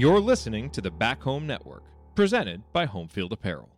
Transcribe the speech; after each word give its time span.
You're 0.00 0.18
listening 0.18 0.70
to 0.70 0.80
the 0.80 0.90
Back 0.90 1.20
Home 1.24 1.46
Network, 1.46 1.82
presented 2.14 2.62
by 2.72 2.86
Homefield 2.86 3.32
Apparel. 3.32 3.68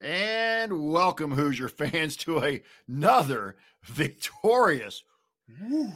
And 0.00 0.92
welcome, 0.92 1.32
Hoosier 1.32 1.68
fans, 1.68 2.16
to 2.18 2.60
another 2.86 3.56
victorious 3.82 5.02
woo, 5.60 5.90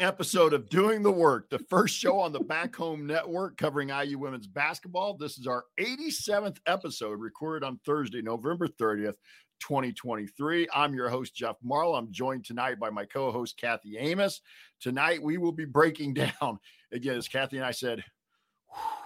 episode 0.00 0.52
of 0.52 0.68
Doing 0.68 1.02
the 1.02 1.10
Work, 1.10 1.50
the 1.50 1.58
first 1.58 1.96
show 1.96 2.18
on 2.18 2.32
the 2.32 2.40
Back 2.40 2.74
Home 2.76 3.06
Network 3.06 3.56
covering 3.56 3.90
IU 3.90 4.18
women's 4.18 4.46
basketball. 4.46 5.16
This 5.16 5.38
is 5.38 5.46
our 5.46 5.64
87th 5.78 6.58
episode, 6.66 7.20
recorded 7.20 7.66
on 7.66 7.78
Thursday, 7.84 8.22
November 8.22 8.68
30th, 8.68 9.16
2023. 9.60 10.68
I'm 10.74 10.94
your 10.94 11.08
host, 11.08 11.34
Jeff 11.34 11.56
Marlowe. 11.62 11.94
I'm 11.94 12.12
joined 12.12 12.44
tonight 12.44 12.78
by 12.78 12.90
my 12.90 13.04
co 13.04 13.32
host, 13.32 13.58
Kathy 13.60 13.98
Amos. 13.98 14.40
Tonight, 14.80 15.22
we 15.22 15.38
will 15.38 15.52
be 15.52 15.64
breaking 15.64 16.14
down, 16.40 16.58
again, 16.92 17.16
as 17.16 17.28
Kathy 17.28 17.56
and 17.56 17.66
I 17.66 17.72
said, 17.72 18.04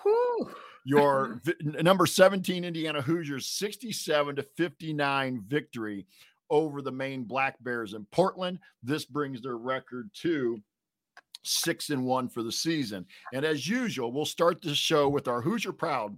whew, 0.02 0.50
your 0.84 1.40
number 1.60 2.06
17 2.06 2.64
Indiana 2.64 3.00
Hoosiers 3.00 3.46
67 3.46 4.36
to 4.36 4.42
59 4.42 5.44
victory 5.46 6.06
over 6.52 6.82
the 6.82 6.92
Maine 6.92 7.24
Black 7.24 7.56
Bears 7.64 7.94
in 7.94 8.06
Portland. 8.12 8.60
This 8.82 9.04
brings 9.04 9.40
their 9.40 9.56
record 9.56 10.10
to 10.20 10.60
six 11.42 11.90
and 11.90 12.04
one 12.04 12.28
for 12.28 12.44
the 12.44 12.52
season. 12.52 13.04
And 13.32 13.44
as 13.44 13.66
usual, 13.66 14.12
we'll 14.12 14.24
start 14.24 14.62
this 14.62 14.76
show 14.76 15.08
with 15.08 15.26
our 15.26 15.40
Hoosier 15.40 15.72
Proud 15.72 16.16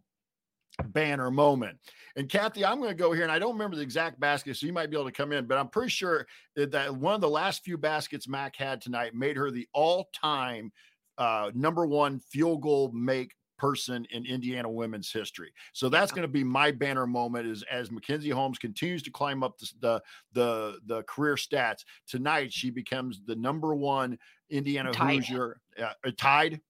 banner 0.89 1.31
moment. 1.31 1.79
And 2.17 2.29
Kathy, 2.29 2.65
I'm 2.65 2.79
going 2.79 2.91
to 2.91 2.97
go 2.97 3.13
here, 3.13 3.23
and 3.23 3.33
I 3.33 3.39
don't 3.39 3.53
remember 3.53 3.77
the 3.77 3.83
exact 3.83 4.19
basket, 4.19 4.57
so 4.57 4.67
you 4.67 4.73
might 4.73 4.91
be 4.91 4.97
able 4.97 5.07
to 5.07 5.13
come 5.13 5.33
in, 5.33 5.47
but 5.47 5.57
I'm 5.57 5.69
pretty 5.69 5.91
sure 5.91 6.27
that 6.57 6.95
one 6.95 7.15
of 7.15 7.21
the 7.21 7.29
last 7.29 7.63
few 7.63 7.79
baskets 7.79 8.29
Mac 8.29 8.57
had 8.57 8.81
tonight 8.81 9.15
made 9.15 9.37
her 9.37 9.51
the 9.51 9.69
all-time 9.73 10.73
uh, 11.17 11.53
number 11.55 11.87
one 11.87 12.19
field 12.19 12.61
goal 12.61 12.91
make 12.93 13.33
person 13.57 14.07
in 14.11 14.27
Indiana 14.27 14.69
women's 14.69 15.13
history. 15.13 15.53
So 15.73 15.89
that's 15.89 16.13
going 16.13 16.23
to 16.23 16.29
be 16.29 16.45
my 16.45 16.71
banner 16.71 17.07
moment 17.07 17.47
is 17.47 17.65
as 17.71 17.91
Mackenzie 17.91 18.31
Holmes 18.31 18.59
continues 18.59 19.03
to 19.03 19.11
climb 19.11 19.43
up 19.43 19.59
the, 19.59 19.71
the 19.81 20.03
the 20.33 20.79
the, 20.87 21.03
career 21.05 21.35
stats. 21.35 21.85
Tonight 22.07 22.53
she 22.53 22.71
becomes 22.71 23.21
the 23.27 23.37
number 23.37 23.75
one 23.75 24.19
Indiana 24.51 24.93
tied. 24.93 25.25
Hoosier 25.25 25.61
uh, 25.83 25.93
tied 26.17 26.61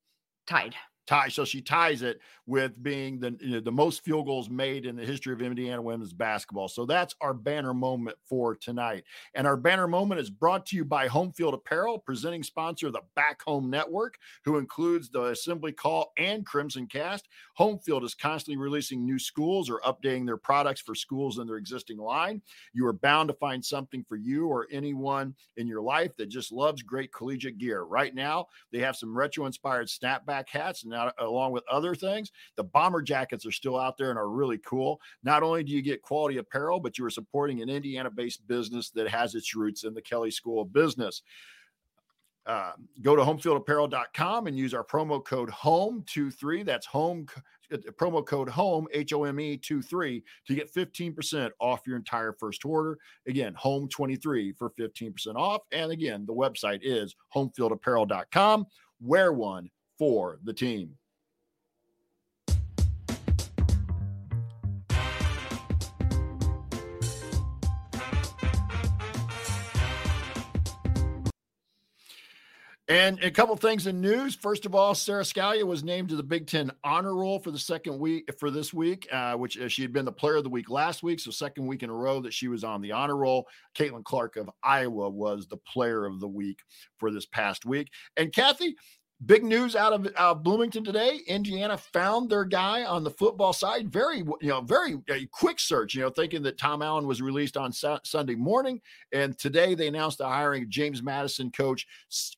tied 0.47 0.75
tie. 1.07 1.29
So 1.29 1.45
she 1.45 1.61
ties 1.61 2.03
it 2.03 2.21
with 2.47 2.83
being 2.83 3.19
the 3.21 3.37
you 3.41 3.53
know, 3.53 3.61
the 3.61 3.73
most 3.73 4.05
field 4.05 4.27
goals 4.27 4.51
made 4.51 4.87
in 4.87 4.97
the 4.97 5.05
history 5.05 5.33
of 5.33 5.41
Indiana 5.41 5.81
women's 5.81 6.13
basketball. 6.13 6.69
So 6.69 6.85
that's 6.85 7.15
our 7.21 7.35
banner 7.35 7.75
moment 7.75 8.17
for 8.27 8.55
tonight. 8.55 9.05
And 9.35 9.47
our 9.47 9.57
banner 9.57 9.89
moment 9.89 10.21
is 10.21 10.31
brought 10.31 10.67
to 10.67 10.77
you 10.77 10.85
by 10.85 11.09
Homefield 11.09 11.55
Apparel, 11.55 11.99
presenting 11.99 12.43
sponsor 12.43 12.89
of 12.89 12.93
the 12.93 13.03
Back 13.17 13.43
Home 13.43 13.71
Network, 13.71 14.19
who 14.45 14.59
includes 14.59 15.11
the 15.11 15.27
Assembly 15.27 15.73
Call 15.73 16.13
and 16.19 16.45
Crimson 16.45 16.87
Cast. 16.87 17.29
Homefield 17.59 18.05
is 18.05 18.15
constantly 18.15 18.63
releasing 18.63 19.05
new 19.05 19.19
schools 19.19 19.71
or 19.71 19.81
updating 19.81 20.27
their 20.27 20.37
products 20.37 20.81
for 20.81 20.95
schools 20.95 21.39
in 21.39 21.47
their 21.47 21.57
existing 21.57 21.99
line. 21.99 22.43
You 22.73 22.87
are 22.87 22.93
bound 22.93 23.29
to 23.29 23.35
find 23.35 23.65
something 23.65 24.05
for 24.09 24.17
you 24.17 24.49
or 24.49 24.67
anyone 24.71 25.35
in 25.57 25.67
your 25.67 25.81
life 25.81 26.17
that 26.17 26.29
just 26.29 26.53
loves 26.53 26.83
great 26.83 27.13
collegiate 27.13 27.59
gear. 27.59 27.85
Right 27.85 28.15
now, 28.15 28.47
they 28.73 28.81
have 28.81 28.97
some 28.97 29.17
retro 29.17 29.47
inspired 29.47 29.89
snapback 29.89 30.49
hats 30.49 30.85
and 30.85 30.94
now, 30.95 31.12
along 31.19 31.53
with 31.53 31.64
other 31.70 31.95
things, 31.95 32.33
the 32.56 32.64
bomber 32.64 33.03
jackets 33.03 33.45
are 33.45 33.53
still 33.53 33.78
out 33.78 33.98
there 33.98 34.11
and 34.11 34.19
are 34.19 34.29
really 34.29 34.58
cool. 34.58 35.01
Not 35.23 35.42
only 35.42 35.64
do 35.64 35.73
you 35.73 35.83
get 35.83 36.02
quality 36.02 36.39
apparel, 36.39 36.80
but 36.80 36.98
you 36.98 37.05
are 37.05 37.11
supporting 37.11 37.61
an 37.61 37.69
Indiana 37.69 38.11
based 38.11 38.46
business 38.46 38.91
that 38.91 39.08
has 39.08 39.35
its 39.35 39.55
roots 39.55 39.85
in 39.85 39.95
the 39.95 40.02
Kelley 40.02 40.30
School 40.30 40.63
of 40.63 40.73
Business. 40.73 41.23
Uh, 42.46 42.73
go 43.01 43.17
to 43.17 43.23
homefieldapparel.com 43.23 44.46
and 44.46 44.58
use 44.58 44.74
our 44.74 44.85
promo 44.85 45.24
code 45.24 45.48
HOME23. 45.48 46.64
That's 46.64 46.85
home 46.85 47.27
uh, 47.73 47.79
promo 47.98 48.24
code 48.24 48.51
HOME, 48.51 48.86
H 48.92 49.14
O 49.14 49.24
M 49.24 49.40
E 49.40 49.57
23 49.57 50.23
to 50.46 50.55
get 50.55 50.73
15% 50.73 51.51
off 51.58 51.80
your 51.86 51.96
entire 51.96 52.35
first 52.35 52.67
order. 52.67 52.98
Again, 53.27 53.55
HOME23 53.55 54.57
for 54.58 54.70
15% 54.79 55.36
off. 55.36 55.63
And 55.73 55.90
again, 55.90 56.27
the 56.27 56.35
website 56.35 56.80
is 56.83 57.17
homefieldapparel.com. 57.35 58.67
Wear 59.01 59.33
one 59.33 59.70
for 59.99 60.39
the 60.43 60.53
team. 60.53 60.97
And 72.87 73.19
a 73.25 73.31
couple 73.31 73.57
things 73.57 73.87
in 73.87 74.03
news. 74.03 74.35
First 74.35 74.67
of 74.67 74.75
all, 74.75 74.95
Sara 74.95 75.23
Scalia 75.23 75.65
was 75.65 75.83
named 75.83 76.11
to 76.11 76.17
the 76.17 76.23
Big 76.23 76.47
Ten 76.47 76.71
honor 76.85 77.15
roll 77.15 77.39
for 77.39 77.51
the 77.51 77.59
second 77.59 77.99
week 77.99 78.29
for 78.39 78.51
this 78.51 78.75
week, 78.75 79.09
uh, 79.11 79.35
which 79.37 79.59
uh, 79.59 79.69
she 79.69 79.81
had 79.81 79.93
been 79.95 80.05
the 80.05 80.13
player 80.13 80.37
of 80.37 80.45
the 80.45 80.51
week 80.51 80.69
last 80.69 81.03
week. 81.03 81.19
So, 81.19 81.31
second 81.31 81.67
week 81.67 81.83
in 81.83 81.89
a 81.89 81.95
row 81.95 82.21
that 82.21 82.35
she 82.35 82.47
was 82.47 82.63
on 82.63 82.83
the 82.83 82.93
honor 82.93 83.17
roll. 83.17 83.49
Caitlin 83.75 84.05
Clark 84.05 84.37
of 84.37 84.51
Iowa 84.63 85.09
was 85.09 85.47
the 85.47 85.57
player 85.57 86.05
of 86.05 86.21
the 86.21 86.29
week 86.29 86.59
for 86.99 87.11
this 87.11 87.25
past 87.25 87.65
week. 87.65 87.89
And 88.19 88.35
Kathy, 88.35 88.77
Big 89.27 89.45
news 89.45 89.77
out 89.77 89.92
of, 89.92 90.07
of 90.07 90.42
Bloomington 90.42 90.85
today. 90.85 91.20
Indiana 91.29 91.79
found 91.79 92.29
their 92.29 92.45
guy 92.45 92.85
on 92.85 93.05
the 93.05 93.11
football 93.11 93.52
side. 93.52 93.91
Very, 93.91 94.19
you 94.19 94.48
know, 94.48 94.61
very 94.61 94.98
quick 95.30 95.61
search. 95.61 95.95
You 95.95 96.02
know, 96.02 96.11
thinking 96.11 96.42
that 96.42 96.58
Tom 96.58 96.83
Allen 96.83 97.07
was 97.07 97.23
released 97.23 97.57
on 97.57 97.73
sa- 97.73 98.01
Sunday 98.05 98.35
morning, 98.35 98.80
and 99.13 99.39
today 99.39 99.75
they 99.75 99.86
announced 99.86 100.19
the 100.19 100.29
hiring 100.29 100.64
of 100.64 100.69
James 100.69 101.02
Madison 101.02 101.51
coach 101.52 101.86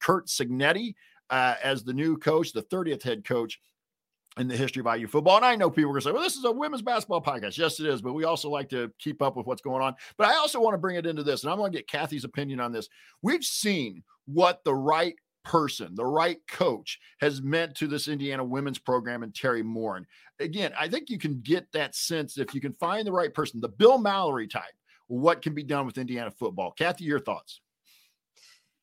Curt 0.01 0.27
Cignetti 0.27 0.95
uh, 1.31 1.55
as 1.63 1.83
the 1.83 1.95
new 1.95 2.17
coach, 2.19 2.53
the 2.53 2.63
30th 2.63 3.03
head 3.03 3.25
coach 3.25 3.59
in 4.39 4.49
the 4.49 4.57
history 4.57 4.83
of 4.87 4.99
IU 4.99 5.07
football. 5.07 5.37
And 5.37 5.47
I 5.47 5.57
know 5.57 5.71
people 5.71 5.91
are 5.91 5.95
going 5.95 6.03
to 6.03 6.09
say, 6.09 6.13
well, 6.13 6.23
this 6.23 6.37
is 6.37 6.45
a 6.45 6.53
women's 6.53 6.83
basketball 6.83 7.23
podcast. 7.23 7.57
Yes, 7.57 7.81
it 7.81 7.87
is, 7.87 8.03
but 8.03 8.13
we 8.13 8.25
also 8.25 8.51
like 8.51 8.69
to 8.69 8.93
keep 8.99 9.23
up 9.23 9.37
with 9.37 9.47
what's 9.47 9.63
going 9.63 9.83
on. 9.83 9.95
But 10.19 10.29
I 10.29 10.37
also 10.37 10.61
want 10.61 10.75
to 10.75 10.79
bring 10.79 10.97
it 10.97 11.07
into 11.07 11.23
this, 11.23 11.43
and 11.43 11.51
I'm 11.51 11.59
going 11.59 11.73
to 11.73 11.79
get 11.79 11.89
Kathy's 11.89 12.25
opinion 12.25 12.61
on 12.61 12.73
this. 12.73 12.89
We've 13.23 13.45
seen 13.45 14.03
what 14.27 14.63
the 14.65 14.75
right 14.75 15.15
person, 15.47 15.95
the 15.95 16.05
right 16.05 16.39
coach 16.49 16.99
has 17.21 17.41
meant 17.41 17.75
to 17.77 17.87
this 17.87 18.09
Indiana 18.09 18.45
women's 18.45 18.79
program 18.79 19.23
and 19.23 19.33
Teri 19.33 19.63
Moren. 19.63 20.07
Again, 20.41 20.73
I 20.79 20.89
think 20.89 21.09
you 21.09 21.19
can 21.19 21.41
get 21.41 21.71
that 21.73 21.95
sense 21.95 22.37
if 22.37 22.55
you 22.55 22.61
can 22.61 22.73
find 22.75 23.07
the 23.07 23.13
right 23.13 23.33
person, 23.33 23.61
the 23.61 23.69
Bill 23.69 23.97
Mallory 23.97 24.49
type, 24.49 24.65
what 25.07 25.43
can 25.43 25.55
be 25.55 25.63
done 25.63 25.87
with 25.87 25.99
Indiana 25.99 26.31
football. 26.31 26.73
Kathy, 26.73 27.05
your 27.05 27.21
thoughts? 27.21 27.61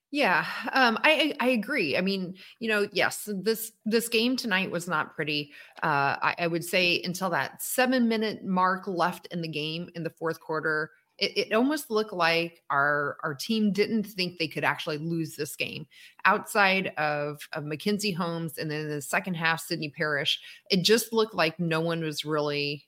Yeah, 0.09 0.45
um, 0.73 0.99
I 1.03 1.33
I 1.39 1.47
agree. 1.49 1.97
I 1.97 2.01
mean, 2.01 2.35
you 2.59 2.69
know, 2.69 2.87
yes, 2.91 3.27
this 3.41 3.71
this 3.83 4.07
game 4.09 4.37
tonight 4.37 4.69
was 4.69 4.87
not 4.87 5.15
pretty. 5.15 5.51
Uh, 5.81 6.15
I, 6.21 6.35
I 6.37 6.47
would 6.47 6.63
say 6.63 7.01
until 7.03 7.31
that 7.31 7.63
seven 7.63 8.07
minute 8.07 8.45
mark 8.45 8.87
left 8.87 9.27
in 9.31 9.41
the 9.41 9.47
game 9.47 9.89
in 9.95 10.03
the 10.03 10.11
fourth 10.11 10.39
quarter, 10.39 10.91
it, 11.23 11.37
it, 11.37 11.53
almost 11.53 11.89
looked 11.89 12.13
like 12.13 12.61
our 12.69 13.17
our 13.23 13.33
team 13.33 13.71
didn't 13.71 14.03
think 14.03 14.37
they 14.37 14.47
could 14.47 14.63
actually 14.63 14.97
lose 14.97 15.35
this 15.35 15.55
game 15.55 15.87
outside 16.25 16.87
of, 16.97 17.39
of 17.53 17.63
Mackenzie 17.63 18.11
Holmes 18.11 18.57
and 18.57 18.69
then 18.69 18.89
the 18.89 19.01
second 19.01 19.35
half 19.35 19.61
Sydney 19.61 19.89
Parrish. 19.89 20.39
It 20.69 20.83
just 20.83 21.13
looked 21.13 21.33
like 21.33 21.59
no 21.59 21.79
one 21.79 22.01
was 22.01 22.25
really 22.25 22.85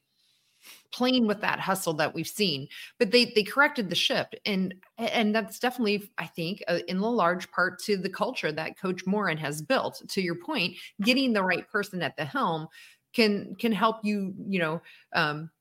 playing 0.92 1.28
with 1.28 1.42
that 1.42 1.60
hustle 1.60 1.94
that 1.94 2.16
we've 2.16 2.28
seen 2.28 2.68
but 2.98 3.12
they 3.12 3.26
they 3.36 3.44
corrected 3.44 3.88
the 3.88 3.96
ship 3.96 4.34
and 4.46 4.74
and 4.98 5.36
that's 5.36 5.60
definitely 5.60 6.10
i 6.18 6.26
think 6.26 6.64
uh, 6.68 6.80
in 6.88 6.98
a 6.98 7.10
large 7.10 7.52
part 7.52 7.78
to 7.78 7.98
the 7.98 8.10
culture 8.10 8.52
that 8.52 8.80
coach 8.80 9.06
moren 9.06 9.38
has 9.38 9.62
built 9.62 10.02
to 10.08 10.22
your 10.22 10.34
point 10.34 10.74
getting 11.04 11.34
the 11.34 11.44
right 11.44 11.70
person 11.70 12.02
at 12.02 12.18
the 12.18 12.26
helm 12.26 12.68
can 13.14 13.54
can 13.60 13.72
help 13.72 13.98
you 14.04 14.34
you 14.48 14.58
know 14.58 14.82
um, 15.14 15.52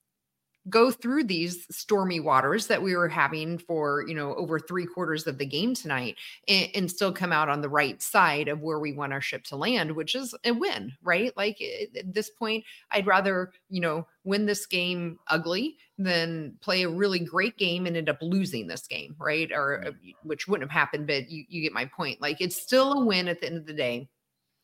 go 0.69 0.91
through 0.91 1.25
these 1.25 1.67
stormy 1.71 2.21
waters 2.21 2.67
that 2.69 2.83
we 2.83 2.97
were 2.97 3.09
having 3.09 3.59
for 3.59 4.05
you 4.09 4.15
know 4.15 4.35
over 4.35 4.59
three 4.59 4.87
quarters 4.87 5.27
of 5.27 5.39
the 5.39 5.47
game 5.47 5.75
tonight 5.75 6.17
and, 6.49 6.69
and, 6.75 6.91
still 6.91 7.13
come 7.13 7.33
out 7.33 7.49
on 7.49 7.61
the 7.61 7.69
right 7.69 8.01
side 8.01 8.49
of 8.49 8.61
where 8.61 8.79
we 8.79 8.93
want 8.93 9.13
our 9.13 9.21
ship 9.21 9.43
to 9.45 9.57
land 9.57 9.91
which 9.93 10.15
is 10.15 10.35
a 10.45 10.53
win 10.53 10.93
right? 11.03 11.37
Like 11.37 11.61
at 11.61 12.15
this 12.15 12.31
point 12.31 12.65
i'd 12.93 13.07
rather 13.07 13.53
you 13.69 13.81
know 13.81 14.07
win 14.25 14.47
this 14.47 14.65
game 14.67 15.19
ugly 15.29 15.77
than 15.99 16.55
play 16.61 16.83
a 16.83 16.89
really 16.89 17.19
great 17.19 17.57
game 17.57 17.87
and 17.87 17.97
end 17.97 18.09
up 18.09 18.19
losing 18.23 18.67
this 18.67 18.87
game 18.87 19.15
right? 19.19 19.51
Or 19.53 19.85
uh, 19.87 19.91
which 20.23 20.49
wouldn't 20.49 20.71
have 20.71 20.79
happened 20.79 21.07
but 21.07 21.31
you, 21.31 21.45
you 21.49 21.63
get 21.63 21.73
my 21.73 21.85
point. 21.85 22.21
Like 22.21 22.41
it's 22.41 22.61
still 22.61 22.93
a 22.95 23.05
win 23.05 23.29
at 23.29 23.41
the 23.41 23.47
end 23.47 23.59
of 23.59 23.67
the 23.67 23.75
day. 23.75 24.09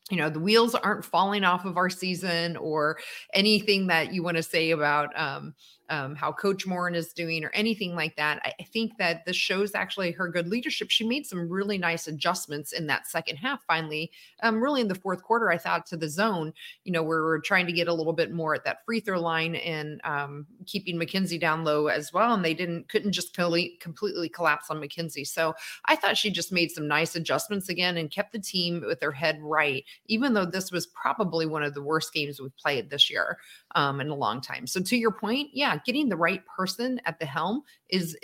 You 0.09 0.17
know 0.17 0.29
the 0.29 0.39
wheels 0.39 0.75
aren't 0.75 1.05
falling 1.05 1.43
off 1.43 1.63
of 1.63 1.77
our 1.77 1.89
season 1.89 2.57
or 2.57 2.97
anything 3.33 3.87
that 3.87 4.13
you 4.13 4.23
want 4.23 4.37
to 4.37 4.43
say 4.43 4.71
about 4.71 5.17
um, 5.17 5.53
um, 5.91 6.15
how 6.15 6.31
Coach 6.31 6.65
Moren 6.65 6.95
is 6.95 7.11
doing 7.11 7.43
or 7.43 7.51
anything 7.53 7.95
like 7.95 8.15
that. 8.15 8.41
I, 8.45 8.53
I 8.59 8.63
think 8.63 8.97
that 8.97 9.25
this 9.25 9.35
shows 9.35 9.75
actually 9.75 10.11
her 10.11 10.29
good 10.29 10.47
leadership. 10.47 10.89
She 10.89 11.05
made 11.05 11.25
some 11.27 11.49
really 11.49 11.77
nice 11.77 12.07
adjustments 12.07 12.71
in 12.71 12.87
that 12.87 13.07
second 13.07 13.35
half. 13.35 13.63
Finally, 13.67 14.11
um, 14.41 14.63
really 14.63 14.81
in 14.81 14.87
the 14.87 14.95
fourth 14.95 15.21
quarter, 15.21 15.51
I 15.51 15.57
thought 15.57 15.85
to 15.87 15.97
the 15.97 16.09
zone. 16.09 16.53
You 16.85 16.93
know, 16.93 17.03
where 17.03 17.23
we're 17.23 17.41
trying 17.41 17.67
to 17.67 17.73
get 17.73 17.89
a 17.89 17.93
little 17.93 18.13
bit 18.13 18.31
more 18.31 18.55
at 18.55 18.63
that 18.63 18.85
free 18.85 19.01
throw 19.01 19.19
line 19.19 19.55
and 19.55 19.99
um, 20.05 20.47
keeping 20.65 20.97
Mackenzie 20.97 21.37
down 21.37 21.65
low 21.65 21.87
as 21.87 22.13
well, 22.13 22.33
and 22.33 22.43
they 22.43 22.53
didn't 22.53 22.87
couldn't 22.87 23.11
just 23.11 23.35
completely 23.35 24.29
collapse 24.29 24.69
on 24.69 24.79
Mackenzie. 24.79 25.25
So 25.25 25.53
I 25.85 25.97
thought 25.97 26.17
she 26.17 26.31
just 26.31 26.53
made 26.53 26.71
some 26.71 26.87
nice 26.87 27.15
adjustments 27.17 27.67
again 27.67 27.97
and 27.97 28.09
kept 28.09 28.31
the 28.31 28.39
team 28.39 28.81
with 28.87 29.01
their 29.01 29.11
head 29.11 29.39
right, 29.41 29.83
even 30.07 30.33
though 30.33 30.45
this 30.45 30.71
was 30.71 30.87
probably 30.87 31.45
one 31.45 31.63
of 31.63 31.73
the 31.73 31.83
worst 31.83 32.13
games 32.13 32.39
we've 32.39 32.55
played 32.55 32.89
this 32.89 33.09
year 33.09 33.37
um, 33.75 33.99
in 33.99 34.09
a 34.09 34.15
long 34.15 34.39
time. 34.39 34.65
So 34.67 34.79
to 34.79 34.95
your 34.95 35.11
point, 35.11 35.49
yeah, 35.51 35.79
getting 35.85 36.09
the 36.09 36.17
right 36.17 36.41
person 36.57 36.99
at 37.05 37.19
the 37.19 37.25
helm 37.25 37.63
is 37.89 38.17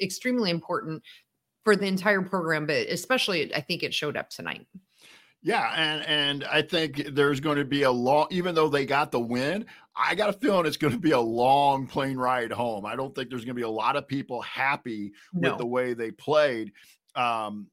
extremely 0.00 0.50
important 0.50 1.02
for 1.64 1.76
the 1.76 1.86
entire 1.86 2.22
program, 2.22 2.66
but 2.66 2.86
especially 2.88 3.54
I 3.54 3.60
think 3.60 3.82
it 3.82 3.92
showed 3.92 4.16
up 4.16 4.30
tonight. 4.30 4.66
Yeah, 5.42 5.72
and 5.76 6.04
and 6.06 6.44
I 6.44 6.62
think 6.62 7.14
there's 7.14 7.40
going 7.40 7.58
to 7.58 7.64
be 7.64 7.82
a 7.82 7.90
long, 7.90 8.26
even 8.30 8.54
though 8.54 8.68
they 8.68 8.86
got 8.86 9.12
the 9.12 9.20
win, 9.20 9.66
I 9.94 10.14
got 10.14 10.30
a 10.30 10.32
feeling 10.32 10.66
it's 10.66 10.76
going 10.76 10.92
to 10.92 10.98
be 10.98 11.12
a 11.12 11.20
long 11.20 11.86
plane 11.86 12.16
ride 12.16 12.50
home. 12.50 12.84
I 12.84 12.96
don't 12.96 13.14
think 13.14 13.30
there's 13.30 13.44
going 13.44 13.54
to 13.54 13.60
be 13.60 13.62
a 13.62 13.68
lot 13.68 13.96
of 13.96 14.08
people 14.08 14.42
happy 14.42 15.12
no. 15.32 15.50
with 15.50 15.58
the 15.58 15.66
way 15.66 15.94
they 15.94 16.10
played. 16.10 16.72
Um, 17.14 17.68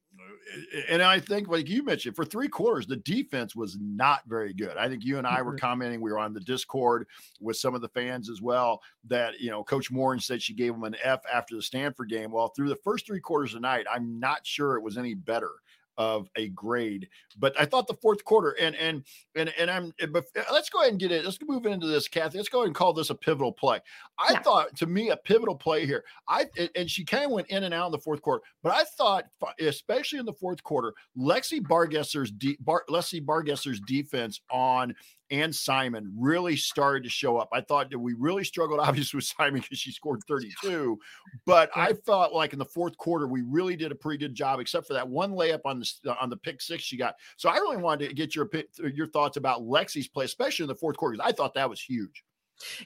and 0.88 1.02
I 1.02 1.20
think, 1.20 1.48
like 1.48 1.68
you 1.68 1.84
mentioned, 1.84 2.16
for 2.16 2.24
three 2.24 2.48
quarters, 2.48 2.86
the 2.86 2.96
defense 2.96 3.54
was 3.56 3.76
not 3.80 4.22
very 4.26 4.52
good. 4.52 4.76
I 4.76 4.88
think 4.88 5.04
you 5.04 5.18
and 5.18 5.26
I 5.26 5.42
were 5.42 5.52
mm-hmm. 5.52 5.66
commenting. 5.66 6.00
We 6.00 6.10
were 6.10 6.18
on 6.18 6.32
the 6.32 6.40
Discord 6.40 7.06
with 7.40 7.56
some 7.56 7.74
of 7.74 7.80
the 7.80 7.88
fans 7.88 8.30
as 8.30 8.40
well. 8.40 8.80
That 9.04 9.40
you 9.40 9.50
know, 9.50 9.64
Coach 9.64 9.90
Moren 9.90 10.20
said 10.20 10.42
she 10.42 10.54
gave 10.54 10.72
them 10.72 10.84
an 10.84 10.96
F 11.02 11.20
after 11.32 11.56
the 11.56 11.62
Stanford 11.62 12.08
game. 12.08 12.30
Well, 12.30 12.48
through 12.48 12.68
the 12.68 12.76
first 12.76 13.06
three 13.06 13.20
quarters 13.20 13.54
of 13.54 13.62
the 13.62 13.68
night, 13.68 13.86
I'm 13.92 14.18
not 14.20 14.46
sure 14.46 14.76
it 14.76 14.82
was 14.82 14.98
any 14.98 15.14
better 15.14 15.50
of 15.98 16.28
a 16.36 16.48
grade. 16.48 17.08
But 17.38 17.58
I 17.58 17.64
thought 17.64 17.86
the 17.86 17.94
fourth 17.94 18.24
quarter 18.24 18.56
and 18.60 18.74
and 18.76 19.04
and 19.34 19.52
and 19.58 19.70
I'm 19.70 19.92
but 20.10 20.24
eh, 20.36 20.42
let's 20.52 20.68
go 20.68 20.80
ahead 20.80 20.92
and 20.92 21.00
get 21.00 21.12
it. 21.12 21.24
Let's 21.24 21.38
move 21.46 21.66
into 21.66 21.86
this, 21.86 22.08
Kathy. 22.08 22.38
Let's 22.38 22.48
go 22.48 22.58
ahead 22.58 22.68
and 22.68 22.74
call 22.74 22.92
this 22.92 23.10
a 23.10 23.14
pivotal 23.14 23.52
play. 23.52 23.80
I 24.18 24.32
yeah. 24.32 24.42
thought 24.42 24.76
to 24.76 24.86
me 24.86 25.10
a 25.10 25.16
pivotal 25.16 25.56
play 25.56 25.86
here. 25.86 26.04
I 26.28 26.46
and 26.74 26.90
she 26.90 27.04
kind 27.04 27.24
of 27.24 27.30
went 27.30 27.48
in 27.48 27.64
and 27.64 27.74
out 27.74 27.86
in 27.86 27.92
the 27.92 27.98
fourth 27.98 28.22
quarter, 28.22 28.42
but 28.62 28.72
I 28.72 28.84
thought 28.84 29.24
especially 29.60 30.18
in 30.18 30.26
the 30.26 30.32
fourth 30.32 30.62
quarter, 30.62 30.94
Lexi 31.16 31.60
Bargesser's 31.60 32.30
de, 32.30 32.56
Bar, 32.60 32.84
Lexi 32.88 33.24
Bargesser's 33.24 33.80
defense 33.80 34.40
on 34.50 34.94
and 35.30 35.54
Simon 35.54 36.12
really 36.16 36.56
started 36.56 37.02
to 37.04 37.10
show 37.10 37.36
up. 37.36 37.48
I 37.52 37.60
thought 37.60 37.90
that 37.90 37.98
we 37.98 38.14
really 38.14 38.44
struggled, 38.44 38.80
obviously, 38.82 39.18
with 39.18 39.24
Simon 39.24 39.60
because 39.60 39.78
she 39.78 39.92
scored 39.92 40.20
32. 40.28 40.98
But 41.44 41.70
I 41.74 41.92
felt 41.92 42.32
like 42.32 42.52
in 42.52 42.58
the 42.58 42.64
fourth 42.64 42.96
quarter, 42.96 43.26
we 43.26 43.42
really 43.42 43.76
did 43.76 43.92
a 43.92 43.96
pretty 43.96 44.18
good 44.18 44.34
job, 44.34 44.60
except 44.60 44.86
for 44.86 44.94
that 44.94 45.08
one 45.08 45.32
layup 45.32 45.60
on 45.64 45.80
the 45.80 46.10
uh, 46.10 46.16
on 46.20 46.30
the 46.30 46.36
pick 46.36 46.60
six 46.60 46.82
she 46.82 46.96
got. 46.96 47.16
So 47.36 47.48
I 47.48 47.56
really 47.56 47.78
wanted 47.78 48.08
to 48.08 48.14
get 48.14 48.34
your 48.34 48.48
your 48.94 49.06
thoughts 49.06 49.36
about 49.36 49.62
Lexi's 49.62 50.08
play, 50.08 50.24
especially 50.24 50.64
in 50.64 50.68
the 50.68 50.74
fourth 50.74 50.96
quarter. 50.96 51.16
Because 51.16 51.32
I 51.32 51.34
thought 51.34 51.54
that 51.54 51.68
was 51.68 51.80
huge. 51.80 52.24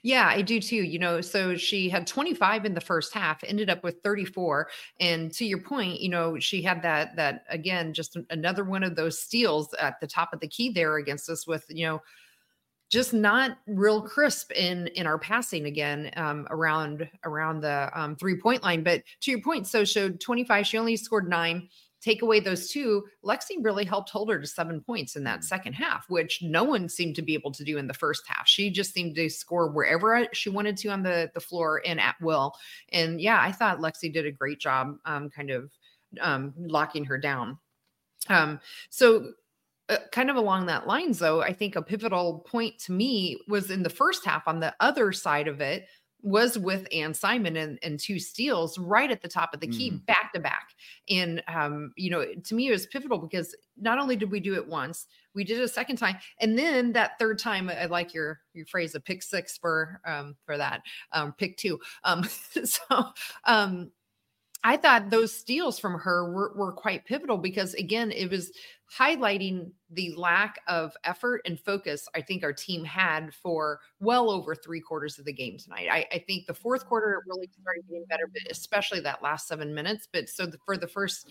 Yeah, 0.02 0.26
I 0.26 0.42
do 0.42 0.60
too. 0.60 0.76
You 0.76 0.98
know, 0.98 1.20
so 1.20 1.56
she 1.56 1.88
had 1.88 2.06
25 2.06 2.64
in 2.64 2.74
the 2.74 2.80
first 2.80 3.14
half, 3.14 3.44
ended 3.44 3.70
up 3.70 3.84
with 3.84 3.96
34. 4.02 4.68
And 4.98 5.32
to 5.34 5.44
your 5.44 5.60
point, 5.60 6.00
you 6.00 6.08
know, 6.08 6.38
she 6.38 6.62
had 6.62 6.82
that 6.82 7.16
that 7.16 7.44
again, 7.48 7.92
just 7.92 8.16
another 8.30 8.64
one 8.64 8.82
of 8.82 8.96
those 8.96 9.20
steals 9.20 9.72
at 9.74 10.00
the 10.00 10.06
top 10.06 10.32
of 10.32 10.40
the 10.40 10.48
key 10.48 10.70
there 10.70 10.96
against 10.96 11.28
us 11.28 11.46
with, 11.46 11.64
you 11.68 11.86
know, 11.86 12.00
just 12.90 13.14
not 13.14 13.56
real 13.68 14.02
crisp 14.02 14.50
in 14.52 14.88
in 14.88 15.06
our 15.06 15.18
passing 15.18 15.66
again 15.66 16.10
um, 16.16 16.46
around 16.50 17.08
around 17.24 17.60
the 17.60 17.88
um, 17.94 18.16
three 18.16 18.36
point 18.36 18.62
line. 18.62 18.82
But 18.82 19.02
to 19.22 19.30
your 19.30 19.40
point, 19.40 19.66
so 19.66 19.84
showed 19.84 20.20
25. 20.20 20.66
She 20.66 20.76
only 20.76 20.96
scored 20.96 21.28
nine. 21.28 21.68
Take 22.02 22.22
away 22.22 22.40
those 22.40 22.70
two, 22.70 23.04
Lexi 23.22 23.56
really 23.60 23.84
helped 23.84 24.08
hold 24.08 24.30
her 24.30 24.40
to 24.40 24.46
seven 24.46 24.80
points 24.80 25.16
in 25.16 25.24
that 25.24 25.40
mm. 25.40 25.44
second 25.44 25.74
half, 25.74 26.06
which 26.08 26.40
no 26.42 26.64
one 26.64 26.88
seemed 26.88 27.14
to 27.16 27.22
be 27.22 27.34
able 27.34 27.52
to 27.52 27.62
do 27.62 27.76
in 27.76 27.86
the 27.86 27.92
first 27.92 28.22
half. 28.26 28.48
She 28.48 28.70
just 28.70 28.94
seemed 28.94 29.16
to 29.16 29.28
score 29.28 29.70
wherever 29.70 30.26
she 30.32 30.48
wanted 30.48 30.78
to 30.78 30.88
on 30.88 31.02
the 31.02 31.30
the 31.34 31.40
floor 31.40 31.82
and 31.84 32.00
at 32.00 32.16
will. 32.20 32.54
And 32.92 33.20
yeah, 33.20 33.38
I 33.40 33.52
thought 33.52 33.80
Lexi 33.80 34.12
did 34.12 34.24
a 34.24 34.32
great 34.32 34.58
job, 34.58 34.96
um, 35.04 35.28
kind 35.28 35.50
of 35.50 35.70
um, 36.20 36.54
locking 36.56 37.04
her 37.04 37.18
down. 37.18 37.58
Um, 38.28 38.60
so 38.88 39.32
uh, 39.90 39.98
kind 40.12 40.30
of 40.30 40.36
along 40.36 40.66
that 40.66 40.86
lines 40.86 41.18
though 41.18 41.42
i 41.42 41.52
think 41.52 41.76
a 41.76 41.82
pivotal 41.82 42.40
point 42.40 42.78
to 42.78 42.92
me 42.92 43.38
was 43.48 43.70
in 43.70 43.82
the 43.82 43.90
first 43.90 44.24
half 44.24 44.46
on 44.46 44.60
the 44.60 44.74
other 44.80 45.12
side 45.12 45.48
of 45.48 45.60
it 45.60 45.86
was 46.22 46.58
with 46.58 46.86
Anne 46.92 47.14
Simon 47.14 47.56
and, 47.56 47.78
and 47.82 47.98
two 47.98 48.18
steals 48.18 48.78
right 48.78 49.10
at 49.10 49.22
the 49.22 49.28
top 49.28 49.54
of 49.54 49.60
the 49.60 49.66
key, 49.66 49.90
mm. 49.90 50.04
back 50.06 50.32
to 50.34 50.40
back. 50.40 50.70
And 51.08 51.42
um, 51.48 51.92
you 51.96 52.10
know, 52.10 52.24
to 52.24 52.54
me, 52.54 52.68
it 52.68 52.72
was 52.72 52.86
pivotal 52.86 53.18
because 53.18 53.54
not 53.76 53.98
only 53.98 54.16
did 54.16 54.30
we 54.30 54.40
do 54.40 54.54
it 54.54 54.66
once, 54.66 55.06
we 55.34 55.44
did 55.44 55.58
it 55.58 55.64
a 55.64 55.68
second 55.68 55.96
time, 55.96 56.16
and 56.40 56.58
then 56.58 56.92
that 56.92 57.18
third 57.18 57.38
time, 57.38 57.70
I 57.70 57.86
like 57.86 58.12
your 58.12 58.40
your 58.52 58.66
phrase, 58.66 58.94
a 58.94 59.00
pick 59.00 59.22
six 59.22 59.56
for 59.56 60.00
um 60.04 60.36
for 60.44 60.56
that 60.56 60.82
um 61.12 61.32
pick 61.32 61.56
two. 61.56 61.78
Um, 62.04 62.24
so 62.64 63.04
um 63.44 63.90
I 64.62 64.76
thought 64.76 65.08
those 65.08 65.32
steals 65.32 65.78
from 65.78 65.98
her 65.98 66.30
were, 66.30 66.52
were 66.54 66.72
quite 66.72 67.06
pivotal 67.06 67.38
because 67.38 67.72
again, 67.74 68.12
it 68.12 68.30
was 68.30 68.52
highlighting 68.94 69.70
the 69.90 70.12
lack 70.16 70.60
of 70.66 70.92
effort 71.04 71.42
and 71.46 71.58
focus 71.58 72.08
I 72.14 72.20
think 72.20 72.42
our 72.42 72.52
team 72.52 72.84
had 72.84 73.32
for 73.32 73.80
well 74.00 74.30
over 74.30 74.54
three 74.54 74.80
quarters 74.80 75.18
of 75.18 75.24
the 75.24 75.32
game 75.32 75.56
tonight. 75.58 75.88
I, 75.90 76.06
I 76.12 76.18
think 76.26 76.46
the 76.46 76.54
fourth 76.54 76.86
quarter 76.86 77.12
it 77.12 77.24
really 77.26 77.48
started 77.60 77.84
getting 77.88 78.04
better, 78.08 78.28
but 78.32 78.50
especially 78.50 79.00
that 79.00 79.22
last 79.22 79.48
seven 79.48 79.74
minutes. 79.74 80.08
But 80.12 80.28
so 80.28 80.46
the, 80.46 80.58
for 80.66 80.76
the 80.76 80.88
first 80.88 81.28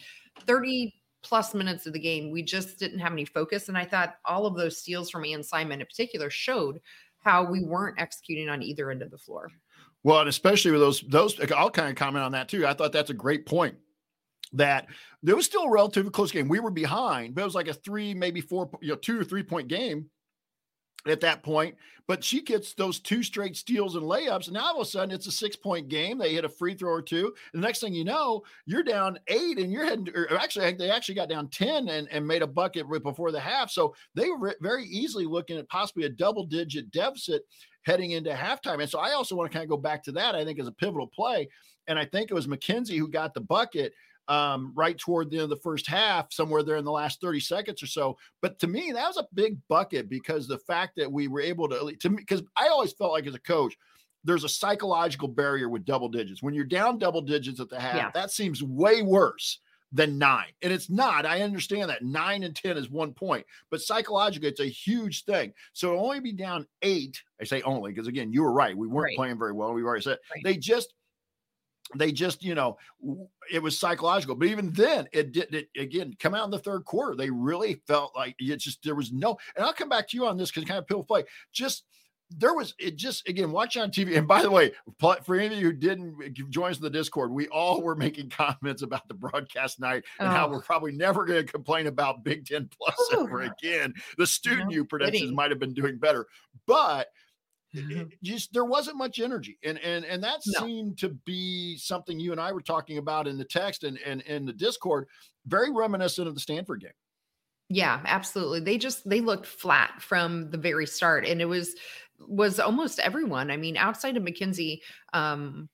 30 0.47 0.93
plus 1.21 1.53
minutes 1.53 1.85
of 1.85 1.93
the 1.93 1.99
game, 1.99 2.31
we 2.31 2.41
just 2.41 2.79
didn't 2.79 2.99
have 2.99 3.11
any 3.11 3.25
focus. 3.25 3.67
And 3.67 3.77
I 3.77 3.85
thought 3.85 4.15
all 4.25 4.45
of 4.45 4.55
those 4.55 4.77
steals 4.77 5.09
from 5.09 5.25
Anne 5.25 5.43
Simon 5.43 5.81
in 5.81 5.85
particular 5.85 6.29
showed 6.29 6.79
how 7.29 7.43
we 7.43 7.63
weren't 7.63 7.99
executing 7.99 8.49
on 8.49 8.63
either 8.63 8.89
end 8.89 9.01
of 9.01 9.11
the 9.11 9.17
floor. 9.17 9.51
Well, 10.03 10.19
and 10.19 10.29
especially 10.29 10.71
with 10.71 10.81
those, 10.81 11.01
those, 11.01 11.39
I'll 11.51 11.69
kind 11.69 11.89
of 11.89 11.95
comment 11.95 12.23
on 12.23 12.31
that 12.31 12.49
too. 12.49 12.65
I 12.65 12.73
thought 12.73 12.91
that's 12.91 13.09
a 13.09 13.13
great 13.15 13.45
point 13.45 13.75
that 14.53 14.87
there 15.21 15.35
was 15.35 15.45
still 15.45 15.63
a 15.63 15.71
relatively 15.71 16.09
close 16.11 16.31
game. 16.31 16.47
We 16.47 16.59
were 16.59 16.71
behind, 16.71 17.35
but 17.35 17.41
it 17.41 17.45
was 17.45 17.55
like 17.55 17.67
a 17.67 17.73
three, 17.73 18.13
maybe 18.13 18.41
four, 18.41 18.69
you 18.81 18.89
know, 18.89 18.95
two 18.95 19.19
or 19.19 19.23
three 19.23 19.43
point 19.43 19.67
game 19.67 20.09
at 21.07 21.21
that 21.21 21.43
point. 21.43 21.75
But 22.07 22.23
she 22.23 22.41
gets 22.41 22.73
those 22.73 22.99
two 22.99 23.21
straight 23.21 23.55
steals 23.55 23.95
and 23.95 24.03
layups. 24.03 24.47
And 24.47 24.55
now 24.55 24.65
all 24.65 24.81
of 24.81 24.87
a 24.87 24.89
sudden 24.89 25.13
it's 25.13 25.27
a 25.27 25.31
six 25.31 25.55
point 25.55 25.89
game. 25.89 26.17
They 26.17 26.33
hit 26.33 26.43
a 26.43 26.49
free 26.49 26.73
throw 26.73 26.91
or 26.91 27.03
two. 27.03 27.33
The 27.53 27.59
next 27.59 27.81
thing 27.81 27.93
you 27.93 28.03
know, 28.03 28.41
you're 28.65 28.83
down 28.83 29.19
eight 29.27 29.59
and 29.59 29.71
you're 29.71 29.85
heading, 29.85 30.07
or 30.15 30.35
actually, 30.35 30.71
they 30.73 30.89
actually 30.89 31.15
got 31.15 31.29
down 31.29 31.49
10 31.49 31.87
and, 31.89 32.07
and 32.09 32.27
made 32.27 32.41
a 32.41 32.47
bucket 32.47 32.87
right 32.87 33.03
before 33.03 33.31
the 33.31 33.39
half. 33.39 33.69
So 33.69 33.93
they 34.15 34.29
were 34.31 34.55
very 34.59 34.85
easily 34.85 35.25
looking 35.25 35.57
at 35.57 35.69
possibly 35.69 36.05
a 36.05 36.09
double 36.09 36.45
digit 36.45 36.89
deficit 36.91 37.43
heading 37.83 38.11
into 38.11 38.31
halftime. 38.31 38.81
And 38.81 38.89
so 38.89 38.99
I 38.99 39.11
also 39.11 39.35
want 39.35 39.51
to 39.51 39.55
kind 39.55 39.63
of 39.63 39.69
go 39.69 39.77
back 39.77 40.03
to 40.05 40.11
that, 40.13 40.33
I 40.33 40.43
think, 40.43 40.59
as 40.59 40.67
a 40.67 40.71
pivotal 40.71 41.07
play. 41.07 41.47
And 41.87 41.97
I 41.97 42.05
think 42.05 42.31
it 42.31 42.35
was 42.35 42.47
Mackenzie 42.47 42.97
who 42.97 43.07
got 43.07 43.33
the 43.33 43.41
bucket 43.41 43.93
um, 44.29 44.71
right 44.75 44.97
toward 44.97 45.29
the 45.29 45.37
end 45.37 45.43
of 45.43 45.49
the 45.49 45.57
first 45.57 45.87
half, 45.87 46.31
somewhere 46.31 46.63
there 46.63 46.77
in 46.77 46.85
the 46.85 46.91
last 46.91 47.19
30 47.19 47.39
seconds 47.39 47.83
or 47.83 47.87
so. 47.87 48.17
But 48.41 48.59
to 48.59 48.67
me, 48.67 48.91
that 48.91 49.07
was 49.07 49.17
a 49.17 49.27
big 49.33 49.57
bucket 49.67 50.07
because 50.07 50.47
the 50.47 50.59
fact 50.59 50.93
that 50.97 51.11
we 51.11 51.27
were 51.27 51.41
able 51.41 51.67
to, 51.67 51.95
to 51.99 52.09
me, 52.09 52.17
because 52.17 52.43
I 52.55 52.67
always 52.67 52.93
felt 52.93 53.11
like 53.11 53.25
as 53.25 53.35
a 53.35 53.39
coach, 53.39 53.75
there's 54.23 54.43
a 54.43 54.49
psychological 54.49 55.27
barrier 55.27 55.67
with 55.67 55.85
double 55.85 56.09
digits. 56.09 56.43
When 56.43 56.53
you're 56.53 56.65
down 56.65 56.99
double 56.99 57.21
digits 57.21 57.59
at 57.59 57.69
the 57.69 57.79
half, 57.79 57.95
yeah. 57.95 58.11
that 58.13 58.31
seems 58.31 58.61
way 58.61 59.01
worse 59.01 59.59
than 59.91 60.19
nine. 60.19 60.51
And 60.61 60.71
it's 60.71 60.89
not. 60.89 61.25
I 61.25 61.41
understand 61.41 61.89
that 61.89 62.03
nine 62.03 62.43
and 62.43 62.55
10 62.55 62.77
is 62.77 62.91
one 62.91 63.13
point, 63.13 63.45
but 63.71 63.81
psychologically, 63.81 64.49
it's 64.49 64.59
a 64.59 64.65
huge 64.65 65.25
thing. 65.25 65.53
So 65.73 65.97
only 65.97 66.19
be 66.19 66.33
down 66.33 66.67
eight. 66.83 67.19
I 67.41 67.45
say 67.45 67.61
only 67.63 67.91
because, 67.91 68.07
again, 68.07 68.31
you 68.31 68.43
were 68.43 68.51
right. 68.51 68.77
We 68.77 68.87
weren't 68.87 69.05
right. 69.05 69.15
playing 69.15 69.39
very 69.39 69.53
well. 69.53 69.73
We've 69.73 69.85
already 69.85 70.03
said 70.03 70.19
right. 70.35 70.43
they 70.43 70.57
just 70.57 70.93
they 71.95 72.11
just 72.11 72.43
you 72.43 72.55
know 72.55 72.77
it 73.51 73.61
was 73.61 73.77
psychological 73.77 74.35
but 74.35 74.47
even 74.47 74.71
then 74.71 75.07
it 75.11 75.31
did 75.31 75.53
it 75.53 75.69
again 75.77 76.13
come 76.19 76.35
out 76.35 76.45
in 76.45 76.51
the 76.51 76.59
third 76.59 76.85
quarter 76.85 77.15
they 77.15 77.29
really 77.29 77.81
felt 77.87 78.15
like 78.15 78.35
it 78.39 78.57
just 78.57 78.83
there 78.83 78.95
was 78.95 79.11
no 79.11 79.37
and 79.55 79.65
i'll 79.65 79.73
come 79.73 79.89
back 79.89 80.07
to 80.07 80.17
you 80.17 80.25
on 80.25 80.37
this 80.37 80.51
because 80.51 80.67
kind 80.67 80.77
of 80.77 80.87
pill 80.87 81.03
play 81.03 81.23
just 81.51 81.85
there 82.37 82.53
was 82.53 82.75
it 82.77 82.95
just 82.95 83.27
again 83.27 83.51
watch 83.51 83.75
on 83.75 83.89
tv 83.89 84.15
and 84.15 84.27
by 84.27 84.41
the 84.41 84.51
way 84.51 84.71
for 84.99 85.35
any 85.35 85.47
of 85.47 85.53
you 85.53 85.67
who 85.67 85.73
didn't 85.73 86.15
eh, 86.23 86.29
join 86.49 86.69
us 86.69 86.77
in 86.77 86.83
the 86.83 86.89
discord 86.89 87.31
we 87.31 87.47
all 87.47 87.81
were 87.81 87.95
making 87.95 88.29
comments 88.29 88.83
about 88.83 89.07
the 89.07 89.13
broadcast 89.13 89.79
night 89.79 90.03
and 90.19 90.29
oh. 90.29 90.31
how 90.31 90.47
we're 90.47 90.61
probably 90.61 90.91
never 90.91 91.25
going 91.25 91.43
to 91.43 91.51
complain 91.51 91.87
about 91.87 92.23
big 92.23 92.45
10 92.45 92.69
plus 92.77 92.95
Ooh. 93.15 93.23
ever 93.23 93.41
again 93.41 93.93
the 94.17 94.27
student 94.27 94.71
no, 94.71 94.83
predictions 94.83 95.31
might 95.31 95.49
have 95.49 95.59
been 95.59 95.73
doing 95.73 95.97
better 95.97 96.27
but 96.67 97.07
Mm-hmm. 97.75 98.05
just 98.23 98.51
there 98.51 98.65
wasn't 98.65 98.97
much 98.97 99.19
energy 99.19 99.59
and 99.63 99.77
and 99.79 100.03
and 100.03 100.23
that 100.23 100.39
no. 100.47 100.65
seemed 100.65 100.97
to 100.97 101.09
be 101.09 101.77
something 101.77 102.19
you 102.19 102.31
and 102.31 102.41
I 102.41 102.51
were 102.51 102.61
talking 102.63 102.97
about 102.97 103.27
in 103.27 103.37
the 103.37 103.45
text 103.45 103.83
and 103.83 103.99
and 103.99 104.21
in 104.21 104.47
the 104.47 104.53
discord 104.53 105.07
very 105.45 105.71
reminiscent 105.71 106.27
of 106.27 106.33
the 106.33 106.39
Stanford 106.41 106.81
game 106.81 106.91
Yeah, 107.69 108.01
absolutely. 108.05 108.61
They 108.61 108.79
just 108.79 109.07
they 109.07 109.21
looked 109.21 109.45
flat 109.45 110.01
from 110.01 110.49
the 110.49 110.57
very 110.57 110.87
start 110.87 111.27
and 111.27 111.39
it 111.41 111.45
was 111.45 111.75
was 112.19 112.59
almost 112.59 112.99
everyone. 112.99 113.51
I 113.51 113.57
mean, 113.57 113.77
outside 113.77 114.17
of 114.17 114.23
Mackenzie 114.23 114.81
um 115.13 115.69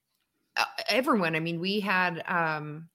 everyone. 0.90 1.36
I 1.36 1.40
mean, 1.40 1.62
we 1.62 1.80
had 1.80 2.22
um 2.28 2.90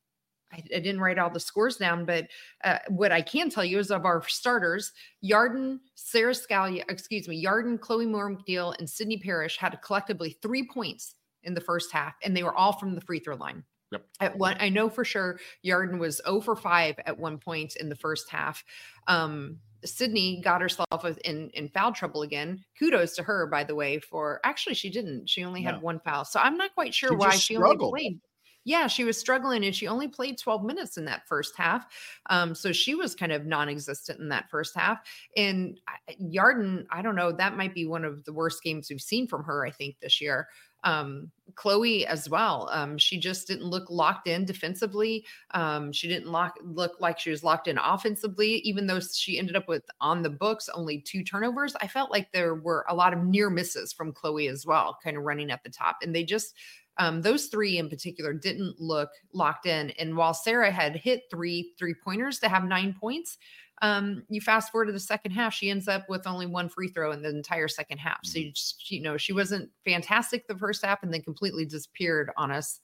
I, 0.52 0.60
didn't 0.60 1.00
write 1.00 1.18
all 1.18 1.30
the 1.30 1.40
scores 1.40 1.76
down, 1.76 2.04
but 2.04 2.28
uh, 2.64 2.78
what 2.88 3.12
I 3.12 3.22
can 3.22 3.50
tell 3.50 3.64
you 3.64 3.78
is 3.78 3.90
of 3.90 4.04
our 4.04 4.26
starters, 4.26 4.92
Yarden, 5.24 5.78
Sara 5.94 6.32
Scalia, 6.32 6.84
excuse 6.88 7.28
me, 7.28 7.44
Yarden, 7.44 7.80
Chloe 7.80 8.06
Moore 8.06 8.36
McNeil, 8.36 8.76
and 8.78 8.88
Sydney 8.88 9.18
Parrish 9.18 9.56
had 9.56 9.80
collectively 9.82 10.36
three 10.42 10.66
points 10.66 11.14
in 11.42 11.54
the 11.54 11.60
first 11.60 11.92
half, 11.92 12.14
and 12.22 12.36
they 12.36 12.42
were 12.42 12.54
all 12.54 12.72
from 12.72 12.94
the 12.94 13.00
free 13.00 13.20
throw 13.20 13.36
line. 13.36 13.64
Yep. 13.92 14.06
At 14.20 14.38
one, 14.38 14.56
I 14.60 14.68
know 14.68 14.88
for 14.88 15.04
sure 15.04 15.40
Yarden 15.64 15.98
was 15.98 16.20
0 16.24 16.40
for 16.42 16.54
5 16.54 16.94
at 17.06 17.18
one 17.18 17.38
point 17.38 17.76
in 17.76 17.88
the 17.88 17.96
first 17.96 18.30
half. 18.30 18.64
Um, 19.08 19.58
Sydney 19.84 20.40
got 20.42 20.60
herself 20.60 21.04
in, 21.24 21.50
in 21.50 21.68
foul 21.68 21.92
trouble 21.92 22.22
again. 22.22 22.62
Kudos 22.78 23.16
to 23.16 23.22
her, 23.22 23.46
by 23.46 23.64
the 23.64 23.74
way, 23.74 23.98
for 23.98 24.40
actually, 24.44 24.74
she 24.74 24.90
didn't. 24.90 25.28
She 25.28 25.42
only 25.42 25.62
had 25.62 25.76
no. 25.76 25.80
one 25.80 26.00
foul. 26.00 26.24
So 26.24 26.38
I'm 26.38 26.56
not 26.56 26.74
quite 26.74 26.94
sure 26.94 27.10
she 27.10 27.16
why 27.16 27.30
she 27.30 27.54
struggled. 27.54 27.94
only 27.94 28.00
played. 28.00 28.20
Yeah, 28.64 28.86
she 28.88 29.04
was 29.04 29.18
struggling 29.18 29.64
and 29.64 29.74
she 29.74 29.86
only 29.86 30.06
played 30.06 30.38
12 30.38 30.64
minutes 30.64 30.98
in 30.98 31.06
that 31.06 31.26
first 31.26 31.56
half. 31.56 31.86
Um, 32.28 32.54
so 32.54 32.72
she 32.72 32.94
was 32.94 33.14
kind 33.14 33.32
of 33.32 33.46
non 33.46 33.68
existent 33.68 34.20
in 34.20 34.28
that 34.28 34.50
first 34.50 34.76
half. 34.76 35.00
And 35.36 35.80
Yarden, 36.20 36.84
I 36.90 37.00
don't 37.02 37.16
know, 37.16 37.32
that 37.32 37.56
might 37.56 37.74
be 37.74 37.86
one 37.86 38.04
of 38.04 38.24
the 38.24 38.32
worst 38.32 38.62
games 38.62 38.88
we've 38.90 39.00
seen 39.00 39.26
from 39.26 39.44
her, 39.44 39.66
I 39.66 39.70
think, 39.70 39.96
this 40.00 40.20
year 40.20 40.48
um, 40.84 41.30
Chloe 41.56 42.06
as 42.06 42.28
well. 42.28 42.68
Um, 42.72 42.96
she 42.96 43.18
just 43.18 43.48
didn't 43.48 43.64
look 43.64 43.90
locked 43.90 44.28
in 44.28 44.44
defensively. 44.44 45.24
Um, 45.52 45.92
she 45.92 46.08
didn't 46.08 46.30
lock, 46.30 46.54
look 46.62 47.00
like 47.00 47.18
she 47.18 47.30
was 47.30 47.42
locked 47.42 47.68
in 47.68 47.76
offensively, 47.76 48.56
even 48.58 48.86
though 48.86 49.00
she 49.00 49.38
ended 49.38 49.56
up 49.56 49.68
with 49.68 49.82
on 50.00 50.22
the 50.22 50.30
books 50.30 50.68
only 50.72 51.00
two 51.00 51.24
turnovers. 51.24 51.74
I 51.80 51.88
felt 51.88 52.10
like 52.10 52.30
there 52.32 52.54
were 52.54 52.86
a 52.88 52.94
lot 52.94 53.12
of 53.12 53.24
near 53.24 53.50
misses 53.50 53.92
from 53.92 54.12
Chloe 54.12 54.48
as 54.48 54.64
well, 54.64 54.96
kind 55.02 55.16
of 55.16 55.24
running 55.24 55.50
at 55.50 55.62
the 55.64 55.70
top. 55.70 55.96
And 56.02 56.14
they 56.14 56.24
just, 56.24 56.54
um, 57.00 57.22
those 57.22 57.46
three 57.46 57.78
in 57.78 57.88
particular 57.88 58.34
didn't 58.34 58.78
look 58.78 59.10
locked 59.32 59.64
in. 59.64 59.90
And 59.92 60.16
while 60.16 60.34
Sara 60.34 60.70
had 60.70 60.94
hit 60.94 61.22
three 61.30 61.72
three 61.78 61.94
pointers 61.94 62.38
to 62.40 62.48
have 62.48 62.64
nine 62.64 62.94
points, 63.00 63.38
um, 63.80 64.22
you 64.28 64.42
fast 64.42 64.70
forward 64.70 64.86
to 64.86 64.92
the 64.92 65.00
second 65.00 65.32
half, 65.32 65.54
she 65.54 65.70
ends 65.70 65.88
up 65.88 66.06
with 66.10 66.26
only 66.26 66.44
one 66.44 66.68
free 66.68 66.88
throw 66.88 67.12
in 67.12 67.22
the 67.22 67.30
entire 67.30 67.68
second 67.68 67.98
half. 67.98 68.18
So, 68.24 68.38
mm-hmm. 68.38 68.48
you, 68.48 68.52
just, 68.52 68.90
you 68.90 69.00
know, 69.00 69.16
she 69.16 69.32
wasn't 69.32 69.70
fantastic 69.84 70.46
the 70.46 70.58
first 70.58 70.84
half 70.84 71.02
and 71.02 71.12
then 71.12 71.22
completely 71.22 71.64
disappeared 71.64 72.30
on 72.36 72.50
us 72.50 72.80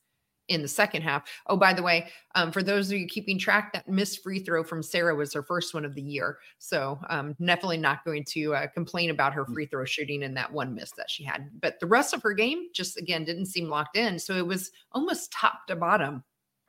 in 0.48 0.62
the 0.62 0.68
second 0.68 1.02
half. 1.02 1.24
Oh, 1.46 1.56
by 1.56 1.72
the 1.72 1.82
way, 1.82 2.08
um, 2.34 2.52
for 2.52 2.62
those 2.62 2.90
of 2.90 2.98
you 2.98 3.06
keeping 3.06 3.38
track, 3.38 3.72
that 3.72 3.88
missed 3.88 4.22
free 4.22 4.38
throw 4.38 4.62
from 4.62 4.82
Sara 4.82 5.14
was 5.14 5.32
her 5.34 5.42
first 5.42 5.74
one 5.74 5.84
of 5.84 5.94
the 5.94 6.02
year. 6.02 6.38
So 6.58 6.98
um, 7.08 7.34
definitely 7.44 7.78
not 7.78 8.04
going 8.04 8.24
to 8.28 8.54
uh, 8.54 8.66
complain 8.68 9.10
about 9.10 9.34
her 9.34 9.44
mm. 9.44 9.52
free 9.52 9.66
throw 9.66 9.84
shooting 9.84 10.22
and 10.22 10.36
that 10.36 10.52
one 10.52 10.74
miss 10.74 10.92
that 10.92 11.10
she 11.10 11.24
had. 11.24 11.50
But 11.60 11.80
the 11.80 11.86
rest 11.86 12.14
of 12.14 12.22
her 12.22 12.32
game 12.32 12.68
just 12.74 12.96
again 12.96 13.24
didn't 13.24 13.46
seem 13.46 13.68
locked 13.68 13.96
in. 13.96 14.18
So 14.18 14.34
it 14.34 14.46
was 14.46 14.70
almost 14.92 15.32
top 15.32 15.66
to 15.68 15.76
bottom 15.76 16.22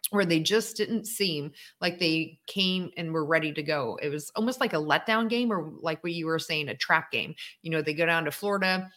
where 0.09 0.25
they 0.25 0.39
just 0.39 0.77
didn't 0.77 1.05
seem 1.05 1.51
like 1.81 1.99
they 1.99 2.39
came 2.47 2.91
and 2.97 3.11
were 3.11 3.25
ready 3.25 3.51
to 3.51 3.61
go. 3.61 3.99
It 4.01 4.09
was 4.09 4.31
almost 4.35 4.61
like 4.61 4.73
a 4.73 4.77
letdown 4.77 5.29
game 5.29 5.51
or 5.51 5.73
like 5.81 6.01
what 6.03 6.13
you 6.13 6.27
were 6.27 6.39
saying, 6.39 6.69
a 6.69 6.75
trap 6.75 7.11
game. 7.11 7.35
You 7.61 7.71
know, 7.71 7.81
they 7.81 7.93
go 7.93 8.05
down 8.05 8.23
to 8.25 8.31
Florida, 8.31 8.89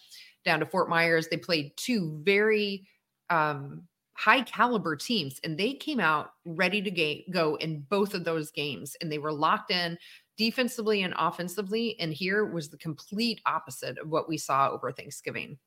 down 0.45 0.61
to 0.61 0.67
Fort 0.67 0.89
Myers. 0.89 1.27
They 1.29 1.37
played 1.37 1.77
two 1.77 2.21
very 2.23 2.87
um, 3.29 3.89
high 4.21 4.43
caliber 4.43 4.95
teams 4.97 5.41
and 5.45 5.57
they 5.57 5.73
came 5.73 5.99
out 5.99 6.33
ready 6.45 6.83
to 6.83 6.91
ga- 6.91 7.25
go 7.31 7.55
in 7.55 7.81
both 7.89 8.13
of 8.13 8.23
those 8.23 8.51
games 8.51 8.95
and 9.01 9.11
they 9.11 9.17
were 9.17 9.33
locked 9.33 9.71
in 9.71 9.97
defensively 10.37 11.03
and 11.03 11.15
offensively. 11.17 11.99
And 11.99 12.13
here 12.13 12.45
was 12.45 12.69
the 12.69 12.77
complete 12.77 13.41
opposite 13.47 13.97
of 13.97 14.11
what 14.11 14.29
we 14.29 14.37
saw 14.37 14.69
over 14.69 14.93
Thanksgiving. 14.93 15.59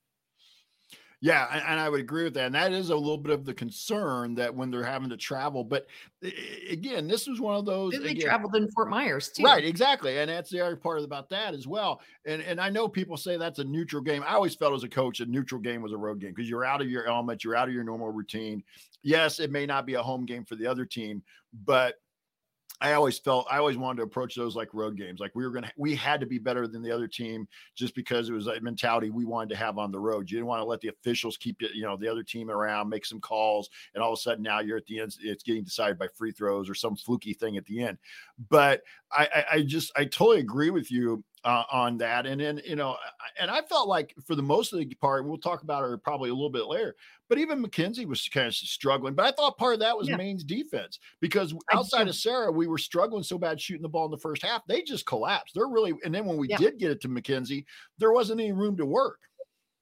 Yeah, 1.24 1.48
and, 1.66 1.80
I 1.80 1.88
would 1.88 2.02
agree 2.02 2.26
with 2.26 2.34
that. 2.34 2.48
And 2.48 2.56
that 2.56 2.74
is 2.74 2.90
a 2.90 2.96
little 2.98 3.18
bit 3.18 3.32
of 3.32 3.46
the 3.46 3.54
concern 3.54 4.36
that 4.36 4.54
when 4.54 4.70
they're 4.70 4.84
having 4.84 5.08
to 5.08 5.16
travel. 5.16 5.64
But 5.64 5.88
again, 6.70 7.08
this 7.08 7.28
was 7.28 7.40
one 7.40 7.56
of 7.56 7.66
those. 7.66 7.94
They 7.94 8.10
again, 8.10 8.26
traveled 8.26 8.58
in 8.58 8.70
Fort 8.72 8.90
Myers 8.90 9.30
too. 9.30 9.42
Right, 9.42 9.64
exactly. 9.64 10.20
And 10.20 10.30
that's 10.30 10.50
the 10.50 10.60
other 10.60 10.76
part 10.76 11.02
about 11.02 11.30
that 11.30 11.54
as 11.54 11.66
well. 11.66 12.02
And 12.26 12.42
and 12.42 12.60
I 12.60 12.70
know 12.70 12.90
people 12.90 13.16
say 13.16 13.38
that's 13.38 13.60
a 13.60 13.64
neutral 13.64 14.02
game. 14.02 14.22
I 14.28 14.34
always 14.34 14.54
felt 14.54 14.74
as 14.74 14.84
a 14.84 14.90
coach, 14.90 15.22
a 15.22 15.26
neutral 15.26 15.62
game 15.62 15.82
was 15.82 15.94
a 15.94 15.98
road 15.98 16.20
game 16.20 16.32
because 16.32 16.50
you're 16.50 16.66
out 16.66 16.82
of 16.82 16.90
your 16.90 17.08
element, 17.08 17.46
you're 17.46 17.56
out 17.56 17.70
of 17.70 17.74
your 17.74 17.86
normal 17.86 18.10
routine. 18.12 18.62
Yes, 19.02 19.40
it 19.40 19.50
may 19.50 19.66
not 19.66 19.86
be 19.86 19.94
a 19.94 20.04
home 20.04 20.26
game 20.26 20.44
for 20.44 20.58
the 20.58 20.68
other 20.68 20.86
team, 20.86 21.24
but 21.64 22.02
I 22.84 22.94
always 22.94 23.18
felt 23.18 23.48
I 23.50 23.60
always 23.60 23.78
wanted 23.78 23.98
to 23.98 24.04
approach 24.04 24.36
those 24.36 24.58
like 24.58 24.74
road 24.74 24.98
games. 24.98 25.22
Like 25.22 25.32
we 25.36 25.46
were 25.46 25.52
gonna 25.52 25.72
we 25.78 25.96
had 25.96 26.20
to 26.20 26.26
be 26.26 26.38
better 26.38 26.68
than 26.68 26.84
the 26.84 26.92
other 26.92 27.08
team 27.08 27.48
just 27.76 27.96
because 27.96 28.30
it 28.30 28.34
was 28.34 28.48
a 28.48 28.60
mentality 28.60 29.10
we 29.10 29.24
wanted 29.24 29.50
to 29.52 29.56
have 29.56 29.78
on 29.78 29.90
the 29.90 30.00
road. 30.00 30.30
You 30.30 30.38
didn't 30.38 30.48
want 30.48 30.60
to 30.60 30.66
let 30.66 30.82
the 30.82 30.90
officials 30.90 31.38
keep 31.38 31.62
it, 31.62 31.72
you 31.74 31.84
know, 31.84 31.96
the 31.96 32.10
other 32.10 32.24
team 32.24 32.52
around, 32.52 32.90
make 32.90 33.06
some 33.06 33.22
calls, 33.22 33.70
and 33.96 34.04
all 34.04 34.12
of 34.12 34.18
a 34.18 34.22
sudden 34.22 34.44
now 34.44 34.60
you're 34.60 34.76
at 34.78 34.86
the 34.88 35.00
end, 35.00 35.16
it's 35.22 35.44
getting 35.44 35.64
decided 35.64 35.98
by 35.98 36.08
free 36.14 36.34
throws 36.34 36.70
or 36.70 36.76
some 36.76 36.98
fluky 36.98 37.34
thing 37.34 37.56
at 37.56 37.66
the 37.66 37.82
end. 37.82 37.98
But 38.50 38.82
I, 39.14 39.30
I, 39.34 39.46
I 39.54 39.62
just 39.62 39.94
I 39.96 40.04
totally 40.04 40.40
agree 40.40 40.70
with 40.70 40.92
you 40.92 41.24
uh, 41.44 41.64
on 41.72 41.98
that. 41.98 42.26
And 42.26 42.40
then, 42.40 42.62
you 42.66 42.76
know, 42.76 42.98
and 43.40 43.52
I 43.52 43.62
felt 43.62 43.88
like 43.88 44.14
for 44.26 44.36
the 44.36 44.44
most 44.44 44.74
of 44.74 44.80
the 44.80 44.86
part, 44.96 45.26
we'll 45.26 45.38
talk 45.38 45.64
about 45.64 45.84
her 45.84 45.98
probably 45.98 46.30
a 46.30 46.34
little 46.34 46.50
bit 46.50 46.66
later, 46.66 46.96
but 47.30 47.38
even 47.38 47.62
Mackenzie 47.62 48.06
was 48.06 48.28
kind 48.30 48.48
of 48.48 48.56
struggling. 48.56 49.14
But 49.14 49.26
I 49.26 49.32
thought 49.32 49.58
part 49.58 49.74
of 49.74 49.80
that 49.82 49.98
was 49.98 50.08
yeah. 50.08 50.16
Maine's 50.16 50.44
defense 50.44 51.00
because 51.20 51.54
outside 51.72 52.08
of 52.08 52.16
Sara, 52.16 52.52
we 52.52 52.68
were 52.68 52.78
struggling 52.78 53.24
so 53.24 53.38
bad 53.38 53.60
shooting 53.60 53.82
the 53.82 53.90
ball 53.90 54.06
in 54.06 54.12
the 54.12 54.18
first 54.18 54.44
half. 54.44 54.66
They 54.68 54.82
just 54.82 55.06
collapsed. 55.06 55.56
They're 55.56 55.68
really, 55.68 55.94
and 56.04 56.14
then 56.14 56.26
when 56.26 56.38
we 56.38 56.48
yeah. 56.48 56.58
did 56.58 56.78
get 56.78 56.92
it 56.92 57.02
to 57.02 57.08
Mackenzie, 57.08 57.66
there 57.98 58.12
wasn't 58.12 58.40
any 58.40 58.52
room 58.52 58.78
to 58.78 58.86
work. 58.86 59.20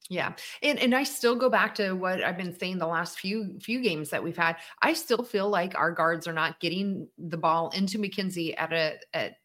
Yeah. 0.09 0.33
And 0.61 0.77
and 0.79 0.93
I 0.93 1.03
still 1.03 1.35
go 1.35 1.49
back 1.49 1.73
to 1.75 1.93
what 1.93 2.21
I've 2.21 2.35
been 2.35 2.57
saying 2.57 2.79
the 2.79 2.87
last 2.87 3.17
few 3.17 3.57
few 3.61 3.81
games 3.81 4.09
that 4.09 4.21
we've 4.21 4.35
had. 4.35 4.57
I 4.81 4.93
still 4.93 5.23
feel 5.23 5.47
like 5.47 5.73
our 5.75 5.91
guards 5.91 6.27
are 6.27 6.33
not 6.33 6.59
getting 6.59 7.07
the 7.17 7.37
ball 7.37 7.69
into 7.69 7.97
Mackenzie 7.97 8.57
at 8.57 8.73
a 8.73 8.97
at 9.13 9.35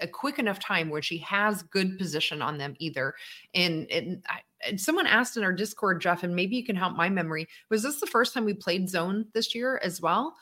a 0.00 0.06
quick 0.06 0.38
enough 0.38 0.58
time 0.58 0.90
where 0.90 1.02
she 1.02 1.18
has 1.18 1.62
good 1.62 1.98
position 1.98 2.42
on 2.42 2.58
them 2.58 2.74
either. 2.78 3.14
And, 3.54 3.90
and, 3.90 4.22
I, 4.28 4.40
and 4.66 4.80
someone 4.80 5.06
asked 5.06 5.36
in 5.36 5.44
our 5.44 5.52
Discord, 5.52 6.00
Jeff, 6.00 6.22
and 6.22 6.34
maybe 6.34 6.56
you 6.56 6.64
can 6.64 6.76
help 6.76 6.96
my 6.96 7.08
memory. 7.08 7.46
Was 7.70 7.82
this 7.82 8.00
the 8.00 8.06
first 8.06 8.34
time 8.34 8.44
we 8.44 8.54
played 8.54 8.88
zone 8.88 9.26
this 9.34 9.54
year 9.54 9.80
as 9.82 10.00
well? 10.00 10.36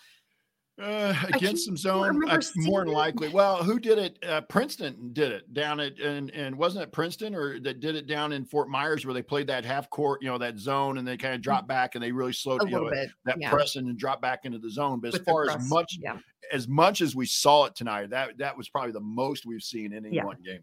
Uh, 0.80 1.14
against 1.34 1.66
some 1.66 1.76
zone, 1.76 2.22
uh, 2.30 2.40
more 2.56 2.82
than 2.82 2.92
likely. 2.92 3.28
Well, 3.28 3.62
who 3.62 3.78
did 3.78 3.98
it? 3.98 4.18
Uh, 4.26 4.40
Princeton 4.40 5.10
did 5.12 5.30
it 5.30 5.52
down 5.52 5.80
at 5.80 5.98
and 6.00 6.30
and 6.30 6.56
wasn't 6.56 6.84
it 6.84 6.92
Princeton 6.92 7.34
or 7.34 7.60
that 7.60 7.80
did 7.80 7.94
it 7.94 8.06
down 8.06 8.32
in 8.32 8.46
Fort 8.46 8.70
Myers 8.70 9.04
where 9.04 9.12
they 9.12 9.22
played 9.22 9.46
that 9.48 9.66
half 9.66 9.90
court, 9.90 10.22
you 10.22 10.28
know, 10.28 10.38
that 10.38 10.58
zone, 10.58 10.96
and 10.96 11.06
they 11.06 11.18
kind 11.18 11.34
of 11.34 11.40
mm. 11.40 11.44
dropped 11.44 11.68
back 11.68 11.94
and 11.94 12.02
they 12.02 12.10
really 12.10 12.32
slowed, 12.32 12.62
you 12.64 12.70
know, 12.70 12.88
bit, 12.88 13.10
that 13.26 13.36
yeah. 13.38 13.50
pressing 13.50 13.86
and 13.86 13.98
drop 13.98 14.22
back 14.22 14.40
into 14.44 14.58
the 14.58 14.70
zone. 14.70 14.98
But 14.98 15.12
With 15.12 15.20
as 15.20 15.26
far 15.26 15.50
as 15.50 15.68
much, 15.68 15.98
yeah. 16.00 16.16
as 16.50 16.66
much 16.66 17.02
as 17.02 17.14
we 17.14 17.26
saw 17.26 17.66
it 17.66 17.76
tonight, 17.76 18.08
that 18.08 18.38
that 18.38 18.56
was 18.56 18.70
probably 18.70 18.92
the 18.92 19.00
most 19.00 19.44
we've 19.44 19.62
seen 19.62 19.92
in 19.92 20.06
any 20.06 20.16
yeah. 20.16 20.24
one 20.24 20.38
game. 20.42 20.62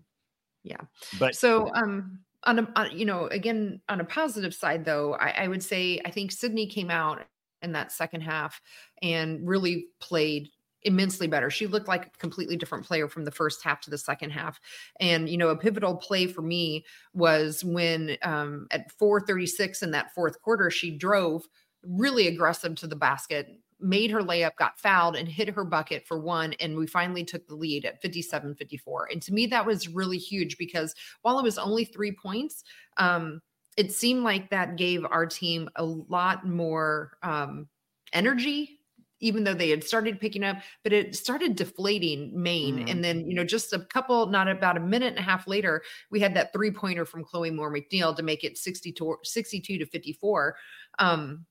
Yeah. 0.63 0.82
But 1.20 1.36
so, 1.36 1.72
um, 1.75 2.20
on 2.46 2.60
a, 2.60 2.68
on, 2.75 2.98
you 2.98 3.06
know, 3.06 3.28
again, 3.28 3.80
on 3.88 4.01
a 4.01 4.06
positive 4.06 4.56
side, 4.56 4.86
though, 4.86 5.13
I, 5.13 5.44
I 5.44 5.48
would 5.48 5.62
say 5.62 6.01
I 6.04 6.10
think 6.10 6.32
Sydney 6.32 6.66
came 6.66 6.89
out 6.89 7.22
in 7.62 7.72
that 7.74 7.92
second 7.92 8.22
half 8.22 8.62
and 9.01 9.48
really 9.48 9.88
played 10.00 10.50
immensely 10.84 11.28
better. 11.28 11.50
She 11.50 11.68
looked 11.68 11.88
like 11.88 12.08
a 12.08 12.18
completely 12.20 12.56
different 12.56 12.86
player 12.86 13.08
from 13.08 13.25
the 13.25 13.32
first 13.32 13.63
half 13.63 13.82
to 13.82 13.89
the 13.89 13.98
second 13.98 14.32
half. 14.32 14.60
And 15.00 15.28
you 15.30 15.38
know, 15.38 15.50
a 15.50 15.58
pivotal 15.58 15.96
play 15.96 16.28
for 16.28 16.42
me 16.42 16.86
was 17.13 17.63
when 17.63 18.18
um, 18.24 18.68
at 18.72 18.92
4:36 18.98 19.84
in 19.84 19.92
that 19.92 20.13
fourth 20.13 20.42
quarter, 20.42 20.70
she 20.70 20.98
drove 20.98 21.48
really 21.84 22.28
aggressive 22.28 22.75
to 22.75 22.88
the 22.88 22.96
basket, 22.96 23.48
made 23.80 24.12
her 24.12 24.22
layup, 24.22 24.56
got 24.58 24.80
fouled, 24.80 25.16
and 25.16 25.28
hit 25.28 25.50
her 25.50 25.63
bucket 25.63 26.06
for 26.06 26.20
one. 26.20 26.54
And 26.60 26.78
we 26.78 26.88
finally 26.88 27.24
took 27.24 27.48
the 27.48 27.56
lead 27.56 27.86
at 27.86 28.01
57 28.01 28.56
54. 28.56 29.10
And 29.12 29.22
to 29.22 29.34
me, 29.34 29.48
that 29.48 29.66
was 29.66 29.88
really 29.88 30.18
huge 30.18 30.58
because 30.58 30.96
while 31.22 31.39
it 31.39 31.44
was 31.44 31.58
only 31.58 31.86
three 31.86 32.12
points, 32.12 32.63
um, 32.98 33.42
it 33.78 33.92
seemed 33.92 34.24
like 34.24 34.50
that 34.50 34.76
gave 34.76 35.06
our 35.06 35.26
team 35.26 35.70
a 35.76 35.84
lot 35.84 36.48
more 36.48 37.18
um, 37.24 37.68
energy 38.14 38.80
even 39.22 39.44
though 39.44 39.54
they 39.54 39.70
had 39.70 39.84
started 39.84 40.20
picking 40.20 40.44
up, 40.44 40.58
but 40.84 40.94
it 40.94 41.16
started 41.16 41.56
deflating 41.56 42.32
Maine. 42.34 42.78
Mm. 42.78 42.92
And 42.92 43.04
then, 43.04 43.28
you 43.28 43.36
know, 43.36 43.44
just 43.44 43.74
a 43.74 43.80
couple, 43.80 44.28
not 44.28 44.48
about 44.48 44.78
a 44.78 44.82
minute 44.82 45.10
and 45.10 45.20
a 45.20 45.24
half 45.24 45.48
later, 45.48 45.84
we 46.10 46.20
had 46.20 46.34
that 46.36 46.54
three 46.54 46.72
pointer 46.72 47.06
from 47.06 47.24
Chloe 47.24 47.52
Moore 47.52 47.74
McNeil 47.74 48.16
to 48.16 48.24
make 48.24 48.44
it 48.44 48.58
62, 48.58 49.18
62 49.24 49.78
to 49.78 49.86
54. 49.86 50.56
Um, 51.00 51.46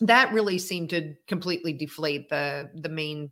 that 0.00 0.32
really 0.32 0.58
seemed 0.58 0.90
to 0.90 1.14
completely 1.26 1.72
deflate 1.72 2.28
the 2.28 2.70
the 2.72 2.88
Maine 2.88 3.30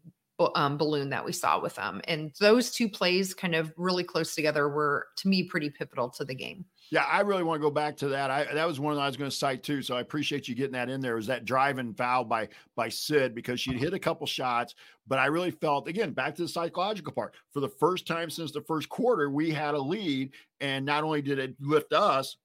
um, 0.57 0.77
balloon 0.77 1.11
that 1.11 1.25
we 1.25 1.33
saw 1.33 1.61
with 1.61 1.77
them. 1.77 2.01
And 2.09 2.33
those 2.41 2.73
two 2.73 2.89
plays, 2.89 3.35
kind 3.35 3.55
of 3.55 3.73
really 3.77 4.03
close 4.03 4.35
together, 4.35 4.69
were 4.69 5.07
to 5.19 5.29
me 5.29 5.45
pretty 5.45 5.71
pivotal 5.71 6.11
to 6.11 6.25
the 6.25 6.35
game. 6.35 6.65
Yeah, 6.91 7.03
I 7.03 7.21
really 7.23 7.43
want 7.43 7.61
to 7.61 7.67
go 7.67 7.71
back 7.71 7.97
to 7.99 8.09
that. 8.09 8.31
I 8.31 8.53
that 8.55 8.67
was 8.67 8.79
one 8.79 8.95
that 8.95 9.01
I 9.01 9.07
was 9.07 9.17
going 9.17 9.31
to 9.31 9.37
cite 9.37 9.63
too. 9.63 9.83
So 9.83 9.97
I 9.97 10.01
appreciate 10.01 10.47
you 10.47 10.55
getting 10.55 10.73
that 10.73 10.89
in 10.89 11.01
there. 11.01 11.17
Was 11.17 11.27
that 11.27 11.45
driving 11.45 11.95
foul 11.95 12.25
by 12.25 12.49
by 12.77 12.89
Sid 12.89 13.35
because 13.35 13.61
she'd 13.61 13.79
hit 13.79 13.93
a 13.93 13.99
couple 13.99 14.27
shots, 14.27 14.75
but 15.07 15.19
I 15.19 15.27
really 15.27 15.51
felt 15.51 15.89
again 15.89 16.13
back 16.13 16.37
to 16.37 16.43
the 16.43 16.49
psychological 16.49 17.13
part. 17.13 17.35
For 17.53 17.61
the 17.61 17.69
first 17.69 18.07
time 18.07 18.31
since 18.31 18.53
the 18.53 18.63
first 18.63 18.89
quarter, 18.89 19.31
we 19.31 19.51
had 19.51 19.75
a 19.75 19.81
lead, 19.81 20.33
and 20.61 20.87
not 20.87 21.03
only 21.03 21.23
did 21.23 21.39
it 21.39 21.57
lift 21.61 21.93
us, 21.93 22.37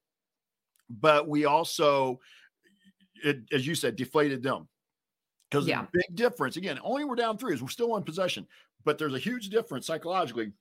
but 0.90 1.28
we 1.28 1.46
also, 1.46 2.20
it, 3.24 3.42
as 3.52 3.66
you 3.68 3.76
said, 3.76 3.96
deflated 3.96 4.42
them. 4.42 4.68
Because 5.50 5.68
yeah. 5.68 5.82
the 5.82 5.88
big 6.08 6.16
difference 6.16 6.58
again, 6.58 6.80
only 6.82 7.04
we're 7.04 7.16
down 7.16 7.38
three 7.38 7.54
is 7.54 7.62
we're 7.62 7.68
still 7.68 7.96
in 7.98 8.04
possession, 8.04 8.48
but 8.86 8.98
there's 8.98 9.14
a 9.14 9.20
huge 9.20 9.50
difference 9.50 9.86
psychologically 9.86 10.54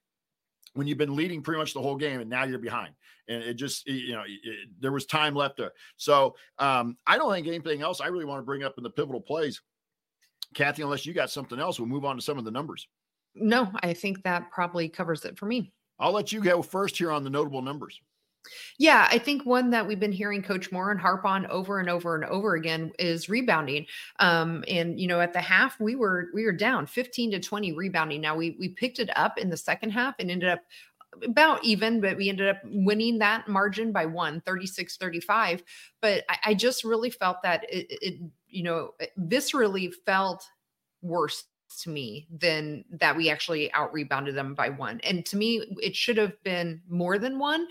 when 0.74 0.86
you've 0.86 0.98
been 0.98 1.16
leading 1.16 1.42
pretty 1.42 1.58
much 1.58 1.74
the 1.74 1.82
whole 1.82 1.96
game 1.96 2.20
and 2.20 2.30
now 2.30 2.44
you're 2.44 2.58
behind. 2.58 2.94
And 3.28 3.42
it 3.42 3.54
just 3.54 3.86
you 3.86 4.12
know 4.12 4.22
it, 4.26 4.68
there 4.80 4.92
was 4.92 5.06
time 5.06 5.34
left 5.34 5.56
there. 5.56 5.72
So 5.96 6.34
um, 6.58 6.96
i 7.06 7.16
don't 7.16 7.32
think 7.32 7.46
anything 7.46 7.82
else 7.82 8.00
i 8.00 8.06
really 8.06 8.24
want 8.24 8.40
to 8.40 8.44
bring 8.44 8.62
up 8.62 8.74
in 8.76 8.84
the 8.84 8.90
pivotal 8.90 9.20
plays 9.20 9.60
kathy 10.54 10.82
unless 10.82 11.06
you 11.06 11.12
got 11.12 11.30
something 11.30 11.60
else 11.60 11.78
we'll 11.78 11.88
move 11.88 12.04
on 12.04 12.16
to 12.16 12.22
some 12.22 12.38
of 12.38 12.44
the 12.44 12.50
numbers. 12.50 12.88
No 13.34 13.70
i 13.82 13.92
think 13.92 14.22
that 14.24 14.50
probably 14.50 14.88
covers 14.88 15.24
it 15.24 15.38
for 15.38 15.46
me. 15.46 15.72
I'll 15.98 16.12
let 16.12 16.32
you 16.32 16.40
go 16.40 16.62
first 16.62 16.96
here 16.96 17.12
on 17.12 17.24
the 17.24 17.30
notable 17.30 17.62
numbers 17.62 18.00
yeah, 18.78 19.08
I 19.10 19.18
think 19.18 19.44
one 19.44 19.70
that 19.70 19.86
we've 19.86 20.00
been 20.00 20.12
hearing 20.12 20.42
Coach 20.42 20.72
Moren 20.72 20.98
harp 20.98 21.24
on 21.24 21.46
over 21.46 21.78
and 21.78 21.88
over 21.88 22.14
and 22.14 22.24
over 22.24 22.54
again 22.54 22.92
is 22.98 23.28
rebounding. 23.28 23.86
Um, 24.18 24.64
and 24.68 24.98
you 24.98 25.06
know, 25.06 25.20
at 25.20 25.32
the 25.32 25.40
half, 25.40 25.78
we 25.80 25.96
were 25.96 26.28
we 26.34 26.44
were 26.44 26.52
down 26.52 26.86
15 26.86 27.32
to 27.32 27.40
20 27.40 27.72
rebounding. 27.72 28.20
Now 28.20 28.36
we 28.36 28.56
we 28.58 28.68
picked 28.68 28.98
it 28.98 29.10
up 29.16 29.38
in 29.38 29.50
the 29.50 29.56
second 29.56 29.90
half 29.90 30.14
and 30.18 30.30
ended 30.30 30.48
up 30.48 30.60
about 31.24 31.62
even, 31.64 32.00
but 32.00 32.16
we 32.16 32.28
ended 32.28 32.48
up 32.48 32.58
winning 32.64 33.18
that 33.18 33.48
margin 33.48 33.92
by 33.92 34.06
one, 34.06 34.40
36 34.42 34.96
35. 34.96 35.62
But 36.00 36.24
I, 36.28 36.38
I 36.46 36.54
just 36.54 36.84
really 36.84 37.10
felt 37.10 37.42
that 37.42 37.64
it, 37.68 37.86
it, 37.90 38.20
you 38.48 38.62
know, 38.62 38.94
viscerally 39.18 39.92
felt 40.06 40.46
worse 41.02 41.44
to 41.82 41.90
me 41.90 42.26
than 42.30 42.84
that 42.90 43.16
we 43.16 43.30
actually 43.30 43.72
out 43.72 43.92
rebounded 43.92 44.34
them 44.34 44.54
by 44.54 44.70
one. 44.70 45.00
And 45.00 45.24
to 45.26 45.36
me, 45.36 45.62
it 45.80 45.94
should 45.94 46.16
have 46.16 46.42
been 46.42 46.82
more 46.88 47.18
than 47.18 47.38
one. 47.38 47.66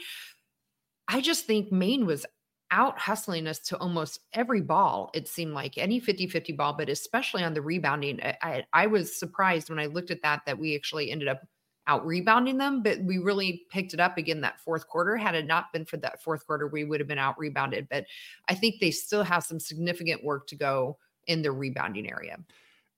I 1.10 1.22
just 1.22 1.46
think 1.48 1.72
Maine 1.72 2.06
was 2.06 2.26
out 2.72 3.00
hustling 3.00 3.48
us 3.48 3.58
to 3.58 3.78
almost 3.80 4.20
every 4.34 4.62
ball. 4.62 5.10
It 5.16 5.28
seemed 5.28 5.54
like 5.54 5.80
any 5.80 6.00
50 6.00 6.28
50 6.28 6.54
ball, 6.54 6.74
but 6.74 6.88
especially 6.88 7.44
on 7.44 7.56
the 7.56 7.64
rebounding. 7.64 8.22
I, 8.22 8.38
I, 8.44 8.64
I, 8.74 8.88
was 8.88 9.16
surprised 9.16 9.72
when 9.72 9.80
I 9.80 9.88
looked 9.88 10.12
at 10.12 10.22
that, 10.22 10.44
that 10.46 10.60
we 10.60 10.76
actually 10.76 11.10
ended 11.10 11.28
up 11.28 11.42
out 11.88 12.06
rebounding 12.06 12.60
them, 12.60 12.84
but 12.84 13.00
we 13.00 13.18
really 13.18 13.64
picked 13.72 13.96
it 13.96 14.00
up 14.00 14.20
again 14.20 14.42
that 14.42 14.60
fourth 14.60 14.88
quarter. 14.88 15.18
Had 15.18 15.34
it 15.34 15.48
not 15.48 15.74
been 15.74 15.84
for 15.84 15.98
that 15.98 16.22
fourth 16.22 16.46
quarter, 16.46 16.68
we 16.68 16.84
would 16.84 17.00
have 17.00 17.08
been 17.08 17.18
out 17.18 17.40
rebounded. 17.40 17.88
But 17.90 18.06
I 18.48 18.54
think 18.54 18.76
they 18.80 18.92
still 18.92 19.24
have 19.24 19.44
some 19.44 19.60
significant 19.60 20.24
work 20.24 20.46
to 20.48 20.56
go 20.56 21.00
in 21.26 21.42
the 21.42 21.52
rebounding 21.52 22.12
area 22.12 22.38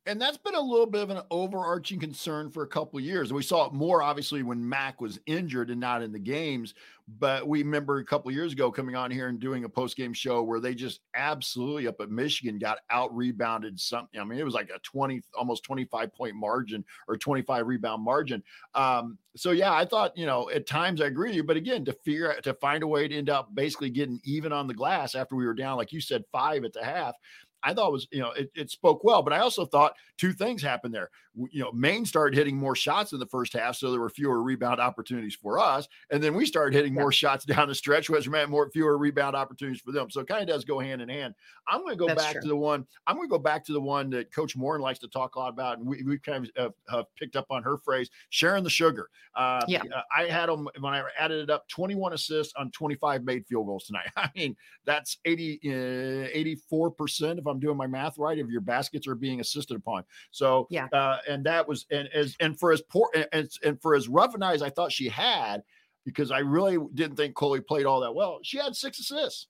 and 0.07 0.19
that's 0.19 0.37
been 0.37 0.55
a 0.55 0.61
little 0.61 0.87
bit 0.87 1.03
of 1.03 1.11
an 1.11 1.21
overarching 1.29 1.99
concern 1.99 2.49
for 2.49 2.63
a 2.63 2.67
couple 2.67 2.99
years. 2.99 3.29
And 3.29 3.35
we 3.35 3.43
saw 3.43 3.67
it 3.67 3.73
more 3.73 4.01
obviously 4.01 4.41
when 4.41 4.67
Mac 4.67 4.99
was 4.99 5.19
injured 5.27 5.69
and 5.69 5.79
not 5.79 6.01
in 6.01 6.11
the 6.11 6.19
games. 6.19 6.73
But 7.19 7.47
we 7.47 7.61
remember 7.61 7.99
a 7.99 8.05
couple 8.05 8.31
years 8.31 8.53
ago 8.53 8.71
coming 8.71 8.95
on 8.95 9.11
here 9.11 9.27
and 9.27 9.39
doing 9.39 9.63
a 9.63 9.69
post 9.69 9.97
game 9.97 10.13
show 10.13 10.41
where 10.41 10.59
they 10.59 10.73
just 10.73 11.01
absolutely 11.13 11.87
up 11.87 11.99
at 11.99 12.09
Michigan 12.09 12.57
got 12.57 12.79
out 12.89 13.15
rebounded 13.15 13.79
something. 13.79 14.19
I 14.19 14.23
mean, 14.23 14.39
it 14.39 14.45
was 14.45 14.53
like 14.53 14.71
a 14.73 14.79
20, 14.79 15.21
almost 15.37 15.63
25 15.63 16.13
point 16.13 16.35
margin 16.35 16.83
or 17.07 17.17
25 17.17 17.67
rebound 17.67 18.03
margin. 18.03 18.41
Um, 18.73 19.17
so 19.35 19.51
yeah, 19.51 19.73
I 19.73 19.85
thought, 19.85 20.17
you 20.17 20.25
know, 20.25 20.49
at 20.49 20.67
times 20.67 21.01
I 21.01 21.07
agree 21.07 21.29
with 21.29 21.35
you, 21.35 21.43
but 21.43 21.57
again, 21.57 21.85
to 21.85 21.93
figure 21.93 22.33
to 22.41 22.53
find 22.55 22.81
a 22.81 22.87
way 22.87 23.07
to 23.07 23.15
end 23.15 23.29
up 23.29 23.53
basically 23.53 23.89
getting 23.89 24.19
even 24.23 24.51
on 24.51 24.67
the 24.67 24.73
glass 24.73 25.13
after 25.13 25.35
we 25.35 25.45
were 25.45 25.53
down, 25.53 25.77
like 25.77 25.91
you 25.91 26.01
said, 26.01 26.23
five 26.31 26.63
at 26.63 26.73
the 26.73 26.83
half 26.83 27.15
I 27.63 27.73
thought 27.73 27.91
was, 27.91 28.07
you 28.11 28.19
know, 28.19 28.31
it, 28.31 28.51
it, 28.55 28.71
spoke 28.71 29.03
well. 29.03 29.21
But 29.21 29.33
I 29.33 29.39
also 29.39 29.65
thought 29.65 29.93
two 30.17 30.33
things 30.33 30.61
happened 30.61 30.93
there. 30.93 31.09
You 31.51 31.63
know, 31.63 31.71
Maine 31.71 32.05
started 32.05 32.35
hitting 32.35 32.57
more 32.57 32.75
shots 32.75 33.13
in 33.13 33.19
the 33.19 33.25
first 33.25 33.53
half, 33.53 33.75
so 33.75 33.91
there 33.91 33.99
were 33.99 34.09
fewer 34.09 34.41
rebound 34.41 34.79
opportunities 34.79 35.35
for 35.35 35.59
us. 35.59 35.87
And 36.09 36.21
then 36.21 36.33
we 36.33 36.45
started 36.45 36.73
hitting 36.73 36.93
yeah. 36.93 37.01
more 37.01 37.11
shots 37.11 37.45
down 37.45 37.67
the 37.67 37.75
stretch, 37.75 38.09
which 38.09 38.27
meant 38.27 38.49
more 38.49 38.69
fewer 38.71 38.97
rebound 38.97 39.35
opportunities 39.35 39.81
for 39.81 39.91
them. 39.91 40.09
So 40.09 40.21
it 40.21 40.27
kind 40.27 40.41
of 40.41 40.47
does 40.47 40.65
go 40.65 40.79
hand 40.79 41.01
in 41.01 41.09
hand. 41.09 41.35
I'm 41.67 41.81
going 41.81 41.93
to 41.93 41.97
go 41.97 42.07
That's 42.07 42.21
back 42.21 42.31
true. 42.33 42.41
to 42.41 42.47
the 42.47 42.55
one. 42.55 42.85
I'm 43.07 43.15
going 43.15 43.27
to 43.27 43.31
go 43.31 43.39
back 43.39 43.63
to 43.65 43.73
the 43.73 43.81
one 43.81 44.09
that 44.11 44.33
Coach 44.33 44.55
Moren 44.55 44.81
likes 44.81 44.99
to 44.99 45.07
talk 45.07 45.35
a 45.35 45.39
lot 45.39 45.49
about, 45.49 45.77
and 45.77 45.87
we 45.87 46.03
we 46.03 46.17
kind 46.17 46.45
of 46.45 46.63
have, 46.63 46.73
have 46.89 47.05
picked 47.15 47.35
up 47.35 47.45
on 47.49 47.63
her 47.63 47.77
phrase, 47.77 48.09
sharing 48.29 48.63
the 48.63 48.69
sugar. 48.69 49.09
Uh, 49.35 49.61
yeah, 49.67 49.83
I 50.15 50.23
had 50.23 50.49
them 50.49 50.67
when 50.79 50.93
I 50.93 51.03
added 51.17 51.43
it 51.43 51.49
up, 51.49 51.67
21 51.69 52.13
assists 52.13 52.53
on 52.57 52.71
25 52.71 53.23
made 53.23 53.45
field 53.47 53.67
goals 53.67 53.85
tonight. 53.85 54.09
I 54.17 54.29
mean, 54.35 54.55
that's 54.85 55.17
80 55.25 55.59
uh, 55.65 56.27
84 56.33 56.91
percent 56.91 57.39
if 57.39 57.47
I'm 57.51 57.59
doing 57.59 57.77
my 57.77 57.87
math 57.87 58.17
right, 58.17 58.39
if 58.39 58.47
your 58.47 58.61
baskets 58.61 59.07
are 59.07 59.15
being 59.15 59.39
assisted 59.39 59.77
upon. 59.77 60.03
So 60.31 60.67
yeah, 60.69 60.87
uh, 60.93 61.17
and 61.29 61.43
that 61.45 61.67
was 61.67 61.85
and 61.91 62.07
as 62.13 62.35
and 62.39 62.57
for 62.57 62.71
as 62.71 62.81
poor 62.81 63.09
and, 63.31 63.49
and 63.63 63.81
for 63.81 63.95
as 63.95 64.07
rough 64.07 64.33
an 64.33 64.43
eyes 64.43 64.61
I 64.61 64.69
thought 64.69 64.91
she 64.91 65.09
had, 65.09 65.61
because 66.05 66.31
I 66.31 66.39
really 66.39 66.77
didn't 66.93 67.17
think 67.17 67.35
Chloe 67.35 67.61
played 67.61 67.85
all 67.85 67.99
that 68.01 68.15
well. 68.15 68.39
She 68.43 68.57
had 68.57 68.75
six 68.75 68.99
assists. 68.99 69.47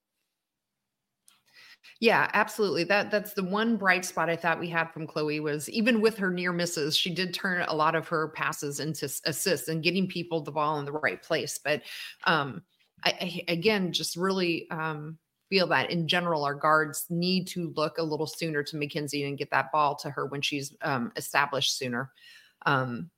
Yeah, 1.99 2.29
absolutely. 2.33 2.83
That 2.83 3.11
that's 3.11 3.33
the 3.33 3.43
one 3.43 3.77
bright 3.77 4.05
spot 4.05 4.29
I 4.29 4.35
thought 4.35 4.59
we 4.59 4.69
had 4.69 4.91
from 4.91 5.07
Chloe 5.07 5.39
was 5.39 5.69
even 5.69 6.01
with 6.01 6.17
her 6.17 6.31
near 6.31 6.51
misses, 6.51 6.95
she 6.95 7.13
did 7.13 7.33
turn 7.33 7.63
a 7.67 7.75
lot 7.75 7.95
of 7.95 8.07
her 8.07 8.29
passes 8.29 8.79
into 8.79 9.05
assists 9.25 9.67
and 9.67 9.83
getting 9.83 10.07
people 10.07 10.41
the 10.41 10.51
ball 10.51 10.79
in 10.79 10.85
the 10.85 10.91
right 10.91 11.21
place. 11.21 11.59
But 11.63 11.81
um 12.25 12.63
I, 13.03 13.43
I 13.47 13.51
again 13.51 13.93
just 13.93 14.15
really 14.15 14.69
um 14.69 15.17
feel 15.51 15.67
that 15.67 15.91
in 15.91 16.07
general, 16.07 16.45
our 16.45 16.55
guards 16.55 17.05
need 17.09 17.45
to 17.45 17.73
look 17.75 17.97
a 17.97 18.03
little 18.03 18.25
sooner 18.25 18.63
to 18.63 18.77
Mackenzie 18.77 19.25
and 19.25 19.37
get 19.37 19.51
that 19.51 19.69
ball 19.69 19.95
to 19.97 20.09
her 20.09 20.25
when 20.25 20.41
she's 20.41 20.73
um, 20.81 21.11
established 21.17 21.77
sooner. 21.77 22.09
Um, 22.65 23.11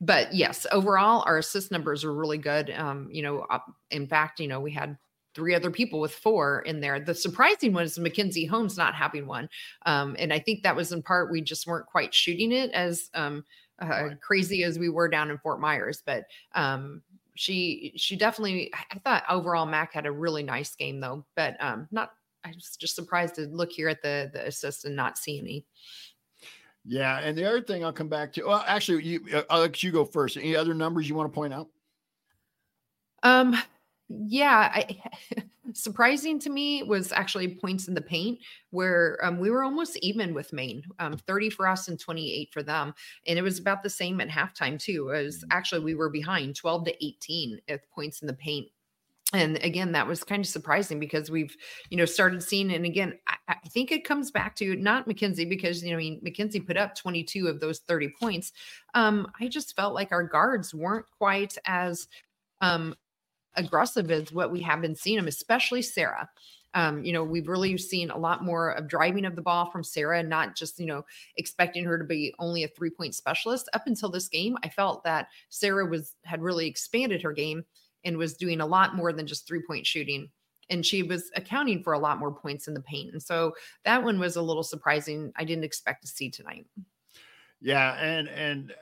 but 0.00 0.32
yes, 0.32 0.68
overall, 0.70 1.24
our 1.26 1.38
assist 1.38 1.72
numbers 1.72 2.04
are 2.04 2.14
really 2.14 2.38
good. 2.38 2.70
Um, 2.70 3.08
you 3.10 3.22
know, 3.22 3.40
uh, 3.50 3.58
in 3.90 4.06
fact, 4.06 4.38
you 4.38 4.46
know, 4.46 4.60
we 4.60 4.70
had 4.70 4.96
three 5.34 5.52
other 5.52 5.70
people 5.70 5.98
with 5.98 6.14
four 6.14 6.60
in 6.60 6.80
there. 6.80 7.00
The 7.00 7.14
surprising 7.14 7.72
one 7.72 7.84
is 7.84 7.98
Mackenzie 7.98 8.46
Holmes 8.46 8.76
not 8.76 8.94
having 8.94 9.26
one. 9.26 9.48
Um, 9.84 10.14
and 10.18 10.32
I 10.32 10.38
think 10.38 10.62
that 10.62 10.76
was 10.76 10.92
in 10.92 11.02
part 11.02 11.32
we 11.32 11.40
just 11.40 11.66
weren't 11.66 11.86
quite 11.86 12.14
shooting 12.14 12.52
it 12.52 12.70
as 12.70 13.10
um, 13.14 13.44
uh, 13.80 14.10
crazy 14.20 14.62
as 14.62 14.78
we 14.78 14.88
were 14.88 15.08
down 15.08 15.30
in 15.30 15.38
Fort 15.38 15.60
Myers. 15.60 16.02
But 16.06 16.26
um, 16.54 17.02
she 17.40 17.94
she 17.96 18.16
definitely 18.16 18.70
I 18.74 18.98
thought 18.98 19.24
overall 19.30 19.64
Mac 19.64 19.94
had 19.94 20.04
a 20.04 20.12
really 20.12 20.42
nice 20.42 20.74
game 20.74 21.00
though, 21.00 21.24
but 21.36 21.56
um 21.58 21.88
not 21.90 22.10
I 22.44 22.48
was 22.50 22.76
just 22.78 22.94
surprised 22.94 23.36
to 23.36 23.46
look 23.46 23.72
here 23.72 23.88
at 23.88 24.02
the 24.02 24.30
the 24.30 24.46
assist 24.46 24.84
and 24.84 24.94
not 24.94 25.16
see 25.16 25.38
any. 25.38 25.64
Yeah, 26.84 27.18
and 27.20 27.36
the 27.36 27.48
other 27.48 27.62
thing 27.62 27.82
I'll 27.82 27.94
come 27.94 28.10
back 28.10 28.34
to. 28.34 28.44
Well, 28.44 28.62
actually, 28.66 29.04
you 29.04 29.24
uh, 29.34 29.42
I'll 29.48 29.60
let 29.60 29.82
you 29.82 29.90
go 29.90 30.04
first. 30.04 30.36
Any 30.36 30.54
other 30.54 30.74
numbers 30.74 31.08
you 31.08 31.14
want 31.14 31.32
to 31.32 31.34
point 31.34 31.54
out? 31.54 31.68
Um, 33.22 33.56
yeah, 34.10 34.70
I, 34.74 35.02
surprising 35.74 36.38
to 36.40 36.50
me 36.50 36.82
was 36.82 37.12
actually 37.12 37.54
points 37.56 37.88
in 37.88 37.94
the 37.94 38.00
paint 38.00 38.38
where 38.70 39.18
um, 39.22 39.38
we 39.38 39.50
were 39.50 39.64
almost 39.64 39.96
even 40.02 40.34
with 40.34 40.52
Maine, 40.52 40.82
um, 40.98 41.16
30 41.16 41.50
for 41.50 41.66
us 41.66 41.88
and 41.88 41.98
28 41.98 42.52
for 42.52 42.62
them. 42.62 42.94
And 43.26 43.38
it 43.38 43.42
was 43.42 43.58
about 43.58 43.82
the 43.82 43.90
same 43.90 44.20
at 44.20 44.28
halftime, 44.28 44.78
too. 44.78 45.12
As 45.12 45.38
mm-hmm. 45.38 45.48
actually, 45.50 45.84
we 45.84 45.94
were 45.94 46.10
behind 46.10 46.56
12 46.56 46.84
to 46.86 47.04
18 47.04 47.60
at 47.68 47.90
points 47.90 48.20
in 48.20 48.26
the 48.26 48.34
paint. 48.34 48.68
And 49.32 49.58
again, 49.62 49.92
that 49.92 50.08
was 50.08 50.24
kind 50.24 50.40
of 50.40 50.48
surprising 50.48 50.98
because 50.98 51.30
we've, 51.30 51.56
you 51.88 51.96
know, 51.96 52.04
started 52.04 52.42
seeing, 52.42 52.72
and 52.72 52.84
again, 52.84 53.16
I, 53.28 53.36
I 53.48 53.68
think 53.68 53.92
it 53.92 54.04
comes 54.04 54.30
back 54.32 54.56
to 54.56 54.74
not 54.76 55.06
Mackenzie 55.06 55.44
because, 55.44 55.84
you 55.84 55.90
know, 55.90 55.96
I 55.96 55.98
mean, 55.98 56.20
Mackenzie 56.22 56.60
put 56.60 56.76
up 56.76 56.96
22 56.96 57.46
of 57.46 57.60
those 57.60 57.78
30 57.80 58.12
points. 58.18 58.52
Um, 58.94 59.30
I 59.40 59.46
just 59.46 59.76
felt 59.76 59.94
like 59.94 60.10
our 60.10 60.24
guards 60.24 60.74
weren't 60.74 61.06
quite 61.16 61.56
as 61.64 62.08
um, 62.60 62.94
aggressive 63.56 64.10
as 64.10 64.32
what 64.32 64.52
we 64.52 64.60
have 64.60 64.80
been 64.80 64.94
seeing 64.94 65.16
them, 65.16 65.28
especially 65.28 65.82
Sara. 65.82 66.28
Um, 66.74 67.04
you 67.04 67.12
know, 67.12 67.24
we've 67.24 67.48
really 67.48 67.76
seen 67.78 68.10
a 68.10 68.18
lot 68.18 68.44
more 68.44 68.70
of 68.70 68.86
driving 68.86 69.24
of 69.24 69.34
the 69.34 69.42
ball 69.42 69.70
from 69.70 69.82
Sara, 69.82 70.20
and 70.20 70.28
not 70.28 70.54
just, 70.54 70.78
you 70.78 70.86
know, 70.86 71.04
expecting 71.36 71.84
her 71.84 71.98
to 71.98 72.04
be 72.04 72.32
only 72.38 72.62
a 72.62 72.68
three 72.68 72.90
point 72.90 73.14
specialist. 73.14 73.68
Up 73.72 73.86
until 73.86 74.08
this 74.08 74.28
game, 74.28 74.56
I 74.62 74.68
felt 74.68 75.02
that 75.04 75.28
Sara 75.48 75.86
was 75.86 76.14
had 76.24 76.42
really 76.42 76.68
expanded 76.68 77.22
her 77.22 77.32
game 77.32 77.64
and 78.04 78.16
was 78.16 78.36
doing 78.36 78.60
a 78.60 78.66
lot 78.66 78.94
more 78.94 79.12
than 79.12 79.26
just 79.26 79.48
three 79.48 79.62
point 79.66 79.86
shooting. 79.86 80.30
And 80.70 80.86
she 80.86 81.02
was 81.02 81.32
accounting 81.34 81.82
for 81.82 81.94
a 81.94 81.98
lot 81.98 82.20
more 82.20 82.32
points 82.32 82.68
in 82.68 82.74
the 82.74 82.82
paint. 82.82 83.12
And 83.12 83.20
so 83.20 83.52
that 83.84 84.04
one 84.04 84.20
was 84.20 84.36
a 84.36 84.42
little 84.42 84.62
surprising. 84.62 85.32
I 85.34 85.42
didn't 85.42 85.64
expect 85.64 86.02
to 86.02 86.08
see 86.08 86.30
tonight. 86.30 86.66
Yeah. 87.60 87.94
And, 87.94 88.28
and, 88.28 88.72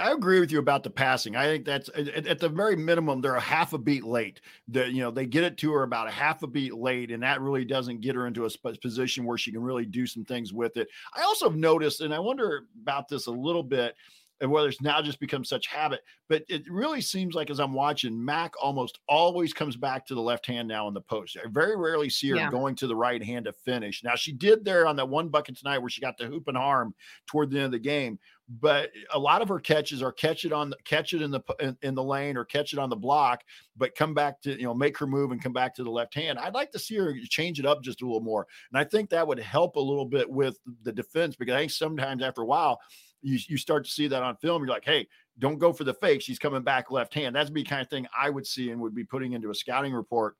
I 0.00 0.12
agree 0.12 0.40
with 0.40 0.50
you 0.50 0.58
about 0.58 0.82
the 0.82 0.90
passing. 0.90 1.36
I 1.36 1.46
think 1.46 1.64
that's 1.64 1.88
at, 1.94 2.26
at, 2.26 2.38
the 2.38 2.48
very 2.48 2.76
minimum 2.76 3.20
they're 3.20 3.36
a 3.36 3.40
half 3.40 3.72
a 3.72 3.78
beat 3.78 4.04
late. 4.04 4.40
That 4.68 4.92
you 4.92 5.02
know 5.02 5.10
they 5.10 5.26
get 5.26 5.44
it 5.44 5.58
to 5.58 5.72
her 5.72 5.82
about 5.82 6.08
a 6.08 6.10
half 6.10 6.42
a 6.42 6.46
beat 6.46 6.74
late, 6.74 7.10
and 7.10 7.22
that 7.22 7.40
really 7.40 7.64
doesn't 7.64 8.00
get 8.00 8.14
her 8.14 8.26
into 8.26 8.46
a 8.46 8.50
sp- 8.50 8.80
position 8.80 9.24
where 9.24 9.38
she 9.38 9.52
can 9.52 9.62
really 9.62 9.86
do 9.86 10.06
some 10.06 10.24
things 10.24 10.52
with 10.52 10.76
it. 10.76 10.88
I 11.14 11.22
also 11.22 11.48
have 11.48 11.58
noticed, 11.58 12.00
and 12.00 12.14
I 12.14 12.18
wonder 12.18 12.66
about 12.80 13.08
this 13.08 13.26
a 13.26 13.32
little 13.32 13.62
bit 13.62 13.94
and 14.40 14.50
whether 14.50 14.68
it's 14.68 14.80
now 14.80 15.00
just 15.00 15.20
become 15.20 15.44
such 15.44 15.66
habit. 15.66 16.00
But 16.28 16.44
it 16.48 16.64
really 16.68 17.00
seems 17.00 17.34
like 17.34 17.50
as 17.50 17.60
I'm 17.60 17.72
watching, 17.72 18.22
Mac 18.22 18.52
almost 18.60 18.98
always 19.08 19.52
comes 19.52 19.76
back 19.76 20.06
to 20.06 20.14
the 20.14 20.20
left 20.20 20.46
hand 20.46 20.66
now 20.66 20.88
in 20.88 20.94
the 20.94 21.00
post. 21.00 21.36
I 21.42 21.48
very 21.48 21.76
rarely 21.76 22.10
see 22.10 22.30
her 22.30 22.36
yeah. 22.36 22.50
going 22.50 22.74
to 22.76 22.86
the 22.86 22.96
right 22.96 23.22
hand 23.22 23.44
to 23.44 23.52
finish. 23.52 24.02
Now 24.02 24.16
she 24.16 24.32
did 24.32 24.64
there 24.64 24.86
on 24.86 24.96
that 24.96 25.08
one 25.08 25.28
bucket 25.28 25.56
tonight 25.56 25.78
where 25.78 25.90
she 25.90 26.00
got 26.00 26.18
the 26.18 26.26
hoop 26.26 26.48
and 26.48 26.56
harm 26.56 26.94
toward 27.26 27.50
the 27.50 27.58
end 27.58 27.66
of 27.66 27.72
the 27.72 27.78
game 27.78 28.18
but 28.48 28.90
a 29.12 29.18
lot 29.18 29.40
of 29.40 29.48
her 29.48 29.58
catches 29.58 30.02
are 30.02 30.12
catch 30.12 30.44
it 30.44 30.52
on 30.52 30.70
the 30.70 30.76
catch 30.84 31.14
it 31.14 31.22
in 31.22 31.30
the 31.30 31.40
in, 31.60 31.76
in, 31.82 31.94
the 31.94 32.02
lane 32.02 32.36
or 32.36 32.44
catch 32.44 32.72
it 32.72 32.78
on 32.78 32.90
the 32.90 32.96
block 32.96 33.42
but 33.76 33.94
come 33.94 34.12
back 34.12 34.40
to 34.42 34.50
you 34.58 34.64
know 34.64 34.74
make 34.74 34.98
her 34.98 35.06
move 35.06 35.32
and 35.32 35.42
come 35.42 35.52
back 35.52 35.74
to 35.74 35.82
the 35.82 35.90
left 35.90 36.14
hand. 36.14 36.38
I'd 36.38 36.54
like 36.54 36.70
to 36.72 36.78
see 36.78 36.96
her 36.96 37.14
change 37.28 37.58
it 37.58 37.66
up 37.66 37.82
just 37.82 38.02
a 38.02 38.04
little 38.04 38.20
more. 38.20 38.46
And 38.70 38.78
i 38.78 38.84
think 38.84 39.10
that 39.10 39.26
would 39.26 39.38
help 39.38 39.76
a 39.76 39.80
little 39.80 40.04
bit 40.04 40.28
with 40.28 40.58
the 40.82 40.92
defense 40.92 41.36
because 41.36 41.54
i 41.54 41.58
think 41.58 41.70
sometimes 41.70 42.22
after 42.22 42.42
a 42.42 42.46
while 42.46 42.80
you, 43.22 43.38
you 43.48 43.56
start 43.56 43.84
to 43.86 43.90
see 43.90 44.06
that 44.08 44.22
on 44.22 44.36
film 44.36 44.62
you're 44.62 44.74
like 44.74 44.84
hey 44.84 45.06
don't 45.40 45.58
go 45.58 45.72
for 45.72 45.82
the 45.82 45.94
fake. 45.94 46.22
She's 46.22 46.38
coming 46.38 46.62
back 46.62 46.92
left 46.92 47.12
hand. 47.12 47.34
That's 47.34 47.50
the 47.50 47.64
kind 47.64 47.82
of 47.82 47.88
thing 47.88 48.06
i 48.16 48.30
would 48.30 48.46
see 48.46 48.70
and 48.70 48.80
would 48.80 48.94
be 48.94 49.04
putting 49.04 49.32
into 49.32 49.50
a 49.50 49.54
scouting 49.54 49.92
report 49.92 50.36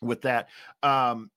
with 0.00 0.22
that 0.22 0.48
um, 0.82 1.30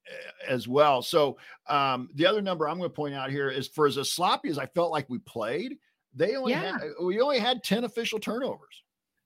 as 0.48 0.68
well. 0.68 1.02
So 1.02 1.38
um, 1.68 2.10
the 2.16 2.26
other 2.26 2.42
number 2.42 2.68
I'm 2.68 2.78
going 2.78 2.90
to 2.90 2.96
point 2.96 3.16
out 3.16 3.32
here 3.32 3.50
is 3.50 3.68
for 3.68 3.88
as 3.88 3.96
sloppy 4.12 4.50
as 4.50 4.58
I 4.58 4.66
felt 4.68 4.92
like 4.92 5.10
we 5.10 5.20
played, 5.20 5.78
they 6.14 6.36
only 6.36 6.52
yeah. 6.52 6.74
had, 6.74 6.82
we 7.02 7.20
only 7.22 7.40
had 7.40 7.64
10 7.64 7.84
official 7.84 8.20
turnovers. 8.20 8.84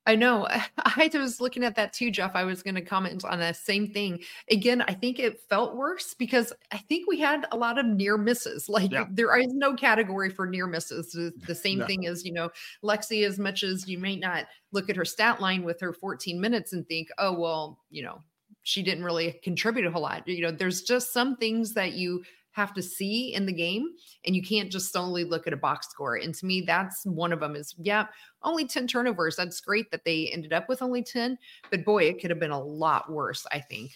I 0.08 0.16
know. 0.16 0.48
I 0.78 1.10
was 1.14 1.42
looking 1.42 1.64
at 1.64 1.76
that 1.76 1.94
too, 1.94 2.12
Jeff. 2.12 2.36
I 2.36 2.44
was 2.44 2.62
going 2.62 2.76
to 2.76 2.82
comment 2.82 3.26
on 3.26 3.40
that 3.40 3.56
same 3.56 3.88
thing. 3.88 4.22
Again, 4.52 4.84
I 4.88 4.94
think 4.94 5.20
it 5.20 5.42
felt 5.50 5.76
worse 5.76 6.14
because 6.14 6.54
I 6.72 6.78
think 6.78 7.08
we 7.08 7.20
had 7.20 7.46
a 7.52 7.58
lot 7.58 7.80
of 7.80 7.86
near 7.86 8.18
misses. 8.18 8.70
Like 8.76 8.92
yeah. 8.92 9.06
there 9.10 9.38
is 9.40 9.54
no 9.54 9.74
category 9.74 10.30
for 10.30 10.46
near 10.46 10.68
misses. 10.68 11.12
The, 11.12 11.32
the 11.48 11.56
same 11.56 11.80
no. 11.80 11.88
thing 11.88 12.08
as, 12.08 12.26
you 12.26 12.34
know, 12.34 12.50
Lexi, 12.84 13.26
as 13.26 13.40
much 13.40 13.64
as 13.64 13.88
you 13.88 13.98
may 13.98 14.18
not 14.18 14.48
look 14.74 14.90
at 14.90 14.98
her 14.98 15.06
stat 15.06 15.40
line 15.40 15.64
with 15.64 15.80
her 15.80 15.94
14 15.94 16.40
minutes 16.42 16.74
and 16.74 16.86
think, 16.88 17.08
oh, 17.18 17.34
well, 17.34 17.80
you 17.90 18.04
know, 18.04 18.22
she 18.64 18.84
didn't 18.84 19.06
really 19.06 19.40
contribute 19.44 19.86
a 19.86 19.92
whole 19.92 20.02
lot. 20.02 20.28
You 20.28 20.42
know, 20.42 20.52
there's 20.52 20.82
just 20.82 21.14
some 21.14 21.38
things 21.38 21.74
that 21.76 21.94
you 21.94 22.24
have 22.56 22.74
to 22.74 22.82
see 22.82 23.34
in 23.34 23.46
the 23.46 23.52
game 23.52 23.90
and 24.26 24.34
you 24.34 24.42
can't 24.42 24.72
just 24.72 24.94
solely 24.94 25.26
look 25.26 25.46
at 25.46 25.52
a 25.52 25.58
box 25.58 25.90
score 25.90 26.16
and 26.16 26.34
to 26.34 26.46
me 26.46 26.62
that's 26.62 27.06
one 27.06 27.34
of 27.34 27.42
them 27.42 27.54
is 27.54 27.76
yeah 27.78 28.08
only 28.44 28.66
10 28.66 28.88
turnovers 28.88 29.36
that's 29.36 29.60
great 29.60 29.92
that 29.92 30.06
they 30.06 30.30
ended 30.32 30.54
up 30.54 30.70
with 30.70 30.82
only 30.82 31.04
10 31.04 31.38
but 31.70 31.84
boy 31.84 32.04
it 32.04 32.22
could 32.22 32.30
have 32.30 32.40
been 32.40 32.52
a 32.52 32.64
lot 32.64 33.12
worse 33.12 33.46
i 33.52 33.60
think 33.60 33.92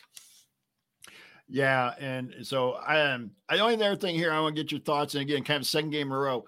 yeah 1.48 1.94
and 2.00 2.36
so 2.44 2.74
I 2.74 3.00
um 3.00 3.32
the 3.50 3.60
only 3.60 3.76
other 3.76 3.96
thing 3.96 4.16
here 4.16 4.34
i 4.34 4.40
want 4.42 4.58
to 4.58 4.62
get 4.62 4.74
your 4.74 4.82
thoughts 4.82 5.16
and 5.16 5.22
again 5.22 5.46
kind 5.46 5.62
of 5.62 5.68
second 5.68 5.92
game 5.92 6.08
in 6.08 6.14
a 6.14 6.18
row 6.18 6.44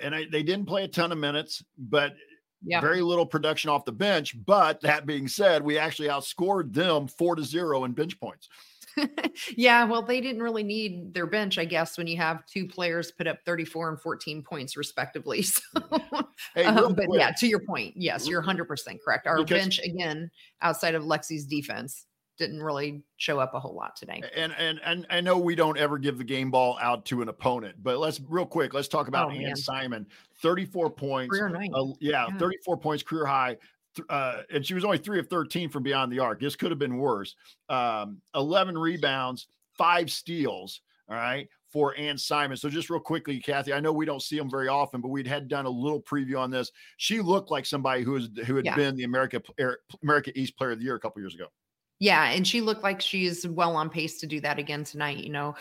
and 0.00 0.14
I, 0.14 0.26
they 0.30 0.44
didn't 0.44 0.66
play 0.66 0.84
a 0.84 0.88
ton 0.88 1.10
of 1.10 1.18
minutes 1.18 1.64
but 1.76 2.14
yeah. 2.62 2.80
very 2.80 3.00
little 3.00 3.26
production 3.26 3.70
off 3.70 3.84
the 3.84 3.90
bench 3.90 4.36
but 4.46 4.80
that 4.82 5.04
being 5.04 5.26
said 5.26 5.64
we 5.64 5.78
actually 5.78 6.08
outscored 6.08 6.72
them 6.72 7.08
four 7.08 7.34
to 7.34 7.42
zero 7.42 7.82
in 7.82 7.90
bench 7.90 8.20
points 8.20 8.48
yeah, 9.56 9.84
well, 9.84 10.02
they 10.02 10.20
didn't 10.20 10.42
really 10.42 10.62
need 10.62 11.14
their 11.14 11.26
bench, 11.26 11.58
I 11.58 11.64
guess, 11.64 11.96
when 11.98 12.06
you 12.06 12.16
have 12.16 12.44
two 12.46 12.66
players 12.66 13.10
put 13.10 13.26
up 13.26 13.38
34 13.44 13.90
and 13.90 14.00
14 14.00 14.42
points 14.42 14.76
respectively. 14.76 15.44
So, 15.60 16.24
hey, 16.54 16.64
um, 16.64 16.94
but 16.94 17.06
quick. 17.06 17.20
yeah, 17.20 17.32
to 17.38 17.46
your 17.46 17.60
point, 17.60 17.94
yes, 17.96 18.26
you're 18.26 18.42
100% 18.42 18.66
correct. 19.04 19.26
Our 19.26 19.38
because, 19.38 19.60
bench, 19.60 19.80
again, 19.80 20.30
outside 20.62 20.94
of 20.94 21.02
Lexi's 21.02 21.44
defense, 21.44 22.06
didn't 22.38 22.62
really 22.62 23.02
show 23.18 23.38
up 23.38 23.54
a 23.54 23.60
whole 23.60 23.74
lot 23.74 23.94
today. 23.94 24.22
And 24.34 24.52
and 24.58 24.80
and 24.84 25.06
I 25.10 25.20
know 25.20 25.38
we 25.38 25.54
don't 25.54 25.78
ever 25.78 25.98
give 25.98 26.18
the 26.18 26.24
game 26.24 26.50
ball 26.50 26.78
out 26.80 27.04
to 27.06 27.22
an 27.22 27.28
opponent, 27.28 27.76
but 27.82 27.98
let's 27.98 28.20
real 28.28 28.46
quick, 28.46 28.74
let's 28.74 28.88
talk 28.88 29.08
about 29.08 29.30
oh, 29.30 29.34
Anne 29.34 29.54
Simon. 29.56 30.06
34 30.40 30.90
points. 30.90 31.38
Uh, 31.38 31.84
yeah, 32.00 32.26
yeah, 32.28 32.38
34 32.38 32.78
points 32.78 33.02
career 33.02 33.26
high 33.26 33.56
uh, 34.08 34.42
and 34.52 34.64
she 34.64 34.74
was 34.74 34.84
only 34.84 34.98
three 34.98 35.18
of 35.18 35.28
13 35.28 35.68
from 35.68 35.82
beyond 35.82 36.12
the 36.12 36.18
arc. 36.18 36.40
This 36.40 36.56
could 36.56 36.70
have 36.70 36.78
been 36.78 36.98
worse. 36.98 37.34
Um, 37.68 38.20
11 38.34 38.76
rebounds, 38.76 39.46
five 39.76 40.10
steals. 40.10 40.80
All 41.08 41.16
right. 41.16 41.48
For 41.72 41.96
Anne 41.96 42.18
Simon. 42.18 42.56
So 42.56 42.68
just 42.68 42.90
real 42.90 42.98
quickly, 42.98 43.38
Kathy, 43.38 43.72
I 43.72 43.78
know 43.78 43.92
we 43.92 44.04
don't 44.04 44.22
see 44.22 44.36
them 44.36 44.50
very 44.50 44.66
often, 44.66 45.00
but 45.00 45.08
we'd 45.08 45.26
had 45.26 45.46
done 45.46 45.66
a 45.66 45.70
little 45.70 46.02
preview 46.02 46.36
on 46.36 46.50
this. 46.50 46.72
She 46.96 47.20
looked 47.20 47.52
like 47.52 47.64
somebody 47.64 48.02
who 48.02 48.12
was 48.12 48.28
who 48.44 48.56
had 48.56 48.64
yeah. 48.64 48.74
been 48.74 48.96
the 48.96 49.04
America 49.04 49.40
America 50.02 50.36
East 50.36 50.56
Player 50.56 50.72
of 50.72 50.78
the 50.78 50.84
Year 50.84 50.96
a 50.96 51.00
couple 51.00 51.22
years 51.22 51.36
ago. 51.36 51.46
Yeah, 52.00 52.30
and 52.30 52.44
she 52.44 52.60
looked 52.60 52.82
like 52.82 53.00
she's 53.00 53.46
well 53.46 53.76
on 53.76 53.88
pace 53.88 54.18
to 54.18 54.26
do 54.26 54.40
that 54.40 54.58
again 54.58 54.82
tonight. 54.82 55.18
You 55.18 55.30
know, 55.30 55.54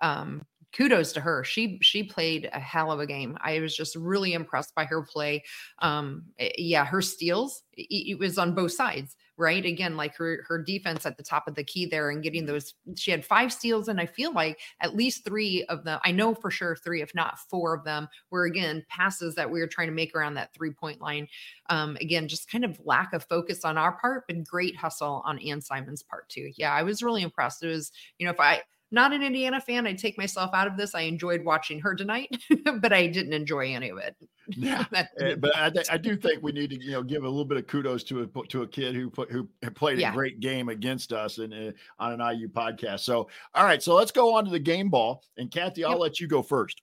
um, 0.00 0.46
kudos 0.72 1.12
to 1.12 1.20
her. 1.20 1.44
She 1.44 1.78
she 1.82 2.02
played 2.02 2.48
a 2.52 2.60
hell 2.60 2.92
of 2.92 3.00
a 3.00 3.06
game. 3.06 3.36
I 3.40 3.60
was 3.60 3.76
just 3.76 3.96
really 3.96 4.32
impressed 4.34 4.74
by 4.74 4.84
her 4.84 5.02
play. 5.02 5.44
Um, 5.80 6.24
eh, 6.38 6.50
yeah, 6.58 6.84
her 6.84 7.02
steals 7.02 7.62
it, 7.74 8.10
it, 8.10 8.18
was 8.18 8.38
on 8.38 8.54
both 8.54 8.72
sides, 8.72 9.16
right? 9.36 9.64
Again, 9.64 9.96
like 9.96 10.14
her 10.16 10.44
her 10.46 10.62
defense 10.62 11.06
at 11.06 11.16
the 11.16 11.22
top 11.22 11.48
of 11.48 11.54
the 11.54 11.64
key 11.64 11.86
there 11.86 12.10
and 12.10 12.22
getting 12.22 12.46
those. 12.46 12.74
She 12.96 13.10
had 13.10 13.24
five 13.24 13.52
steals, 13.52 13.88
and 13.88 14.00
I 14.00 14.06
feel 14.06 14.32
like 14.32 14.60
at 14.80 14.94
least 14.94 15.24
three 15.24 15.64
of 15.64 15.84
them. 15.84 15.98
I 16.04 16.12
know 16.12 16.34
for 16.34 16.50
sure 16.50 16.76
three, 16.76 17.02
if 17.02 17.14
not 17.14 17.38
four 17.38 17.74
of 17.74 17.84
them, 17.84 18.08
were 18.30 18.44
again 18.44 18.84
passes 18.88 19.34
that 19.34 19.50
we 19.50 19.60
were 19.60 19.66
trying 19.66 19.88
to 19.88 19.94
make 19.94 20.14
around 20.14 20.34
that 20.34 20.54
three 20.54 20.72
point 20.72 21.00
line. 21.00 21.26
Um, 21.68 21.96
again, 22.00 22.28
just 22.28 22.50
kind 22.50 22.64
of 22.64 22.80
lack 22.84 23.12
of 23.12 23.24
focus 23.24 23.64
on 23.64 23.76
our 23.76 23.92
part, 23.92 24.24
but 24.28 24.44
great 24.44 24.76
hustle 24.76 25.22
on 25.24 25.38
Anne 25.40 25.60
Simon's 25.60 26.02
part 26.02 26.28
too. 26.28 26.52
Yeah, 26.56 26.72
I 26.72 26.82
was 26.82 27.02
really 27.02 27.22
impressed. 27.22 27.62
It 27.62 27.68
was, 27.68 27.92
you 28.18 28.26
know, 28.26 28.32
if 28.32 28.40
I 28.40 28.62
not 28.90 29.12
an 29.12 29.22
Indiana 29.22 29.60
fan. 29.60 29.86
I'd 29.86 29.98
take 29.98 30.18
myself 30.18 30.50
out 30.52 30.66
of 30.66 30.76
this. 30.76 30.94
I 30.94 31.02
enjoyed 31.02 31.44
watching 31.44 31.80
her 31.80 31.94
tonight, 31.94 32.36
but 32.80 32.92
I 32.92 33.06
didn't 33.06 33.32
enjoy 33.32 33.74
any 33.74 33.90
of 33.90 33.98
it. 33.98 34.16
Yeah, 34.48 34.84
eh, 34.94 35.36
but 35.36 35.56
I, 35.56 35.70
I, 35.90 35.96
do 35.96 36.16
think 36.16 36.42
we 36.42 36.52
need 36.52 36.70
to 36.70 36.82
you 36.82 36.92
know 36.92 37.02
give 37.02 37.22
a 37.22 37.28
little 37.28 37.44
bit 37.44 37.58
of 37.58 37.66
kudos 37.66 38.02
to 38.04 38.22
a 38.22 38.46
to 38.48 38.62
a 38.62 38.66
kid 38.66 38.94
who 38.94 39.08
put, 39.10 39.30
who 39.30 39.48
played 39.74 40.00
yeah. 40.00 40.10
a 40.10 40.14
great 40.14 40.40
game 40.40 40.68
against 40.68 41.12
us 41.12 41.38
and 41.38 41.54
uh, 41.54 41.72
on 41.98 42.20
an 42.20 42.36
IU 42.36 42.48
podcast. 42.48 43.00
So 43.00 43.28
all 43.54 43.64
right, 43.64 43.82
so 43.82 43.94
let's 43.94 44.10
go 44.10 44.34
on 44.34 44.44
to 44.44 44.50
the 44.50 44.58
game 44.58 44.88
ball. 44.88 45.22
And 45.36 45.50
Kathy, 45.50 45.84
I'll 45.84 45.92
yep. 45.92 46.00
let 46.00 46.20
you 46.20 46.26
go 46.26 46.42
first. 46.42 46.82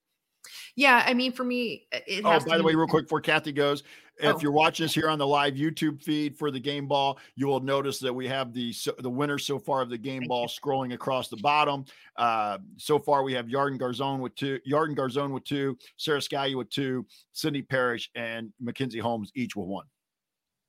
Yeah, 0.75 1.03
I 1.05 1.13
mean, 1.13 1.31
for 1.31 1.43
me, 1.43 1.87
it 1.91 2.23
oh, 2.25 2.39
by 2.45 2.57
the 2.57 2.63
way, 2.63 2.75
real 2.75 2.87
quick 2.87 3.05
before 3.05 3.21
Kathy 3.21 3.51
goes, 3.51 3.83
if 4.19 4.35
oh. 4.35 4.39
you're 4.41 4.51
watching 4.51 4.85
us 4.85 4.93
here 4.93 5.09
on 5.09 5.19
the 5.19 5.27
live 5.27 5.53
YouTube 5.53 6.01
feed 6.01 6.37
for 6.37 6.49
the 6.49 6.59
game 6.59 6.87
ball, 6.87 7.19
you 7.35 7.47
will 7.47 7.59
notice 7.59 7.99
that 7.99 8.13
we 8.13 8.27
have 8.27 8.53
the 8.53 8.73
the 8.99 9.09
winner 9.09 9.37
so 9.37 9.59
far 9.59 9.81
of 9.81 9.89
the 9.89 9.97
game 9.97 10.21
Thank 10.21 10.29
ball 10.29 10.43
you. 10.43 10.47
scrolling 10.47 10.93
across 10.93 11.29
the 11.29 11.37
bottom. 11.37 11.85
Uh, 12.15 12.57
so 12.77 12.97
far, 12.97 13.23
we 13.23 13.33
have 13.33 13.45
Yarden 13.45 13.79
Garzon 13.79 14.19
with 14.19 14.35
two, 14.35 14.59
Yarden 14.67 14.95
Garzon 14.95 15.31
with 15.31 15.43
two, 15.43 15.77
Sara 15.97 16.19
Scalia 16.19 16.55
with 16.55 16.69
two, 16.69 17.05
Sydney 17.33 17.61
Parrish 17.61 18.09
and 18.15 18.51
Mackenzie 18.59 18.99
Holmes 18.99 19.31
each 19.35 19.55
with 19.55 19.67
one. 19.67 19.85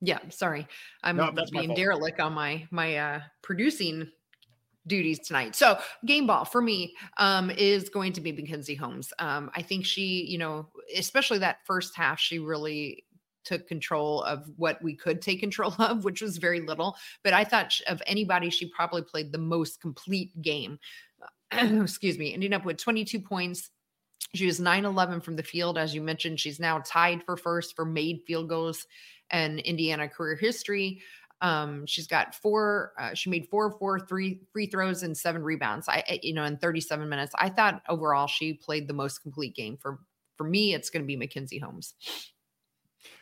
Yeah, 0.01 0.19
sorry, 0.29 0.67
I'm 1.03 1.17
no, 1.17 1.33
being 1.51 1.73
derelict 1.73 2.19
on 2.19 2.33
my 2.33 2.67
my 2.71 2.95
uh, 2.97 3.21
producing 3.41 4.09
duties 4.89 5.19
tonight. 5.19 5.55
So 5.55 5.79
game 6.05 6.27
ball 6.27 6.43
for 6.43 6.61
me 6.61 6.95
um, 7.17 7.49
is 7.51 7.87
going 7.87 8.11
to 8.13 8.21
be 8.21 8.33
Mackenzie 8.33 8.75
Holmes. 8.75 9.13
Um, 9.19 9.49
I 9.55 9.61
think 9.61 9.85
she, 9.85 10.25
you 10.25 10.37
know, 10.37 10.67
especially 10.97 11.39
that 11.39 11.59
first 11.65 11.95
half, 11.95 12.19
she 12.19 12.39
really 12.39 13.05
took 13.45 13.67
control 13.67 14.23
of 14.23 14.45
what 14.57 14.81
we 14.83 14.93
could 14.95 15.21
take 15.21 15.39
control 15.39 15.73
of, 15.79 16.03
which 16.03 16.21
was 16.21 16.37
very 16.37 16.61
little. 16.61 16.95
But 17.23 17.33
I 17.33 17.43
thought 17.43 17.79
of 17.87 18.01
anybody, 18.05 18.49
she 18.49 18.69
probably 18.69 19.03
played 19.03 19.31
the 19.31 19.37
most 19.37 19.81
complete 19.81 20.39
game. 20.41 20.79
Excuse 21.51 22.17
me, 22.17 22.33
ending 22.33 22.53
up 22.53 22.65
with 22.65 22.77
22 22.77 23.19
points. 23.19 23.69
She 24.35 24.45
was 24.45 24.59
9 24.59 24.85
11 24.85 25.21
from 25.21 25.35
the 25.35 25.43
field. 25.43 25.77
As 25.77 25.95
you 25.95 26.01
mentioned, 26.01 26.39
she's 26.39 26.59
now 26.59 26.81
tied 26.85 27.23
for 27.23 27.37
first 27.37 27.75
for 27.75 27.85
made 27.85 28.21
field 28.27 28.49
goals 28.49 28.85
and 29.31 29.59
Indiana 29.59 30.07
career 30.07 30.35
history. 30.35 31.01
Um, 31.41 31.85
she's 31.85 32.07
got 32.07 32.35
four, 32.35 32.93
uh, 32.99 33.13
she 33.13 33.29
made 33.29 33.47
four, 33.49 33.71
four, 33.71 33.99
three 33.99 34.41
free 34.51 34.67
throws 34.67 35.03
and 35.03 35.15
seven 35.17 35.41
rebounds. 35.41 35.87
I, 35.87 36.19
you 36.21 36.33
know, 36.33 36.43
in 36.43 36.57
37 36.57 37.07
minutes. 37.07 37.33
I 37.37 37.49
thought 37.49 37.81
overall 37.87 38.27
she 38.27 38.53
played 38.53 38.87
the 38.87 38.93
most 38.93 39.19
complete 39.19 39.55
game. 39.55 39.77
For 39.81 39.99
for 40.37 40.45
me, 40.45 40.73
it's 40.73 40.89
going 40.89 41.03
to 41.03 41.07
be 41.07 41.17
Mackenzie 41.17 41.59
Holmes. 41.59 41.93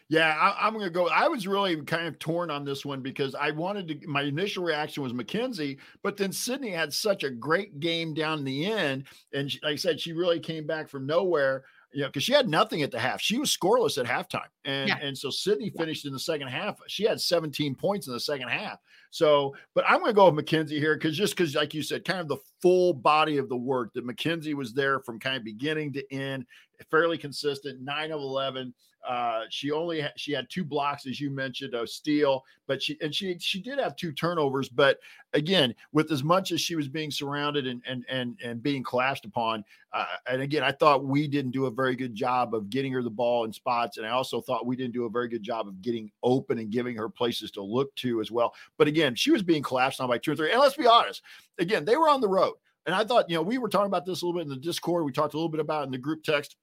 Yeah, 0.09 0.29
I, 0.29 0.67
am 0.67 0.73
going 0.73 0.85
to 0.85 0.91
go. 0.91 1.09
I 1.09 1.27
was 1.27 1.47
really 1.47 1.81
kind 1.81 2.07
of 2.07 2.17
torn 2.17 2.49
on 2.49 2.63
this 2.63 2.85
one 2.85 3.01
because 3.01 3.35
I 3.35 3.51
wanted 3.51 3.87
to. 3.89 4.07
My 4.07 4.21
initial 4.21 4.63
reaction 4.63 5.03
was 5.03 5.13
Mackenzie, 5.13 5.79
but 6.01 6.15
then 6.15 6.31
Sydney 6.31 6.69
had 6.69 6.93
such 6.93 7.23
a 7.25 7.29
great 7.29 7.81
game 7.81 8.13
down 8.13 8.45
the 8.45 8.67
end, 8.67 9.03
and 9.33 9.51
she, 9.51 9.59
like 9.63 9.73
I 9.73 9.75
said, 9.75 9.99
she 9.99 10.13
really 10.13 10.39
came 10.39 10.65
back 10.65 10.87
from 10.87 11.05
nowhere. 11.05 11.65
You 11.93 12.01
know, 12.01 12.07
because 12.07 12.23
she 12.23 12.33
had 12.33 12.49
nothing 12.49 12.81
at 12.81 12.91
the 12.91 12.99
half. 12.99 13.21
She 13.21 13.37
was 13.37 13.55
scoreless 13.55 13.97
at 13.97 14.05
halftime, 14.05 14.49
and 14.65 14.89
yeah. 14.89 14.97
and 15.01 15.17
so 15.17 15.29
Sydney 15.29 15.69
finished 15.69 16.05
in 16.05 16.13
the 16.13 16.19
second 16.19 16.49
half. 16.49 16.79
She 16.87 17.05
had 17.05 17.21
17 17.21 17.75
points 17.75 18.07
in 18.07 18.13
the 18.13 18.19
second 18.19 18.49
half. 18.49 18.79
So, 19.09 19.55
but 19.73 19.85
I'm 19.87 19.99
going 19.99 20.11
to 20.11 20.15
go 20.15 20.25
with 20.25 20.35
Mackenzie 20.35 20.79
here 20.79 20.95
because 20.95 21.17
just 21.17 21.35
because, 21.35 21.55
like 21.55 21.73
you 21.73 21.81
said, 21.81 22.05
kind 22.05 22.19
of 22.19 22.27
the 22.27 22.37
full 22.61 22.93
body 22.93 23.37
of 23.37 23.49
the 23.49 23.57
work 23.57 23.93
that 23.93 24.05
Mackenzie 24.05 24.53
was 24.53 24.73
there 24.73 24.99
from 24.99 25.19
kind 25.19 25.37
of 25.37 25.43
beginning 25.43 25.93
to 25.93 26.13
end. 26.13 26.45
fairly 26.91 27.17
consistent, 27.17 27.81
nine 27.81 28.11
of 28.11 28.19
11. 28.19 28.73
Uh, 29.07 29.43
she 29.49 29.71
only 29.71 30.01
ha- 30.01 30.11
she 30.17 30.33
had 30.33 30.49
two 30.49 30.65
blocks, 30.65 31.05
as 31.07 31.19
you 31.21 31.29
mentioned, 31.29 31.73
a 31.73 31.87
steal, 31.87 32.43
but 32.67 32.83
she 32.83 32.97
and 33.01 33.15
she 33.15 33.37
she 33.39 33.61
did 33.61 33.79
have 33.79 33.95
two 33.95 34.11
turnovers. 34.11 34.67
But 34.67 34.99
again, 35.33 35.73
with 35.93 36.11
as 36.11 36.23
much 36.23 36.51
as 36.51 36.59
she 36.59 36.75
was 36.75 36.89
being 36.89 37.09
surrounded 37.09 37.67
and 37.67 37.81
and 37.87 38.05
and 38.09 38.37
and 38.43 38.61
being 38.61 38.83
clashed 38.83 39.23
upon, 39.23 39.63
uh, 39.93 40.05
and 40.29 40.41
again, 40.41 40.61
I 40.61 40.73
thought 40.73 41.05
we 41.05 41.25
didn't 41.27 41.51
do 41.51 41.67
a 41.67 41.71
very 41.71 41.95
good 41.95 42.15
job 42.15 42.53
of 42.53 42.69
getting 42.69 42.91
her 42.91 43.01
the 43.01 43.09
ball 43.09 43.45
in 43.45 43.53
spots, 43.53 43.97
and 43.97 44.05
I 44.05 44.09
also 44.09 44.41
thought 44.41 44.65
we 44.65 44.75
didn't 44.75 44.93
do 44.93 45.05
a 45.05 45.09
very 45.09 45.29
good 45.29 45.43
job 45.43 45.69
of 45.69 45.81
getting 45.81 46.11
open 46.21 46.59
and 46.59 46.69
giving 46.69 46.97
her 46.97 47.07
places 47.07 47.49
to 47.51 47.61
look 47.61 47.95
to 47.95 48.19
as 48.19 48.29
well. 48.29 48.53
But 48.77 48.89
again, 48.89 49.15
she 49.15 49.31
was 49.31 49.41
being 49.41 49.63
collapsed 49.63 50.01
on 50.01 50.09
by 50.09 50.17
two 50.17 50.33
or 50.33 50.35
three. 50.35 50.51
And 50.51 50.59
let's 50.59 50.75
be 50.75 50.85
honest, 50.85 51.21
again, 51.59 51.85
they 51.85 51.95
were 51.95 52.09
on 52.09 52.19
the 52.19 52.27
road. 52.27 52.55
And 52.85 52.95
I 52.95 53.03
thought, 53.03 53.29
you 53.29 53.35
know, 53.35 53.41
we 53.41 53.57
were 53.57 53.69
talking 53.69 53.87
about 53.87 54.05
this 54.05 54.21
a 54.21 54.25
little 54.25 54.39
bit 54.39 54.43
in 54.43 54.49
the 54.49 54.61
Discord. 54.61 55.05
We 55.05 55.11
talked 55.11 55.33
a 55.33 55.37
little 55.37 55.49
bit 55.49 55.59
about 55.59 55.85
in 55.85 55.91
the 55.91 55.97
group 55.97 56.23
text 56.23 56.55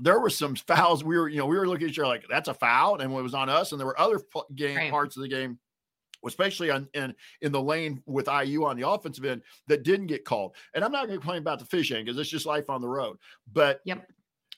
there 0.00 0.20
were 0.20 0.30
some 0.30 0.54
fouls. 0.54 1.04
We 1.04 1.18
were, 1.18 1.28
you 1.28 1.38
know, 1.38 1.46
we 1.46 1.56
were 1.56 1.66
looking 1.66 1.86
at 1.86 1.90
each 1.90 1.98
other 1.98 2.08
like 2.08 2.26
that's 2.28 2.48
a 2.48 2.54
foul, 2.54 2.94
and 2.94 3.02
it 3.02 3.08
was 3.08 3.34
on 3.34 3.48
us. 3.48 3.72
And 3.72 3.80
there 3.80 3.86
were 3.86 4.00
other 4.00 4.20
game 4.54 4.76
right. 4.76 4.90
parts 4.90 5.16
of 5.16 5.22
the 5.22 5.28
game, 5.28 5.58
especially 6.26 6.70
on 6.70 6.88
in 6.94 7.14
in 7.40 7.52
the 7.52 7.62
lane 7.62 8.02
with 8.06 8.28
IU 8.28 8.64
on 8.64 8.76
the 8.76 8.88
offensive 8.88 9.24
end 9.24 9.42
that 9.66 9.82
didn't 9.82 10.06
get 10.06 10.24
called. 10.24 10.54
And 10.74 10.84
I'm 10.84 10.92
not 10.92 11.06
going 11.06 11.18
to 11.18 11.20
complain 11.20 11.42
about 11.42 11.58
the 11.58 11.64
fishing 11.64 12.04
because 12.04 12.18
it's 12.18 12.30
just 12.30 12.46
life 12.46 12.70
on 12.70 12.80
the 12.80 12.88
road. 12.88 13.18
But 13.52 13.80
yep. 13.84 14.06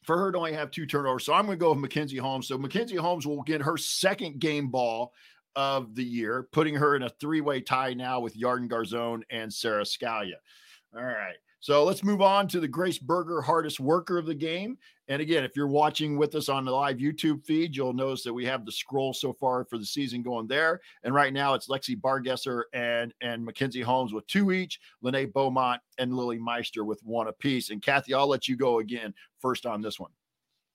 For 0.05 0.17
her 0.17 0.33
to 0.33 0.39
only 0.39 0.55
have 0.55 0.71
two 0.71 0.87
turnovers, 0.87 1.27
so 1.27 1.35
I'm 1.35 1.45
going 1.45 1.59
to 1.59 1.63
go 1.63 1.73
with 1.73 1.79
Mackenzie 1.79 2.17
Holmes. 2.17 2.49
So 2.49 2.57
Mackenzie 2.57 2.97
Holmes 2.97 3.27
will 3.27 3.43
get 3.43 3.61
her 3.61 3.77
second 3.77 4.41
game 4.41 4.71
ball 4.71 5.13
of 5.57 5.95
the 5.95 6.03
year, 6.03 6.49
putting 6.53 6.75
her 6.75 6.97
in 6.97 7.03
a 7.03 7.11
three-way 7.11 7.61
tie 7.61 7.93
now 7.93 8.19
with 8.19 8.35
Yarden 8.35 8.67
Garzon 8.67 9.21
and 9.29 9.53
Sara 9.53 9.83
Scalia. 9.83 10.37
All 10.97 11.05
right. 11.05 11.37
So 11.61 11.85
let's 11.85 12.03
move 12.03 12.23
on 12.23 12.49
to 12.49 12.61
the 12.61 12.69
Grace 12.69 12.99
Berger 12.99 13.43
hardest 13.43 13.79
worker 13.79 14.17
of 14.17 14.25
the 14.25 14.35
game. 14.35 14.79
And 15.11 15.21
again, 15.21 15.43
if 15.43 15.57
you're 15.57 15.67
watching 15.67 16.17
with 16.17 16.37
us 16.37 16.49
on 16.49 16.65
the 16.65 16.71
live 16.71 16.99
YouTube 16.99 17.45
feed, 17.45 17.75
you'll 17.75 17.93
notice 17.93 18.23
that 18.23 18.33
we 18.33 18.45
have 18.47 18.65
the 18.65 18.71
scroll 18.71 19.13
so 19.13 19.33
far 19.33 19.65
for 19.65 19.77
the 19.77 19.85
season 19.85 20.23
going 20.23 20.47
there. 20.47 20.81
And 21.03 21.13
right 21.13 21.33
now 21.33 21.55
it's 21.55 21.67
Lexi 21.67 22.01
Bargesser 22.01 22.63
and 22.73 23.13
and 23.21 23.45
Mackenzie 23.45 23.83
Holmes 23.83 24.15
with 24.15 24.25
two 24.29 24.53
each, 24.53 24.79
Lenée 25.05 25.31
Beaumont 25.31 25.81
and 25.99 26.15
Lilly 26.15 26.39
Meister 26.39 26.85
with 26.85 27.01
one 27.03 27.27
apiece. 27.27 27.71
And 27.71 27.83
Kathy, 27.83 28.15
I'll 28.15 28.29
let 28.29 28.47
you 28.47 28.57
go 28.57 28.79
again 28.79 29.13
first 29.41 29.67
on 29.67 29.83
this 29.83 29.99
one. 29.99 30.13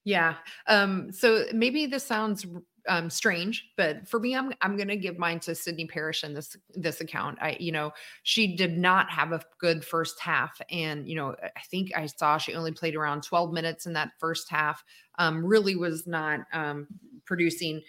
Yeah. 0.04 0.36
Um, 0.68 1.14
so 1.14 1.46
maybe 1.54 1.86
this 1.86 2.04
sounds 2.04 2.46
um, 2.88 3.10
strange, 3.10 3.70
but 3.78 4.08
for 4.08 4.20
me, 4.20 4.36
I'm 4.36 4.54
I'm 4.62 4.78
to 4.78 4.96
give 4.96 5.18
mine 5.18 5.40
to 5.42 5.56
Sydney 5.56 5.86
Parrish 5.86 6.24
in 6.24 6.34
this 6.34 6.56
this 6.74 7.02
account. 7.02 7.38
I 7.42 7.58
you 7.60 7.72
know 7.72 7.92
she 8.24 8.56
did 8.56 8.78
not 8.78 9.10
have 9.10 9.32
a 9.32 9.42
good 9.60 9.84
first 9.84 10.20
half, 10.20 10.60
and 10.70 11.08
you 11.08 11.16
know 11.16 11.36
I 11.42 11.62
think 11.70 11.92
I 11.96 12.06
saw 12.06 12.38
she 12.38 12.54
only 12.54 12.72
played 12.72 12.96
around 12.96 13.24
12 13.24 13.54
minutes 13.54 13.86
in 13.86 13.94
that 13.94 14.12
first 14.20 14.50
half. 14.50 14.84
Um, 15.18 15.46
really 15.46 15.76
was 15.76 16.06
not 16.08 16.42
um, 16.54 16.88
producing. 17.26 17.82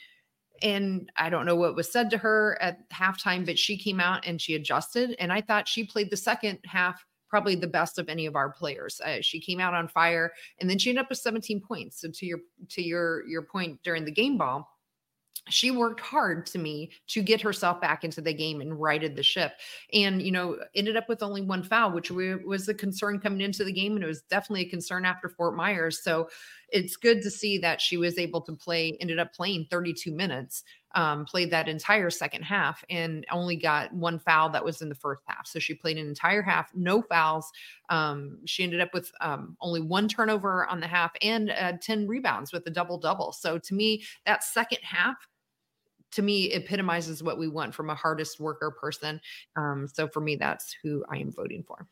And 0.62 1.12
I 1.18 1.28
don't 1.28 1.44
know 1.44 1.56
what 1.56 1.76
was 1.76 1.92
said 1.92 2.08
to 2.10 2.18
her 2.18 2.56
at 2.62 2.88
halftime, 2.88 3.44
but 3.44 3.58
she 3.58 3.76
came 3.76 4.00
out 4.00 4.26
and 4.26 4.40
she 4.40 4.54
adjusted. 4.54 5.14
And 5.18 5.30
I 5.30 5.42
thought 5.42 5.68
she 5.68 5.84
played 5.84 6.10
the 6.10 6.16
second 6.16 6.60
half 6.64 7.04
probably 7.28 7.54
the 7.54 7.66
best 7.66 7.98
of 7.98 8.08
any 8.08 8.26
of 8.26 8.36
our 8.36 8.50
players. 8.50 9.00
Uh, 9.00 9.18
she 9.20 9.40
came 9.40 9.60
out 9.60 9.74
on 9.74 9.88
fire, 9.88 10.32
and 10.60 10.70
then 10.70 10.78
she 10.78 10.90
ended 10.90 11.04
up 11.04 11.10
with 11.10 11.18
17 11.18 11.60
points. 11.60 12.00
So 12.00 12.08
to 12.10 12.26
your 12.26 12.38
to 12.70 12.82
your 12.82 13.26
your 13.26 13.42
point 13.42 13.82
during 13.82 14.04
the 14.04 14.12
game 14.12 14.38
ball, 14.38 14.68
she 15.48 15.70
worked 15.70 16.00
hard 16.00 16.44
to 16.46 16.58
me 16.58 16.90
to 17.06 17.22
get 17.22 17.40
herself 17.40 17.80
back 17.80 18.04
into 18.04 18.20
the 18.20 18.32
game 18.32 18.60
and 18.60 18.80
righted 18.80 19.14
the 19.14 19.22
ship 19.22 19.52
and 19.92 20.20
you 20.22 20.32
know 20.32 20.58
ended 20.74 20.96
up 20.96 21.08
with 21.08 21.22
only 21.22 21.42
one 21.42 21.62
foul 21.62 21.92
which 21.92 22.10
was 22.10 22.68
a 22.68 22.74
concern 22.74 23.20
coming 23.20 23.40
into 23.40 23.64
the 23.64 23.72
game 23.72 23.94
and 23.94 24.04
it 24.04 24.08
was 24.08 24.22
definitely 24.22 24.66
a 24.66 24.70
concern 24.70 25.04
after 25.04 25.28
fort 25.28 25.56
myers 25.56 26.02
so 26.02 26.28
it's 26.70 26.96
good 26.96 27.22
to 27.22 27.30
see 27.30 27.58
that 27.58 27.80
she 27.80 27.96
was 27.96 28.18
able 28.18 28.40
to 28.40 28.52
play 28.52 28.96
ended 29.00 29.18
up 29.18 29.32
playing 29.32 29.66
32 29.70 30.10
minutes 30.10 30.64
um, 30.94 31.26
played 31.26 31.50
that 31.50 31.68
entire 31.68 32.08
second 32.08 32.42
half 32.42 32.82
and 32.88 33.26
only 33.30 33.54
got 33.54 33.92
one 33.92 34.18
foul 34.18 34.48
that 34.48 34.64
was 34.64 34.80
in 34.80 34.88
the 34.88 34.94
first 34.94 35.22
half 35.26 35.46
so 35.46 35.58
she 35.58 35.74
played 35.74 35.98
an 35.98 36.08
entire 36.08 36.42
half 36.42 36.74
no 36.74 37.02
fouls 37.02 37.52
um, 37.90 38.38
she 38.46 38.64
ended 38.64 38.80
up 38.80 38.92
with 38.94 39.12
um, 39.20 39.56
only 39.60 39.80
one 39.80 40.08
turnover 40.08 40.66
on 40.66 40.80
the 40.80 40.86
half 40.86 41.12
and 41.22 41.50
uh, 41.50 41.74
10 41.80 42.08
rebounds 42.08 42.52
with 42.52 42.66
a 42.66 42.70
double 42.70 42.98
double 42.98 43.30
so 43.30 43.58
to 43.58 43.74
me 43.74 44.02
that 44.24 44.42
second 44.42 44.78
half 44.82 45.16
to 46.12 46.22
me 46.22 46.52
epitomizes 46.52 47.22
what 47.22 47.38
we 47.38 47.48
want 47.48 47.74
from 47.74 47.90
a 47.90 47.94
hardest 47.94 48.40
worker 48.40 48.70
person. 48.70 49.20
Um, 49.56 49.88
so 49.92 50.08
for 50.08 50.20
me, 50.20 50.36
that's 50.36 50.74
who 50.82 51.04
I 51.10 51.18
am 51.18 51.32
voting 51.32 51.62
for. 51.62 51.86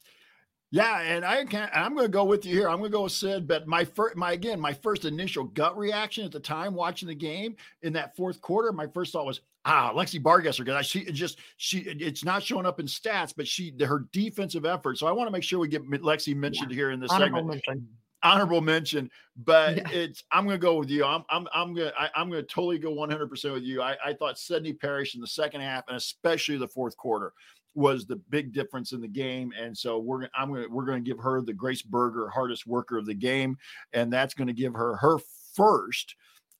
Yeah, 0.70 1.03
and 1.03 1.24
I 1.24 1.44
can 1.44 1.70
I'm 1.72 1.94
going 1.94 2.07
to 2.07 2.11
go 2.11 2.24
with 2.24 2.44
you 2.44 2.53
here. 2.53 2.68
I'm 2.68 2.79
going 2.79 2.90
to 2.90 2.96
go 2.96 3.05
with 3.05 3.12
Sid. 3.12 3.46
But 3.46 3.68
my 3.68 3.85
first, 3.85 4.16
my 4.16 4.33
again, 4.33 4.59
my 4.59 4.72
first 4.72 5.05
initial 5.05 5.44
gut 5.44 5.79
reaction 5.79 6.24
at 6.24 6.33
the 6.33 6.40
time 6.40 6.74
watching 6.74 7.07
the 7.07 7.14
game 7.14 7.55
in 7.83 7.92
that 7.92 8.16
fourth 8.16 8.40
quarter, 8.40 8.72
my 8.72 8.88
first 8.88 9.12
thought 9.12 9.24
was, 9.24 9.40
ah, 9.64 9.92
Lexi 9.94 10.20
Bargesser, 10.20 10.64
because 10.64 10.74
I 10.74 10.83
she 10.83 11.05
just 11.12 11.38
she 11.59 11.79
it's 11.79 12.24
not 12.24 12.42
showing 12.42 12.66
up 12.66 12.81
in 12.81 12.87
stats, 12.87 13.33
but 13.37 13.46
she 13.46 13.72
her 13.83 14.07
defensive 14.12 14.64
effort. 14.64 14.98
So 14.98 15.07
I 15.07 15.12
want 15.12 15.29
to 15.29 15.33
make 15.33 15.44
sure 15.44 15.61
we 15.61 15.68
get 15.68 15.88
Lexi 15.88 16.35
mentioned 16.35 16.72
yeah. 16.72 16.77
here 16.77 16.90
in 16.90 16.98
this 16.98 17.12
Honorable 17.12 17.38
segment. 17.38 17.62
Mention 17.68 17.88
honorable 18.25 18.61
mention, 18.61 19.11
but 19.37 19.77
yeah. 19.77 19.89
it's 19.93 20.25
I'm 20.33 20.45
going 20.45 20.59
to 20.59 20.63
go 20.63 20.79
with 20.79 20.91
you. 20.91 21.05
I'm 21.05 21.25
I'm 21.31 21.47
I'm 21.55 21.75
going 21.75 21.91
to 21.91 22.19
I'm 22.19 22.31
going 22.31 22.43
to 22.43 22.49
totally 22.49 22.79
go 22.79 22.91
100 22.91 23.29
percent 23.29 23.55
with 23.55 23.63
you. 23.63 23.83
I, 23.83 23.97
I 24.05 24.15
thought 24.15 24.39
Sydney 24.39 24.73
Parrish 24.73 25.15
in 25.15 25.21
the 25.21 25.27
second 25.27 25.61
half 25.61 25.85
and 25.87 25.97
especially 25.97 26.57
the 26.57 26.69
fourth 26.69 26.97
quarter 26.97 27.33
was 27.75 28.07
the 28.07 28.17
big 28.17 28.53
difference 28.53 28.93
in 28.93 29.01
the 29.01 29.09
game, 29.09 29.53
and 29.61 29.77
so 29.77 29.99
we're 29.99 30.29
I'm 30.37 30.49
going 30.49 30.63
to 30.63 30.69
we're 30.69 30.87
to 30.87 31.01
give 31.01 31.19
her 31.19 31.43
the 31.43 31.53
Grace 31.53 31.83
Berger 31.83 32.29
hardest 32.29 32.67
worker 32.67 32.97
of 32.97 33.07
the 33.07 33.15
game, 33.15 33.59
and 33.93 34.13
that's 34.13 34.35
going 34.35 34.47
to 34.49 34.55
give 34.55 34.75
her 34.75 34.97
her 34.97 35.19
first 35.55 36.15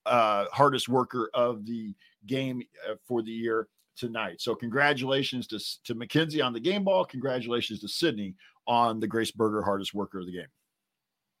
uh, 0.05 0.45
hardest 0.51 0.89
worker 0.89 1.29
of 1.33 1.65
the 1.65 1.93
game 2.27 2.61
uh, 2.89 2.95
for 3.07 3.21
the 3.21 3.31
year 3.31 3.67
tonight. 3.95 4.41
So 4.41 4.55
congratulations 4.55 5.47
to 5.47 5.59
to 5.85 5.95
Mackenzie 5.95 6.41
on 6.41 6.53
the 6.53 6.59
game 6.59 6.83
ball. 6.83 7.05
Congratulations 7.05 7.79
to 7.79 7.87
Sydney 7.87 8.35
on 8.67 8.99
the 8.99 9.07
Grace 9.07 9.31
Berger 9.31 9.61
hardest 9.61 9.93
worker 9.93 10.19
of 10.19 10.25
the 10.25 10.33
game. 10.33 10.47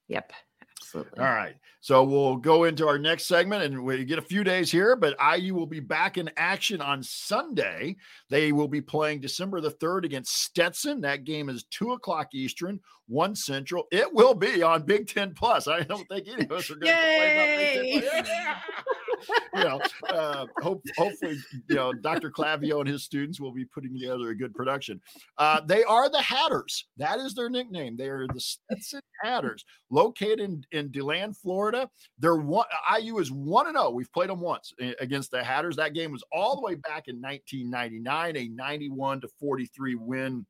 Yep. 0.07 0.33
Absolutely. 0.81 1.19
All 1.19 1.33
right. 1.33 1.55
So 1.81 2.03
we'll 2.03 2.37
go 2.37 2.63
into 2.63 2.87
our 2.87 2.97
next 2.97 3.27
segment 3.27 3.63
and 3.63 3.83
we 3.83 4.05
get 4.05 4.17
a 4.17 4.23
few 4.23 4.43
days 4.43 4.71
here, 4.71 4.95
but 4.95 5.15
IU 5.37 5.53
will 5.53 5.67
be 5.67 5.79
back 5.79 6.17
in 6.17 6.31
action 6.37 6.81
on 6.81 7.03
Sunday. 7.03 7.95
They 8.29 8.51
will 8.51 8.67
be 8.67 8.81
playing 8.81 9.21
December 9.21 9.61
the 9.61 9.71
3rd 9.71 10.05
against 10.05 10.41
Stetson. 10.41 11.01
That 11.01 11.23
game 11.23 11.49
is 11.49 11.63
two 11.65 11.93
o'clock 11.93 12.33
Eastern, 12.33 12.79
one 13.07 13.35
Central. 13.35 13.85
It 13.91 14.11
will 14.11 14.33
be 14.33 14.63
on 14.63 14.83
Big 14.83 15.07
Ten 15.07 15.33
Plus. 15.33 15.67
I 15.67 15.81
don't 15.81 16.07
think 16.07 16.27
any 16.27 16.45
of 16.45 16.51
us 16.51 16.71
are 16.71 16.75
going 16.75 16.91
to 16.91 17.01
play 17.01 18.01
about 18.01 18.03
Big 18.03 18.25
Ten 18.25 18.25
you 19.55 19.63
know, 19.63 19.81
uh, 20.09 20.45
hope, 20.61 20.83
hopefully, 20.97 21.37
you 21.69 21.75
know, 21.75 21.93
Dr. 21.93 22.31
Clavio 22.31 22.79
and 22.79 22.87
his 22.87 23.03
students 23.03 23.39
will 23.39 23.51
be 23.51 23.65
putting 23.65 23.93
together 23.93 24.29
a 24.29 24.35
good 24.35 24.53
production. 24.53 25.01
Uh, 25.37 25.61
they 25.65 25.83
are 25.83 26.09
the 26.09 26.21
Hatters. 26.21 26.85
That 26.97 27.19
is 27.19 27.33
their 27.33 27.49
nickname. 27.49 27.97
They 27.97 28.09
are 28.09 28.27
the 28.27 28.39
Stetson 28.39 29.01
Hatters, 29.23 29.65
located 29.89 30.39
in, 30.39 30.63
in 30.71 30.91
DeLand, 30.91 31.37
Florida. 31.37 31.89
They're 32.19 32.35
one. 32.35 32.67
IU 32.99 33.19
is 33.19 33.31
one 33.31 33.67
and 33.67 33.75
zero. 33.75 33.87
Oh. 33.87 33.91
We've 33.91 34.11
played 34.11 34.29
them 34.29 34.41
once 34.41 34.73
eh, 34.79 34.93
against 34.99 35.31
the 35.31 35.43
Hatters. 35.43 35.75
That 35.75 35.93
game 35.93 36.11
was 36.11 36.23
all 36.31 36.55
the 36.55 36.61
way 36.61 36.75
back 36.75 37.07
in 37.07 37.21
1999, 37.21 38.37
a 38.37 38.47
91 38.49 39.21
to 39.21 39.27
43 39.39 39.95
win 39.95 40.45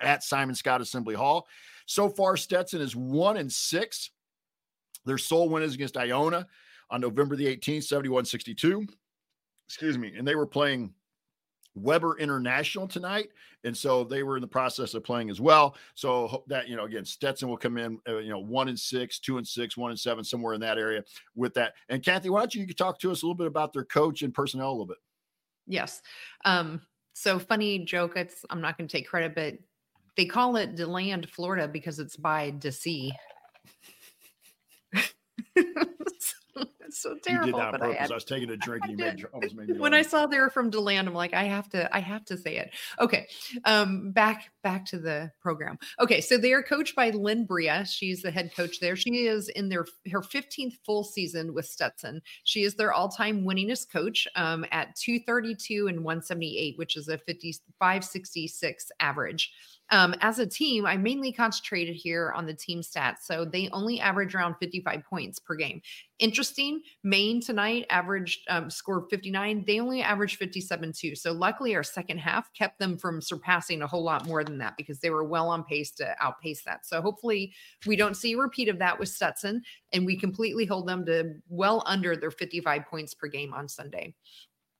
at 0.00 0.22
Simon 0.22 0.54
Skjodt 0.54 0.80
Assembly 0.80 1.14
Hall. 1.14 1.46
So 1.86 2.08
far, 2.08 2.36
Stetson 2.36 2.80
is 2.80 2.96
one 2.96 3.36
and 3.36 3.52
six. 3.52 4.10
Their 5.04 5.18
sole 5.18 5.48
win 5.48 5.62
is 5.62 5.74
against 5.74 5.96
Iona 5.96 6.46
on 6.92 7.00
November 7.00 7.34
the 7.34 7.46
18th, 7.46 7.84
71 7.84 8.26
62. 8.26 8.86
Excuse 9.66 9.98
me. 9.98 10.12
And 10.16 10.28
they 10.28 10.36
were 10.36 10.46
playing 10.46 10.92
Webber 11.74 12.18
International 12.18 12.86
tonight. 12.86 13.30
And 13.64 13.74
so 13.74 14.04
they 14.04 14.22
were 14.22 14.36
in 14.36 14.42
the 14.42 14.46
process 14.46 14.92
of 14.92 15.02
playing 15.02 15.30
as 15.30 15.40
well. 15.40 15.76
So 15.94 16.44
that, 16.48 16.68
you 16.68 16.76
know, 16.76 16.84
again, 16.84 17.06
Stetson 17.06 17.48
will 17.48 17.56
come 17.56 17.78
in, 17.78 17.98
uh, 18.06 18.18
you 18.18 18.28
know, 18.28 18.40
one 18.40 18.68
and 18.68 18.78
six, 18.78 19.18
two 19.18 19.38
and 19.38 19.48
six, 19.48 19.76
one 19.76 19.90
and 19.90 19.98
seven, 19.98 20.22
somewhere 20.22 20.52
in 20.52 20.60
that 20.60 20.76
area 20.78 21.02
with 21.34 21.54
that. 21.54 21.72
And 21.88 22.04
Kathy, 22.04 22.28
why 22.28 22.40
don't 22.40 22.54
you, 22.54 22.64
you 22.64 22.74
talk 22.74 22.98
to 23.00 23.10
us 23.10 23.22
a 23.22 23.26
little 23.26 23.36
bit 23.36 23.46
about 23.46 23.72
their 23.72 23.84
coach 23.84 24.22
and 24.22 24.34
personnel 24.34 24.68
a 24.68 24.72
little 24.72 24.86
bit? 24.86 24.98
Yes. 25.66 26.02
Um, 26.44 26.82
so 27.14 27.38
funny 27.38 27.78
joke. 27.78 28.16
It's, 28.16 28.44
I'm 28.50 28.60
not 28.60 28.76
going 28.76 28.88
to 28.88 28.94
take 28.94 29.08
credit, 29.08 29.34
but 29.34 29.54
they 30.16 30.26
call 30.26 30.56
it 30.56 30.76
DeLand, 30.76 31.30
Florida 31.30 31.66
because 31.66 31.98
it's 31.98 32.16
by 32.16 32.50
DC. 36.92 36.96
so 36.96 37.16
terrible. 37.22 37.46
You 37.46 37.52
did 37.52 37.60
that 37.60 37.74
on 37.74 37.80
purpose. 37.80 37.96
I, 37.98 38.02
had, 38.02 38.10
I 38.10 38.14
was 38.14 38.24
taking 38.24 38.50
a 38.50 38.56
drink 38.56 38.84
and 38.84 38.98
you 38.98 39.04
made, 39.04 39.24
almost 39.32 39.54
made 39.54 39.68
me 39.68 39.78
When 39.78 39.94
I 39.94 40.02
saw 40.02 40.26
they 40.26 40.38
were 40.38 40.50
from 40.50 40.70
Deland, 40.70 41.08
I'm 41.08 41.14
like, 41.14 41.34
I 41.34 41.44
have 41.44 41.68
to, 41.70 41.94
I 41.94 42.00
have 42.00 42.24
to 42.26 42.36
say 42.36 42.56
it. 42.56 42.72
Okay. 43.00 43.26
Um, 43.64 44.12
back, 44.12 44.50
back 44.62 44.84
to 44.86 44.98
the 44.98 45.30
program. 45.40 45.78
Okay. 46.00 46.20
So 46.20 46.38
they 46.38 46.52
are 46.52 46.62
coached 46.62 46.94
by 46.94 47.10
Lynn 47.10 47.44
Bria. 47.44 47.84
She's 47.84 48.22
the 48.22 48.30
head 48.30 48.54
coach 48.54 48.80
there. 48.80 48.96
She 48.96 49.26
is 49.26 49.48
in 49.48 49.68
their, 49.68 49.86
her 50.10 50.20
15th 50.20 50.78
full 50.84 51.04
season 51.04 51.54
with 51.54 51.66
Stetson. 51.66 52.22
She 52.44 52.62
is 52.62 52.74
their 52.74 52.92
all-time 52.92 53.44
winningest 53.44 53.90
coach 53.90 54.26
um, 54.36 54.64
at 54.70 54.94
232 54.96 55.88
and 55.88 56.04
178, 56.04 56.78
which 56.78 56.96
is 56.96 57.08
a 57.08 57.18
55, 57.18 58.04
66 58.04 58.90
average. 59.00 59.52
Um, 59.92 60.14
as 60.22 60.38
a 60.38 60.46
team, 60.46 60.86
I 60.86 60.96
mainly 60.96 61.32
concentrated 61.32 61.94
here 61.94 62.32
on 62.34 62.46
the 62.46 62.54
team 62.54 62.80
stats. 62.80 63.24
So 63.24 63.44
they 63.44 63.68
only 63.72 64.00
average 64.00 64.34
around 64.34 64.56
55 64.58 65.04
points 65.04 65.38
per 65.38 65.54
game. 65.54 65.82
Interesting, 66.18 66.80
Maine 67.04 67.42
tonight 67.42 67.84
averaged 67.90 68.40
um, 68.48 68.70
scored 68.70 69.04
59. 69.10 69.64
They 69.66 69.80
only 69.80 70.00
averaged 70.00 70.38
57 70.38 70.92
too. 70.92 71.14
So 71.14 71.32
luckily, 71.32 71.76
our 71.76 71.82
second 71.82 72.18
half 72.18 72.50
kept 72.54 72.78
them 72.78 72.96
from 72.96 73.20
surpassing 73.20 73.82
a 73.82 73.86
whole 73.86 74.02
lot 74.02 74.26
more 74.26 74.42
than 74.42 74.56
that 74.58 74.78
because 74.78 74.98
they 75.00 75.10
were 75.10 75.24
well 75.24 75.50
on 75.50 75.62
pace 75.62 75.90
to 75.96 76.14
outpace 76.18 76.62
that. 76.62 76.86
So 76.86 77.02
hopefully, 77.02 77.52
we 77.86 77.94
don't 77.94 78.16
see 78.16 78.32
a 78.32 78.38
repeat 78.38 78.70
of 78.70 78.78
that 78.78 78.98
with 78.98 79.10
Stetson 79.10 79.60
and 79.92 80.06
we 80.06 80.16
completely 80.16 80.64
hold 80.64 80.88
them 80.88 81.04
to 81.04 81.34
well 81.50 81.82
under 81.84 82.16
their 82.16 82.30
55 82.30 82.86
points 82.86 83.12
per 83.12 83.28
game 83.28 83.52
on 83.52 83.68
Sunday. 83.68 84.14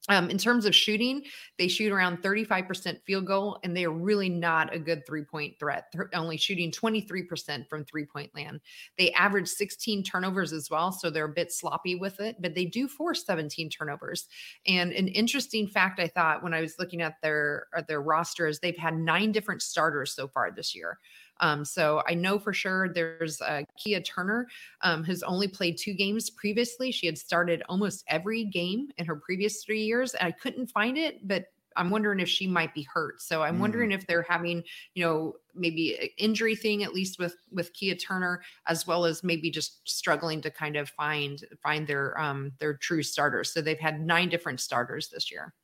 Um, 0.09 0.31
in 0.31 0.39
terms 0.39 0.67
of 0.67 0.75
shooting, 0.75 1.23
they 1.59 1.69
shoot 1.69 1.93
around 1.93 2.23
35% 2.23 3.03
field 3.05 3.25
goal, 3.25 3.61
and 3.63 3.77
they 3.77 3.85
are 3.85 3.93
really 3.93 4.29
not 4.29 4.75
a 4.75 4.79
good 4.79 5.07
three 5.07 5.23
point 5.23 5.59
threat, 5.61 5.87
They're 5.93 6.11
only 6.13 6.37
shooting 6.37 6.73
23% 6.73 7.69
from 7.69 7.85
three 7.85 8.05
point 8.05 8.35
land. 8.35 8.61
They 8.99 9.13
average 9.13 9.49
16 9.49 10.03
turnovers 10.03 10.53
as 10.53 10.69
well, 10.71 10.91
so 10.91 11.09
they're 11.09 11.27
a 11.27 11.33
bit 11.33 11.53
sloppy 11.53 11.95
with 11.95 12.19
it, 12.19 12.37
but 12.41 12.55
they 12.55 12.65
do 12.65 12.89
force 12.89 13.25
17 13.25 13.71
turnovers. 13.71 14.27
And 14.67 14.93
an 14.93 15.07
interesting 15.09 15.69
fact 15.69 16.01
I 16.01 16.09
thought 16.09 16.43
when 16.43 16.55
I 16.55 16.63
was 16.63 16.75
looking 16.81 17.01
at 17.01 17.15
their, 17.23 17.69
at 17.77 17.87
their 17.87 18.03
roster 18.03 18.49
is 18.49 18.59
they've 18.59 18.77
had 18.77 18.97
nine 18.97 19.31
different 19.31 19.63
starters 19.63 20.15
so 20.15 20.27
far 20.27 20.51
this 20.51 20.75
year. 20.75 20.99
Um, 21.43 21.65
so 21.65 22.03
I 22.09 22.15
know 22.15 22.39
for 22.39 22.53
sure 22.53 22.89
there's 22.89 23.41
uh, 23.43 23.63
Kia 23.77 24.01
Turner, 24.01 24.47
um, 24.81 25.05
has 25.05 25.23
only 25.23 25.49
played 25.49 25.77
two 25.77 25.93
games 25.93 26.31
previously. 26.31 26.91
She 26.93 27.07
had 27.07 27.19
started 27.19 27.63
almost 27.69 28.05
every 28.09 28.45
game 28.45 28.89
in 28.97 29.05
her 29.05 29.17
previous 29.17 29.63
three 29.63 29.83
years. 29.83 30.15
And 30.15 30.29
I 30.29 30.31
couldn't 30.31 30.69
find 30.69 30.97
it, 30.97 31.27
but 31.27 31.47
I'm 31.77 31.91
wondering 31.91 32.21
if 32.21 32.29
she 32.29 32.47
might 32.47 32.75
be 32.75 32.87
hurt. 32.93 33.21
So 33.21 33.43
I'm 33.43 33.57
mm. 33.57 33.61
wondering 33.61 33.93
if 33.93 34.07
they're 34.07 34.27
having, 34.29 34.63
you 34.95 35.05
know, 35.05 35.35
maybe 35.55 36.13
injury 36.19 36.55
thing 36.55 36.83
at 36.83 36.95
least 36.95 37.19
with 37.19 37.37
with 37.51 37.73
Kia 37.73 37.95
Turner, 37.95 38.43
as 38.67 38.87
well 38.87 39.05
as 39.05 39.25
maybe 39.25 39.51
just 39.51 39.87
struggling 39.89 40.41
to 40.43 40.51
kind 40.51 40.77
of 40.77 40.91
find 40.91 41.43
find 41.63 41.87
their 41.87 42.19
um 42.21 42.53
their 42.59 42.75
true 42.75 43.03
starters. 43.03 43.53
So 43.53 43.61
they've 43.61 43.79
had 43.79 44.01
nine 44.01 44.29
different 44.29 44.61
starters 44.61 45.09
this 45.09 45.31
year. 45.31 45.55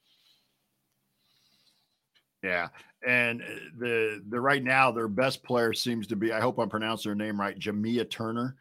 Yeah, 2.42 2.68
and 3.06 3.42
uh, 3.42 3.46
the 3.78 4.22
the 4.28 4.40
right 4.40 4.62
now 4.62 4.90
their 4.90 5.08
best 5.08 5.42
player 5.42 5.72
seems 5.72 6.06
to 6.08 6.16
be 6.16 6.32
I 6.32 6.40
hope 6.40 6.58
I'm 6.58 6.68
pronouncing 6.68 7.10
her 7.10 7.16
name 7.16 7.40
right, 7.40 7.58
Jamia 7.58 8.08
Turner. 8.08 8.56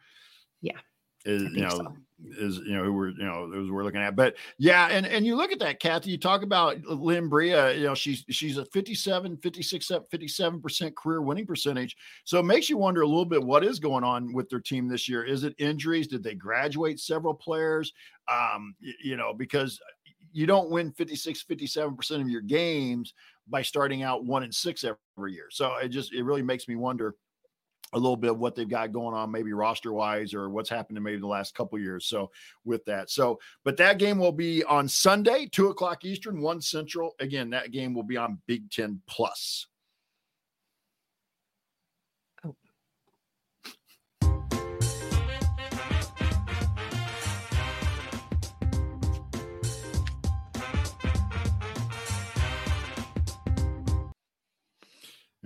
Yeah. 0.60 0.78
Is 1.24 1.42
you 1.42 1.62
know 1.62 1.68
so. 1.68 1.96
is 2.38 2.58
you 2.58 2.76
know 2.76 2.84
who 2.84 2.92
we're 2.92 3.10
you 3.10 3.24
know 3.24 3.50
who 3.52 3.72
we're 3.72 3.82
looking 3.82 4.00
at, 4.00 4.14
but 4.14 4.36
yeah, 4.56 4.86
and 4.86 5.04
and 5.04 5.26
you 5.26 5.34
look 5.34 5.50
at 5.50 5.58
that, 5.58 5.80
Kathy. 5.80 6.12
You 6.12 6.16
talk 6.16 6.42
about 6.42 6.80
Lynn 6.84 7.28
Bria. 7.28 7.74
You 7.74 7.86
know 7.86 7.94
she's 7.94 8.24
she's 8.30 8.56
a 8.56 8.64
57, 8.66 9.36
56, 9.36 9.92
57 10.10 10.60
percent 10.62 10.96
career 10.96 11.20
winning 11.20 11.44
percentage. 11.44 11.96
So 12.24 12.38
it 12.38 12.44
makes 12.44 12.70
you 12.70 12.78
wonder 12.78 13.02
a 13.02 13.06
little 13.06 13.24
bit 13.24 13.42
what 13.42 13.64
is 13.64 13.80
going 13.80 14.04
on 14.04 14.32
with 14.32 14.48
their 14.48 14.60
team 14.60 14.88
this 14.88 15.08
year. 15.08 15.24
Is 15.24 15.42
it 15.42 15.54
injuries? 15.58 16.06
Did 16.06 16.22
they 16.22 16.34
graduate 16.34 17.00
several 17.00 17.34
players? 17.34 17.92
Um, 18.32 18.76
you 19.02 19.16
know 19.16 19.34
because 19.34 19.80
you 20.32 20.46
don't 20.46 20.70
win 20.70 20.92
56 20.92 21.42
57% 21.42 22.20
of 22.20 22.28
your 22.28 22.42
games 22.42 23.14
by 23.48 23.62
starting 23.62 24.02
out 24.02 24.24
one 24.24 24.42
and 24.42 24.54
six 24.54 24.84
every 24.84 25.32
year. 25.32 25.48
So 25.50 25.76
it 25.76 25.88
just 25.88 26.12
it 26.12 26.22
really 26.22 26.42
makes 26.42 26.68
me 26.68 26.76
wonder 26.76 27.14
a 27.94 27.98
little 27.98 28.16
bit 28.16 28.30
of 28.30 28.38
what 28.38 28.54
they've 28.54 28.68
got 28.68 28.92
going 28.92 29.14
on, 29.14 29.30
maybe 29.30 29.52
roster 29.52 29.92
wise, 29.92 30.34
or 30.34 30.50
what's 30.50 30.68
happened 30.68 30.96
to 30.96 31.00
maybe 31.00 31.20
the 31.20 31.26
last 31.26 31.54
couple 31.54 31.78
years. 31.78 32.06
So 32.06 32.30
with 32.64 32.84
that, 32.84 33.10
so 33.10 33.38
but 33.64 33.76
that 33.78 33.98
game 33.98 34.18
will 34.18 34.32
be 34.32 34.62
on 34.64 34.88
Sunday, 34.88 35.48
two 35.50 35.68
o'clock 35.68 36.04
Eastern, 36.04 36.40
one 36.40 36.60
Central. 36.60 37.14
Again, 37.20 37.50
that 37.50 37.72
game 37.72 37.94
will 37.94 38.02
be 38.02 38.16
on 38.16 38.40
Big 38.46 38.70
Ten 38.70 39.00
Plus. 39.06 39.66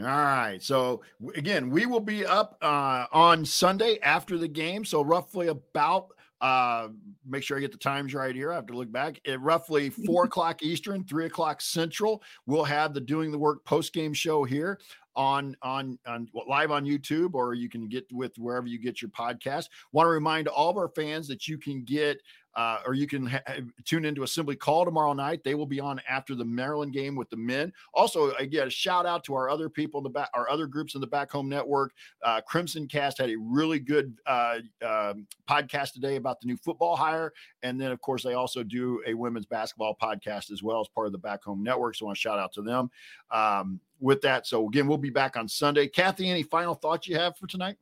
All 0.05 0.11
right. 0.11 0.63
So 0.63 1.03
again, 1.35 1.71
we 1.71 1.87
will 1.87 2.01
be 2.01 2.25
up 2.27 2.57
uh, 2.63 3.07
on 3.13 3.45
Sunday 3.45 3.99
after 4.03 4.39
the 4.39 4.49
game. 4.49 4.85
So 4.85 5.03
roughly 5.03 5.49
about 5.49 6.09
uh, 6.43 6.89
make 7.25 7.45
sure 7.45 7.57
I 7.57 7.61
get 7.61 7.71
the 7.71 7.79
times 7.79 8.15
right 8.15 8.35
here. 8.35 8.51
I 8.51 8.57
have 8.57 8.67
to 8.67 8.73
look 8.73 8.91
back 8.91 9.21
at 9.29 9.41
roughly 9.41 9.91
four 9.91 10.25
o'clock 10.27 10.63
Eastern, 10.63 11.05
three 11.05 11.27
o'clock 11.27 11.61
Central. 11.61 12.21
We'll 12.47 12.65
have 12.65 12.95
the 12.95 13.01
Doing 13.01 13.31
the 13.31 13.39
Work 13.39 13.65
post 13.65 13.93
game 13.93 14.13
show 14.13 14.43
here 14.43 14.81
on 15.15 15.57
on 15.63 15.99
on 16.05 16.29
live 16.49 16.73
on 16.73 16.85
YouTube, 16.85 17.35
or 17.35 17.55
you 17.55 17.69
can 17.69 17.89
get 17.89 18.07
with 18.13 18.37
wherever 18.39 18.67
you 18.67 18.81
get 18.81 19.01
your 19.01 19.11
podcast. 19.11 19.69
Want 19.93 20.07
to 20.07 20.11
remind 20.11 20.49
all 20.49 20.69
of 20.69 20.77
our 20.77 20.89
fans 20.89 21.29
that 21.29 21.47
you 21.47 21.59
can 21.59 21.85
get 21.85 22.21
uh, 22.55 22.81
or 22.87 22.95
you 22.95 23.07
can 23.07 23.27
ha- 23.27 23.41
tune 23.85 24.05
into 24.05 24.23
Assembly 24.23 24.57
Call 24.57 24.85
tomorrow 24.85 25.13
night. 25.13 25.43
They 25.45 25.55
will 25.55 25.67
be 25.67 25.81
on 25.81 26.01
after 26.09 26.35
the 26.35 26.45
Maryland 26.45 26.93
game 26.93 27.15
with 27.15 27.31
the 27.31 27.37
men. 27.37 27.73
Also, 27.95 28.33
again, 28.33 28.67
a 28.67 28.71
shout 28.71 29.07
out 29.07 29.25
to 29.25 29.35
our 29.35 29.49
other 29.49 29.69
people 29.69 29.99
in 29.99 30.05
the 30.05 30.11
back, 30.11 30.31
our 30.35 30.49
other 30.51 30.67
groups 30.67 30.95
in 30.95 31.01
the 31.01 31.07
Back 31.07 31.31
Home 31.33 31.49
Network. 31.49 31.93
Uh, 32.23 32.41
Crimson 32.41 32.87
Cast 32.87 33.19
had 33.19 33.31
a 33.31 33.37
really 33.37 33.79
good 33.79 34.17
uh, 34.27 34.59
uh, 34.85 35.15
podcast 35.49 35.93
today 35.93 36.17
about 36.17 36.41
the 36.41 36.47
new 36.47 36.57
football 36.57 36.97
hire, 36.97 37.33
and 37.63 37.81
then 37.81 37.91
of 37.91 38.01
course 38.01 38.23
they 38.23 38.35
also 38.35 38.63
do 38.63 39.03
a 39.07 39.15
women's 39.15 39.47
basketball 39.47 39.97
podcast 40.01 40.51
as 40.51 40.63
well 40.63 40.81
as 40.81 40.89
part 40.89 41.07
of 41.07 41.13
the 41.13 41.19
Back 41.19 41.43
Home 41.45 41.63
Network. 41.63 41.95
So 41.95 42.05
I 42.05 42.07
want 42.07 42.17
to 42.17 42.21
shout 42.21 42.39
out 42.39 42.53
to 42.55 42.63
them. 42.63 42.91
Um, 43.31 43.81
with 44.01 44.21
that, 44.23 44.47
so 44.47 44.67
again, 44.67 44.89
we'll 44.89 44.99
be 44.99 45.11
back 45.11 45.37
on 45.37 45.49
Sunday. 45.49 45.87
Kathy, 45.87 46.29
any 46.29 46.43
final 46.43 46.75
thoughts 46.75 47.07
you 47.07 47.17
have 47.17 47.37
for 47.39 47.47
tonight? 47.47 47.77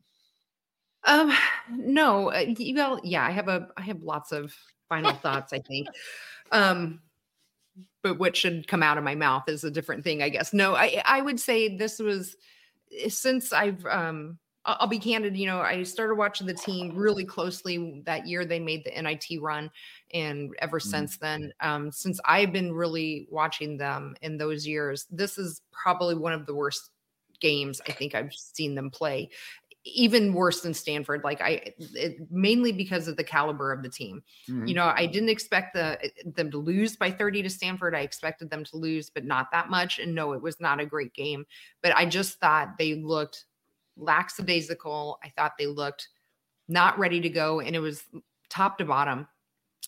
Um, 1.04 1.32
no, 1.70 2.30
uh, 2.30 2.44
you 2.58 2.74
know, 2.74 3.00
yeah, 3.02 3.26
I 3.26 3.30
have 3.30 3.48
a, 3.48 3.68
I 3.76 3.82
have 3.82 4.02
lots 4.02 4.32
of 4.32 4.54
final 4.88 5.12
thoughts. 5.22 5.52
I 5.52 5.60
think, 5.60 5.88
um, 6.52 7.00
but 8.02 8.18
what 8.18 8.36
should 8.36 8.68
come 8.68 8.82
out 8.82 8.98
of 8.98 9.04
my 9.04 9.14
mouth 9.14 9.48
is 9.48 9.64
a 9.64 9.70
different 9.70 10.04
thing, 10.04 10.22
I 10.22 10.28
guess. 10.28 10.52
No, 10.52 10.74
I, 10.74 11.02
I 11.04 11.22
would 11.22 11.40
say 11.40 11.76
this 11.76 11.98
was 11.98 12.36
eh, 12.96 13.08
since 13.08 13.52
I've, 13.52 13.84
um, 13.86 14.38
I'll 14.66 14.86
be 14.86 14.98
candid, 14.98 15.38
you 15.38 15.46
know, 15.46 15.60
I 15.60 15.82
started 15.84 16.16
watching 16.16 16.46
the 16.46 16.54
team 16.54 16.94
really 16.94 17.24
closely 17.24 18.02
that 18.04 18.26
year 18.26 18.44
they 18.44 18.60
made 18.60 18.84
the 18.84 19.02
NIT 19.02 19.40
run. 19.40 19.70
And 20.12 20.54
ever 20.60 20.78
mm-hmm. 20.78 20.88
since 20.88 21.16
then, 21.16 21.52
um, 21.60 21.90
since 21.90 22.20
I've 22.26 22.52
been 22.52 22.72
really 22.72 23.26
watching 23.30 23.78
them 23.78 24.16
in 24.20 24.36
those 24.36 24.66
years, 24.66 25.06
this 25.10 25.38
is 25.38 25.62
probably 25.72 26.14
one 26.14 26.34
of 26.34 26.44
the 26.44 26.54
worst 26.54 26.90
games 27.40 27.80
I 27.88 27.92
think 27.92 28.14
I've 28.14 28.34
seen 28.34 28.74
them 28.74 28.90
play 28.90 29.30
even 29.84 30.34
worse 30.34 30.60
than 30.60 30.74
Stanford. 30.74 31.22
Like 31.24 31.40
I, 31.40 31.72
it, 31.78 32.30
mainly 32.30 32.72
because 32.72 33.08
of 33.08 33.16
the 33.16 33.24
caliber 33.24 33.72
of 33.72 33.82
the 33.82 33.88
team. 33.88 34.22
Mm-hmm. 34.48 34.66
You 34.66 34.74
know, 34.74 34.92
I 34.94 35.06
didn't 35.06 35.30
expect 35.30 35.74
the 35.74 35.98
them 36.24 36.50
to 36.50 36.58
lose 36.58 36.96
by 36.96 37.10
30 37.10 37.42
to 37.42 37.50
Stanford. 37.50 37.94
I 37.94 38.00
expected 38.00 38.50
them 38.50 38.64
to 38.64 38.76
lose, 38.76 39.10
but 39.10 39.24
not 39.24 39.50
that 39.52 39.70
much. 39.70 39.98
And 39.98 40.14
no, 40.14 40.32
it 40.32 40.42
was 40.42 40.60
not 40.60 40.80
a 40.80 40.86
great 40.86 41.14
game. 41.14 41.46
But 41.82 41.96
I 41.96 42.06
just 42.06 42.38
thought 42.40 42.76
they 42.78 42.94
looked 42.94 43.44
lackadaisical. 43.96 45.18
I 45.24 45.32
thought 45.36 45.52
they 45.58 45.66
looked 45.66 46.08
not 46.68 46.98
ready 46.98 47.20
to 47.20 47.28
go, 47.30 47.60
and 47.60 47.74
it 47.74 47.80
was 47.80 48.02
top 48.48 48.78
to 48.78 48.84
bottom 48.84 49.26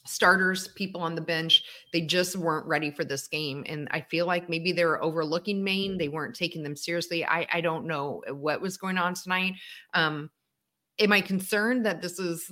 starters, 0.04 0.68
people 0.68 1.00
on 1.00 1.14
the 1.14 1.20
bench, 1.20 1.64
they 1.92 2.00
just 2.00 2.36
weren't 2.36 2.66
ready 2.66 2.90
for 2.90 3.04
this 3.04 3.28
game. 3.28 3.64
And 3.68 3.88
I 3.90 4.00
feel 4.00 4.26
like 4.26 4.48
maybe 4.48 4.72
they 4.72 4.84
were 4.84 5.02
overlooking 5.02 5.62
Maine. 5.62 5.98
They 5.98 6.08
weren't 6.08 6.34
taking 6.34 6.62
them 6.62 6.76
seriously. 6.76 7.24
I, 7.24 7.46
I 7.52 7.60
don't 7.60 7.86
know 7.86 8.22
what 8.30 8.60
was 8.60 8.76
going 8.76 8.98
on 8.98 9.14
tonight. 9.14 9.54
Um, 9.94 10.30
am 10.98 11.12
I 11.12 11.20
concerned 11.20 11.86
that 11.86 12.02
this 12.02 12.18
is 12.18 12.50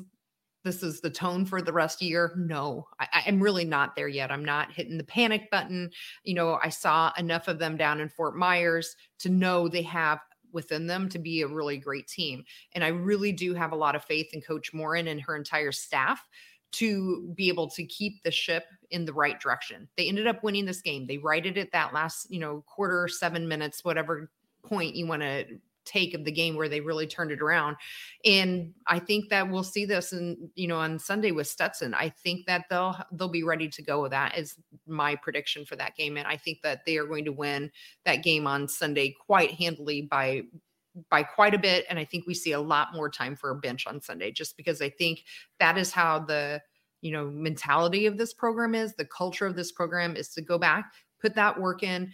this 0.63 0.83
is 0.83 1.01
the 1.01 1.11
tone 1.11 1.47
for 1.47 1.63
the 1.63 1.73
rest 1.73 1.97
of 1.97 2.01
the 2.01 2.07
year? 2.07 2.35
No, 2.37 2.87
I, 2.99 3.23
I'm 3.27 3.43
really 3.43 3.65
not 3.65 3.97
there 3.97 4.09
yet. 4.09 4.31
I'm 4.31 4.45
not 4.45 4.71
hitting 4.71 4.99
the 4.99 5.05
panic 5.05 5.51
button. 5.51 5.91
You 6.23 6.35
know, 6.35 6.59
I 6.63 6.69
saw 6.69 7.13
enough 7.17 7.49
of 7.49 7.59
them 7.59 7.79
down 7.79 7.99
in 7.99 8.11
Fort 8.11 8.37
Myers 8.37 8.95
to 9.21 9.31
know 9.31 9.69
they 9.69 9.83
have 9.83 10.21
within 10.53 10.87
them 10.87 11.09
to 11.09 11.19
be 11.19 11.41
a 11.41 11.49
really 11.49 11.79
great 11.79 12.09
team. 12.09 12.45
And 12.75 12.85
I 12.85 12.89
really 12.89 13.33
do 13.33 13.55
have 13.55 13.73
a 13.73 13.77
lot 13.77 13.95
of 13.95 14.05
faith 14.05 14.29
in 14.33 14.41
Coach 14.41 14.75
Moren 14.75 15.09
and 15.09 15.21
her 15.23 15.37
entire 15.37 15.73
staff 15.73 16.27
to 16.73 17.33
be 17.35 17.49
able 17.49 17.69
to 17.69 17.85
keep 17.85 18.23
the 18.23 18.31
ship 18.31 18.65
in 18.91 19.05
the 19.05 19.13
right 19.13 19.41
direction. 19.41 19.89
They 19.97 20.09
ended 20.09 20.27
up 20.27 20.43
winning 20.43 20.67
this 20.67 20.81
game. 20.81 21.07
They 21.07 21.19
righted 21.19 21.57
it 21.57 21.73
that 21.73 21.93
last, 21.93 22.31
you 22.31 22.41
know, 22.41 22.65
quarter, 22.67 23.09
seven 23.09 23.49
minutes, 23.49 23.85
whatever 23.85 24.31
point 24.65 24.95
you 24.95 25.07
want 25.07 25.23
to 25.23 25.47
take 25.85 26.15
of 26.15 26.25
the 26.25 26.33
game 26.33 26.57
where 26.57 26.69
they 26.69 26.81
really 26.81 27.07
turned 27.07 27.33
it 27.33 27.41
around. 27.41 27.77
And 28.25 28.73
I 28.87 28.99
think 28.99 29.29
that 29.31 29.49
we'll 29.49 29.65
see 29.65 29.85
this 29.85 30.13
and 30.13 30.51
you 30.55 30.69
know 30.69 30.77
on 30.77 30.99
Sunday 30.99 31.33
with 31.33 31.47
Stetson. 31.47 31.95
I 31.95 32.11
think 32.11 32.47
that 32.47 32.67
they'll 32.71 32.97
they'll 33.13 33.29
be 33.29 33.43
ready 33.43 33.69
to 33.69 33.83
go. 33.83 34.03
With 34.03 34.13
that 34.13 34.39
is 34.39 34.57
my 34.87 35.17
prediction 35.17 35.65
for 35.65 35.77
that 35.77 35.97
game. 35.97 36.17
And 36.17 36.27
I 36.27 36.37
think 36.37 36.63
that 36.63 36.85
they 36.87 36.97
are 36.99 37.07
going 37.07 37.25
to 37.25 37.33
win 37.33 37.71
that 38.05 38.23
game 38.23 38.47
on 38.47 38.69
Sunday 38.69 39.15
quite 39.27 39.53
handily 39.53 40.03
by 40.03 40.43
by 41.11 41.23
quite 41.23 41.55
a 41.55 41.59
bit. 41.59 41.85
And 41.89 41.99
I 41.99 42.05
think 42.05 42.27
we 42.27 42.35
see 42.35 42.53
a 42.53 42.61
lot 42.61 42.95
more 42.95 43.09
time 43.09 43.37
for 43.37 43.51
a 43.51 43.57
bench 43.57 43.87
on 43.87 44.01
Sunday, 44.01 44.31
just 44.31 44.57
because 44.57 44.83
I 44.83 44.91
think 44.91 45.25
that 45.59 45.79
is 45.79 45.93
how 45.93 46.21
the 46.21 46.61
you 47.01 47.13
know 47.13 47.31
mentality 47.31 48.07
of 48.07 48.19
this 48.19 48.33
program 48.33 48.75
is. 48.75 48.95
The 48.95 49.05
culture 49.05 49.47
of 49.47 49.57
this 49.57 49.73
program 49.73 50.17
is 50.17 50.29
to 50.31 50.43
go 50.43 50.59
back, 50.59 50.93
put 51.21 51.35
that 51.35 51.61
work 51.61 51.83
in, 51.83 52.13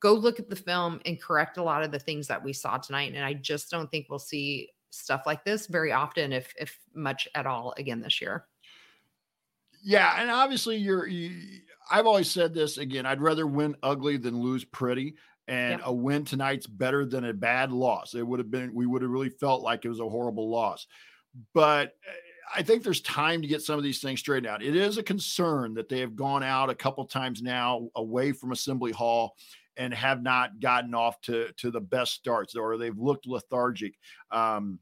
go 0.00 0.12
look 0.12 0.38
at 0.38 0.50
the 0.50 0.56
film 0.56 1.00
and 1.06 1.20
correct 1.20 1.56
a 1.56 1.62
lot 1.62 1.82
of 1.82 1.92
the 1.92 1.98
things 1.98 2.26
that 2.28 2.42
we 2.42 2.52
saw 2.52 2.76
tonight. 2.76 3.12
And 3.14 3.24
I 3.24 3.34
just 3.34 3.70
don't 3.70 3.90
think 3.90 4.06
we'll 4.08 4.18
see 4.18 4.70
stuff 4.90 5.22
like 5.26 5.44
this 5.44 5.66
very 5.66 5.92
often, 5.92 6.32
if 6.32 6.52
if 6.58 6.78
much 6.94 7.28
at 7.34 7.46
all, 7.46 7.74
again 7.78 8.00
this 8.00 8.20
year. 8.20 8.46
Yeah, 9.82 10.20
and 10.20 10.30
obviously 10.30 10.76
you're. 10.76 11.06
You, 11.06 11.60
I've 11.90 12.06
always 12.06 12.30
said 12.30 12.54
this 12.54 12.78
again. 12.78 13.06
I'd 13.06 13.20
rather 13.20 13.46
win 13.46 13.76
ugly 13.82 14.16
than 14.16 14.40
lose 14.40 14.64
pretty. 14.64 15.16
And 15.48 15.82
a 15.84 15.92
win 15.92 16.24
tonight's 16.24 16.66
better 16.66 17.04
than 17.04 17.24
a 17.24 17.34
bad 17.34 17.72
loss. 17.72 18.14
It 18.14 18.26
would 18.26 18.38
have 18.38 18.50
been. 18.50 18.72
We 18.74 18.86
would 18.86 19.02
have 19.02 19.10
really 19.10 19.28
felt 19.28 19.62
like 19.62 19.84
it 19.84 19.88
was 19.88 20.00
a 20.00 20.08
horrible 20.08 20.48
loss. 20.48 20.86
But 21.52 21.94
eh, 22.06 22.12
I 22.54 22.62
think 22.62 22.82
there's 22.82 23.00
time 23.00 23.42
to 23.42 23.48
get 23.48 23.62
some 23.62 23.76
of 23.76 23.82
these 23.82 24.00
things 24.00 24.20
straightened 24.20 24.46
out. 24.46 24.62
It 24.62 24.76
is 24.76 24.98
a 24.98 25.02
concern 25.02 25.74
that 25.74 25.88
they 25.88 26.00
have 26.00 26.14
gone 26.14 26.42
out 26.42 26.70
a 26.70 26.74
couple 26.74 27.04
times 27.06 27.42
now 27.42 27.88
away 27.96 28.32
from 28.32 28.52
Assembly 28.52 28.92
Hall 28.92 29.34
and 29.76 29.92
have 29.92 30.22
not 30.22 30.60
gotten 30.60 30.94
off 30.94 31.20
to 31.22 31.50
to 31.58 31.70
the 31.70 31.80
best 31.80 32.12
starts, 32.12 32.54
or 32.54 32.76
they've 32.76 32.98
looked 32.98 33.26
lethargic. 33.26 33.94
Um, 34.30 34.78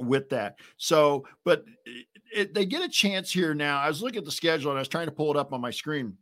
with 0.00 0.30
that. 0.30 0.56
So, 0.76 1.26
but 1.44 1.64
it, 1.84 2.06
it, 2.34 2.54
they 2.54 2.64
get 2.64 2.82
a 2.82 2.88
chance 2.88 3.30
here 3.30 3.54
now. 3.54 3.78
I 3.78 3.88
was 3.88 4.02
looking 4.02 4.18
at 4.18 4.24
the 4.24 4.30
schedule 4.30 4.70
and 4.70 4.78
I 4.78 4.80
was 4.80 4.88
trying 4.88 5.06
to 5.06 5.12
pull 5.12 5.30
it 5.30 5.36
up 5.36 5.52
on 5.52 5.60
my 5.60 5.70
screen 5.70 6.16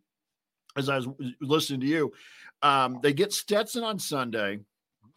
as 0.77 0.89
I 0.89 0.97
was 0.97 1.09
listening 1.41 1.81
to 1.81 1.87
you. 1.87 2.13
Um, 2.63 2.99
they 3.03 3.13
get 3.13 3.33
Stetson 3.33 3.85
on 3.85 3.99
Sunday. 3.99 4.61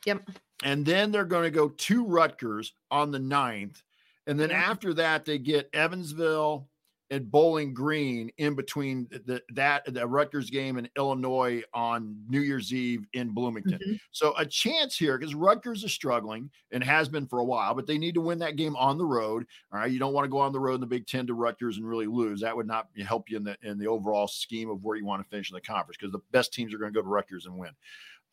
Yep. 0.06 0.30
And 0.64 0.86
then 0.86 1.12
they're 1.12 1.26
going 1.26 1.44
to 1.44 1.52
go 1.52 1.70
to 1.70 2.06
Rutgers 2.06 2.74
on 2.90 3.12
the 3.12 3.20
9th. 3.20 3.82
And 4.28 4.40
then 4.40 4.52
after 4.52 4.94
that, 4.96 5.26
they 5.26 5.40
get 5.40 5.70
Evansville, 5.74 6.70
at 7.12 7.30
Bowling 7.30 7.74
Green 7.74 8.32
in 8.38 8.56
between 8.56 9.08
the, 9.26 9.42
that 9.54 9.84
the 9.94 10.08
Rutgers 10.08 10.50
game 10.50 10.78
in 10.78 10.90
Illinois 10.98 11.62
on 11.74 12.18
New 12.30 12.40
Year's 12.40 12.74
Eve 12.74 13.06
in 13.14 13.30
Bloomington. 13.30 13.80
Mm-hmm. 13.80 13.96
So 14.12 14.34
a 14.38 14.46
chance 14.46 14.98
here 14.98 15.18
because 15.18 15.36
Rutgers 15.36 15.84
is 15.84 15.92
struggling 15.92 16.50
and 16.72 16.82
has 16.84 17.10
been 17.10 17.28
for 17.28 17.40
a 17.40 17.44
while, 17.44 17.76
but 17.76 17.86
they 17.86 17.98
need 17.98 18.16
to 18.16 18.22
win 18.22 18.40
that 18.40 18.56
game 18.56 18.76
on 18.78 18.98
the 18.98 19.06
road. 19.06 19.46
All 19.74 19.80
right, 19.80 19.92
you 19.92 20.00
don't 20.00 20.14
want 20.14 20.26
to 20.26 20.30
go 20.30 20.40
on 20.40 20.54
the 20.54 20.60
road 20.60 20.76
in 20.76 20.82
the 20.82 20.88
Big 20.88 21.06
Ten 21.06 21.28
to 21.28 21.34
Rutgers 21.34 21.78
and 21.78 21.88
really 21.88 22.08
lose. 22.08 22.42
That 22.42 22.56
would 22.56 22.68
not 22.68 22.88
help 23.06 23.30
you 23.30 23.38
in 23.38 23.44
the 23.44 23.58
in 23.62 23.78
the 23.78 23.88
overall 23.88 24.28
scheme 24.28 24.70
of 24.70 24.84
where 24.84 24.96
you 24.96 25.06
want 25.06 25.22
to 25.22 25.30
finish 25.30 25.52
in 25.52 25.56
the 25.56 25.62
conference 25.62 25.98
because 25.98 26.14
the 26.14 26.22
best 26.32 26.54
teams 26.54 26.74
are 26.74 26.78
going 26.78 26.94
to 26.94 26.98
go 26.98 27.04
to 27.04 27.10
Rutgers 27.10 27.46
and 27.46 27.58
win. 27.58 27.72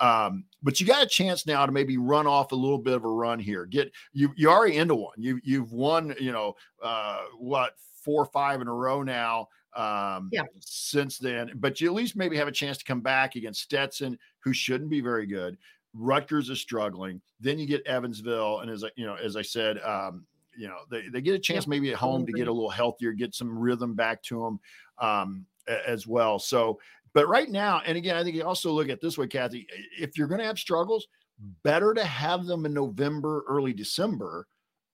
Um, 0.01 0.45
but 0.63 0.79
you 0.79 0.87
got 0.87 1.03
a 1.03 1.09
chance 1.09 1.45
now 1.45 1.67
to 1.67 1.73
maybe 1.73 1.99
run 1.99 2.29
off 2.29 2.53
a 2.53 2.57
little 2.57 2.79
bit 2.79 2.95
of 2.95 3.05
a 3.05 3.09
run 3.09 3.41
here. 3.41 3.67
Get 3.67 3.93
you 4.13 4.33
you 4.37 4.49
already 4.49 4.77
into 4.77 4.95
one. 4.95 5.15
You 5.17 5.41
you've 5.43 5.73
won, 5.73 6.15
you 6.21 6.31
know, 6.31 6.55
uh 6.81 7.23
what 7.37 7.73
four 8.05 8.23
or 8.23 8.27
five 8.27 8.61
in 8.61 8.69
a 8.69 8.73
row 8.73 9.03
now 9.03 9.49
um, 9.77 10.29
yeah. 10.33 10.43
since 10.61 11.19
then. 11.19 11.53
But 11.57 11.81
you 11.81 11.89
at 11.89 11.95
least 11.95 12.17
maybe 12.17 12.37
have 12.37 12.49
a 12.49 12.53
chance 12.53 12.79
to 12.79 12.85
come 12.85 13.01
back 13.01 13.37
against 13.37 13.63
Stetson, 13.63 14.19
who 14.41 14.53
shouldn't 14.53 14.91
be 14.91 15.01
very 15.01 15.27
good. 15.27 15.57
Rutgers 15.95 16.51
is 16.51 16.61
struggling. 16.61 17.21
Then 17.41 17.59
you 17.59 17.67
get 17.67 17.87
Evansville, 17.87 18.61
and 18.61 18.71
as 18.71 18.85
I, 18.85 18.89
you 18.97 19.07
know, 19.07 19.15
as 19.15 19.37
I 19.37 19.43
said, 19.43 19.79
um, 19.83 20.27
you 20.57 20.69
know, 20.69 20.79
they, 20.91 21.09
they 21.09 21.21
get 21.21 21.35
a 21.35 21.39
chance 21.39 21.67
maybe 21.67 21.91
at 21.91 21.97
home 21.97 22.27
to 22.27 22.33
get 22.33 22.49
a 22.49 22.53
little 22.53 22.71
healthier, 22.71 23.13
get 23.13 23.35
some 23.35 23.57
rhythm 23.57 23.95
back 23.95 24.23
to 24.25 24.43
them 24.43 24.61
um, 24.99 25.47
as 25.87 26.07
well. 26.07 26.39
So, 26.39 26.81
but 27.15 27.29
right 27.29 27.49
now, 27.49 27.81
and 27.87 27.97
again, 27.97 28.17
I 28.17 28.25
think 28.25 28.37
you 28.37 28.45
also 28.45 28.73
look 28.73 28.89
at 28.89 29.01
this 29.01 29.17
way, 29.17 29.29
Kathy. 29.29 29.67
If 29.99 30.19
you're 30.19 30.27
going 30.27 30.41
to 30.41 30.47
have 30.47 30.59
struggles, 30.59 31.07
better 31.63 31.95
to 31.95 32.05
have 32.05 32.47
them 32.47 32.67
in 32.67 32.75
November, 32.75 33.45
early 33.49 33.73
December 33.73 34.47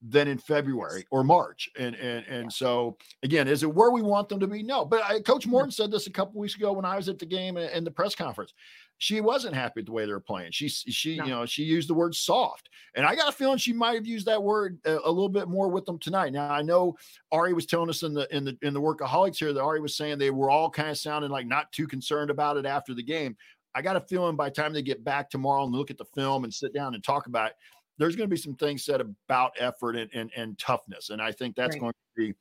than 0.07 0.27
in 0.27 0.37
February 0.37 1.05
or 1.09 1.23
March. 1.23 1.69
And 1.77 1.95
and 1.95 2.25
and 2.27 2.51
so 2.51 2.97
again, 3.23 3.47
is 3.47 3.63
it 3.63 3.73
where 3.73 3.91
we 3.91 4.01
want 4.01 4.29
them 4.29 4.39
to 4.39 4.47
be? 4.47 4.61
No. 4.61 4.85
But 4.85 5.03
I, 5.03 5.19
Coach 5.19 5.47
Moren 5.47 5.71
said 5.71 5.91
this 5.91 6.07
a 6.07 6.11
couple 6.11 6.39
weeks 6.39 6.55
ago 6.55 6.73
when 6.73 6.85
I 6.85 6.95
was 6.95 7.09
at 7.09 7.19
the 7.19 7.25
game 7.25 7.57
in 7.57 7.83
the 7.83 7.91
press 7.91 8.15
conference. 8.15 8.53
She 8.97 9.19
wasn't 9.19 9.55
happy 9.55 9.81
with 9.81 9.87
the 9.87 9.91
way 9.91 10.05
they 10.05 10.13
were 10.13 10.21
playing. 10.21 10.51
She 10.51 10.69
she 10.69 11.17
no. 11.17 11.25
you 11.25 11.31
know 11.31 11.45
she 11.45 11.63
used 11.63 11.89
the 11.89 11.93
word 11.93 12.15
soft, 12.15 12.69
and 12.95 13.05
I 13.05 13.15
got 13.15 13.27
a 13.27 13.31
feeling 13.31 13.57
she 13.57 13.73
might 13.73 13.95
have 13.95 14.05
used 14.05 14.25
that 14.27 14.41
word 14.41 14.79
a, 14.85 14.99
a, 15.03 15.11
little 15.11 15.27
bit 15.27 15.49
more 15.49 15.67
with 15.67 15.85
them 15.85 15.99
tonight. 15.99 16.31
Now 16.31 16.49
I 16.49 16.61
know 16.61 16.95
Ari 17.31 17.53
was 17.53 17.65
telling 17.65 17.89
us 17.89 18.03
in 18.03 18.13
the 18.13 18.33
in 18.33 18.45
the 18.45 18.57
in 18.61 18.73
the 18.73 18.81
workaholics 18.81 19.37
here 19.37 19.51
that 19.51 19.61
Ari 19.61 19.81
was 19.81 19.97
saying 19.97 20.17
they 20.17 20.31
were 20.31 20.49
all 20.49 20.69
kind 20.69 20.89
of 20.89 20.97
sounding 20.97 21.29
like 21.29 21.45
not 21.45 21.71
too 21.73 21.87
concerned 21.87 22.29
about 22.29 22.55
it 22.55 22.65
after 22.65 22.93
the 22.93 23.03
game. 23.03 23.35
I 23.75 23.81
got 23.81 23.97
a 23.97 24.01
feeling 24.01 24.37
by 24.37 24.47
the 24.47 24.55
time 24.55 24.71
they 24.71 24.81
get 24.81 25.03
back 25.03 25.29
tomorrow 25.29 25.65
and 25.65 25.73
look 25.73 25.91
at 25.91 25.97
the 25.97 26.05
film 26.05 26.45
and 26.45 26.53
sit 26.53 26.73
down 26.73 26.95
and 26.95 27.03
talk 27.03 27.27
about 27.27 27.49
it, 27.49 27.55
there's 27.97 28.15
going 28.15 28.29
to 28.29 28.33
be 28.33 28.39
some 28.39 28.55
things 28.55 28.83
said 28.83 29.01
about 29.01 29.53
effort 29.59 29.95
and, 29.95 30.09
and, 30.13 30.31
and 30.35 30.57
toughness. 30.57 31.09
And 31.09 31.21
I 31.21 31.31
think 31.31 31.55
that's 31.55 31.75
right. 31.75 31.81
going 31.81 31.93
to 31.93 32.21
be, 32.21 32.33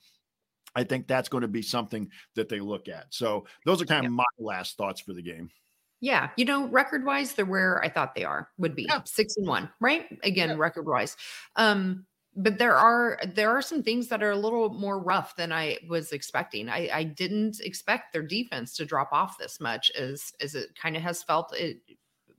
I 0.75 0.85
think 0.85 1.07
that's 1.07 1.29
going 1.29 1.43
to 1.43 1.49
be 1.49 1.63
something 1.63 2.09
that 2.35 2.49
they 2.49 2.61
look 2.61 2.89
at. 2.89 3.07
So 3.11 3.47
those 3.65 3.81
are 3.81 3.87
kind 3.87 4.07
of 4.07 4.13
my 4.13 4.25
last 4.39 4.77
thoughts 4.77 5.01
for 5.01 5.13
the 5.13 5.23
game. 5.23 5.51
Yeah, 6.01 6.31
you 6.37 6.45
know, 6.45 6.67
record 6.69 7.05
wise, 7.05 7.33
they're 7.33 7.47
where 7.47 7.83
I 7.83 7.89
thought 7.89 8.15
they 8.15 8.25
are 8.25 8.51
would 8.59 8.75
be 8.77 8.87
yeah. 8.89 9.01
six 9.07 9.37
and 9.37 9.47
one, 9.47 9.71
right? 9.81 10.07
Again, 10.23 10.51
yeah. 10.51 10.57
record 10.59 10.87
wise. 10.87 11.17
Um, 11.57 12.05
but 12.37 12.59
there 12.59 12.77
are 12.77 13.19
there 13.35 13.51
are 13.51 13.63
some 13.63 13.83
things 13.83 14.09
that 14.09 14.23
are 14.23 14.33
a 14.33 14.37
little 14.37 14.69
more 14.71 14.99
rough 14.99 15.37
than 15.37 15.53
I 15.53 15.79
was 15.89 16.13
expecting. 16.13 16.69
I, 16.69 16.91
I 16.93 17.05
didn't 17.05 17.61
expect 17.61 18.13
their 18.13 18.23
defense 18.23 18.77
to 18.77 18.85
drop 18.85 19.11
off 19.13 19.39
this 19.39 19.61
much 19.61 19.91
as 19.93 20.33
as 20.41 20.55
it 20.55 20.77
kind 20.77 20.97
of 20.97 21.03
has 21.03 21.23
felt 21.23 21.57
it 21.57 21.79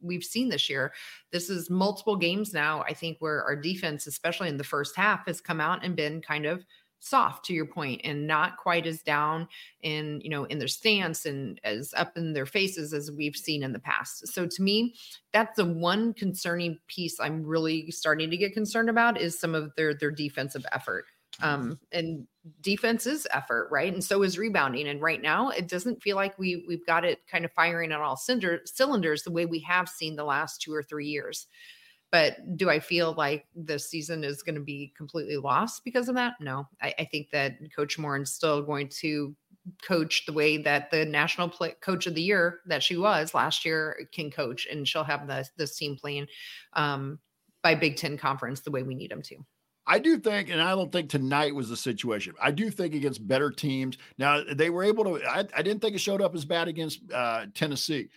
we've 0.06 0.24
seen 0.24 0.50
this 0.50 0.70
year. 0.70 0.94
This 1.32 1.50
is 1.50 1.70
multiple 1.70 2.16
games 2.16 2.54
now, 2.54 2.84
I 2.84 2.94
think, 2.94 3.18
where 3.20 3.44
our 3.44 3.56
defense, 3.56 4.08
especially 4.08 4.50
in 4.50 4.58
the 4.58 4.64
first 4.64 4.96
half, 4.96 5.26
has 5.28 5.42
come 5.42 5.60
out 5.60 5.84
and 5.84 5.96
been 5.96 6.22
kind 6.22 6.46
of 6.46 6.66
soft 7.00 7.46
to 7.46 7.54
your 7.54 7.68
point 7.68 8.02
and 8.04 8.26
not 8.26 8.58
quite 8.58 8.88
as 8.88 9.02
down 9.04 9.48
in 9.82 10.20
you 10.24 10.30
know 10.30 10.46
in 10.46 10.58
their 10.58 10.68
stance 10.68 11.26
and 11.26 11.62
as 11.64 11.94
up 11.96 12.18
in 12.18 12.34
their 12.34 12.48
faces 12.48 12.94
as 12.94 13.12
we've 13.12 13.36
seen 13.36 13.62
in 13.62 13.74
the 13.74 13.80
past 13.80 14.28
so 14.28 14.48
to 14.48 14.64
me 14.64 14.96
that's 15.32 15.56
the 15.56 15.66
one 15.66 16.14
concerning 16.14 16.80
piece 16.88 17.20
i'm 17.20 17.46
really 17.46 17.92
starting 17.92 18.32
to 18.32 18.38
get 18.38 18.54
concerned 18.54 18.90
about 18.90 19.22
is 19.22 19.40
some 19.40 19.54
of 19.54 19.72
their 19.76 19.94
their 19.94 20.10
defensive 20.10 20.66
effort 20.72 21.06
um, 21.42 21.80
and 21.92 22.28
defense 22.62 23.06
is 23.06 23.28
effort, 23.34 23.70
right? 23.72 23.94
And 23.94 24.04
so 24.04 24.22
is 24.24 24.38
rebounding. 24.38 24.88
And 24.88 25.02
right 25.02 25.22
now, 25.22 25.50
it 25.50 25.68
doesn't 25.68 26.02
feel 26.02 26.16
like 26.16 26.38
we 26.38 26.64
we've 26.68 26.86
got 26.86 27.06
it 27.06 27.20
kind 27.28 27.46
of 27.46 27.52
firing 27.54 27.92
on 27.92 28.02
all 28.02 28.18
cinder, 28.18 28.62
cylinders 28.66 29.24
the 29.24 29.32
way 29.32 29.46
we 29.46 29.60
have 29.62 29.90
seen 29.90 30.16
the 30.16 30.24
last 30.24 30.62
two 30.62 30.74
or 30.74 30.84
three 30.84 31.08
years. 31.08 31.48
But 32.12 32.38
do 32.56 32.70
I 32.70 32.80
feel 32.80 33.14
like 33.14 33.46
the 33.56 33.80
season 33.80 34.24
is 34.24 34.44
going 34.44 34.56
to 34.56 34.62
be 34.62 34.94
completely 34.96 35.38
lost 35.38 35.84
because 35.84 36.08
of 36.08 36.16
that? 36.16 36.36
No, 36.40 36.68
I, 36.82 36.94
I 37.00 37.06
think 37.06 37.32
that 37.32 37.58
Coach 37.76 37.98
is 38.00 38.32
still 38.32 38.62
going 38.62 38.90
to 39.02 39.36
coach 39.84 40.26
the 40.26 40.34
way 40.34 40.58
that 40.58 40.92
the 40.92 41.06
national 41.06 41.50
play, 41.50 41.74
coach 41.82 42.06
of 42.08 42.16
the 42.16 42.22
year 42.22 42.60
that 42.68 42.84
she 42.84 42.98
was 42.98 43.34
last 43.34 43.66
year 43.66 44.08
can 44.14 44.32
coach, 44.32 44.68
and 44.70 44.88
she'll 44.88 45.04
have 45.04 45.28
the 45.28 45.46
this 45.58 45.76
team 45.76 45.98
playing 46.00 46.28
um, 46.74 47.20
by 47.64 47.76
Big 47.76 47.98
Ten 47.98 48.18
conference 48.18 48.62
the 48.62 48.72
way 48.72 48.84
we 48.84 48.96
need 48.96 49.12
them 49.12 49.24
to. 49.24 49.36
I 49.88 50.00
do 50.00 50.18
think, 50.18 50.50
and 50.50 50.62
I 50.62 50.72
don't 50.72 50.92
think 50.92 51.10
tonight 51.10 51.54
was 51.54 51.70
the 51.70 51.78
situation. 51.78 52.34
I 52.42 52.52
do 52.52 52.72
think 52.72 52.96
against 52.96 53.26
better 53.28 53.52
teams. 53.52 53.98
Now 54.18 54.42
they 54.44 54.70
were 54.70 54.84
able 54.84 55.04
to. 55.04 55.24
I, 55.26 55.46
I 55.56 55.62
didn't 55.62 55.82
think 55.82 55.96
it 55.96 56.00
showed 56.00 56.22
up 56.22 56.34
as 56.34 56.44
bad 56.44 56.68
against 56.68 57.02
uh, 57.14 57.46
Tennessee, 57.54 58.10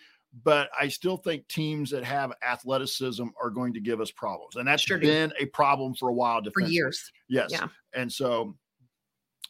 but 0.45 0.71
I 0.79 0.89
still 0.89 1.19
think 1.19 1.47
teams 1.49 1.91
that 1.91 2.05
have 2.05 2.33
athleticism 2.43 3.27
are 3.43 3.51
going 3.51 3.75
to 3.75 3.81
give 3.81 4.01
us 4.01 4.11
problems, 4.11 4.57
and 4.57 4.67
that's 4.67 4.83
sure 4.83 4.99
been 4.99 5.33
a 5.39 5.47
problem 5.47 5.95
for 5.95 6.09
a 6.09 6.15
while. 6.15 6.43
For 6.53 6.63
years, 6.63 7.13
yes. 7.29 7.51
Yeah. 7.53 7.69
And 7.95 8.11
so 8.11 8.55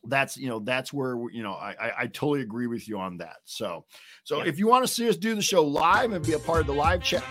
that's 0.04 0.36
you 0.36 0.48
know 0.48 0.60
that's 0.60 0.92
where 0.92 1.16
you 1.30 1.42
know 1.42 1.52
I, 1.52 1.74
I, 1.80 1.92
I 1.98 2.06
totally 2.06 2.40
agree 2.40 2.66
with 2.66 2.88
you 2.88 2.98
on 2.98 3.18
that. 3.18 3.36
So 3.44 3.84
so 4.24 4.38
yeah. 4.38 4.48
if 4.48 4.58
you 4.58 4.66
want 4.66 4.86
to 4.86 4.92
see 4.92 5.08
us 5.08 5.16
do 5.16 5.34
the 5.34 5.42
show 5.42 5.64
live 5.64 6.12
and 6.12 6.24
be 6.24 6.32
a 6.32 6.38
part 6.38 6.60
of 6.60 6.66
the 6.66 6.74
live 6.74 7.02
chat, 7.02 7.24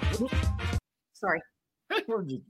sorry. 1.13 1.41
We're 2.07 2.23
just 2.23 2.41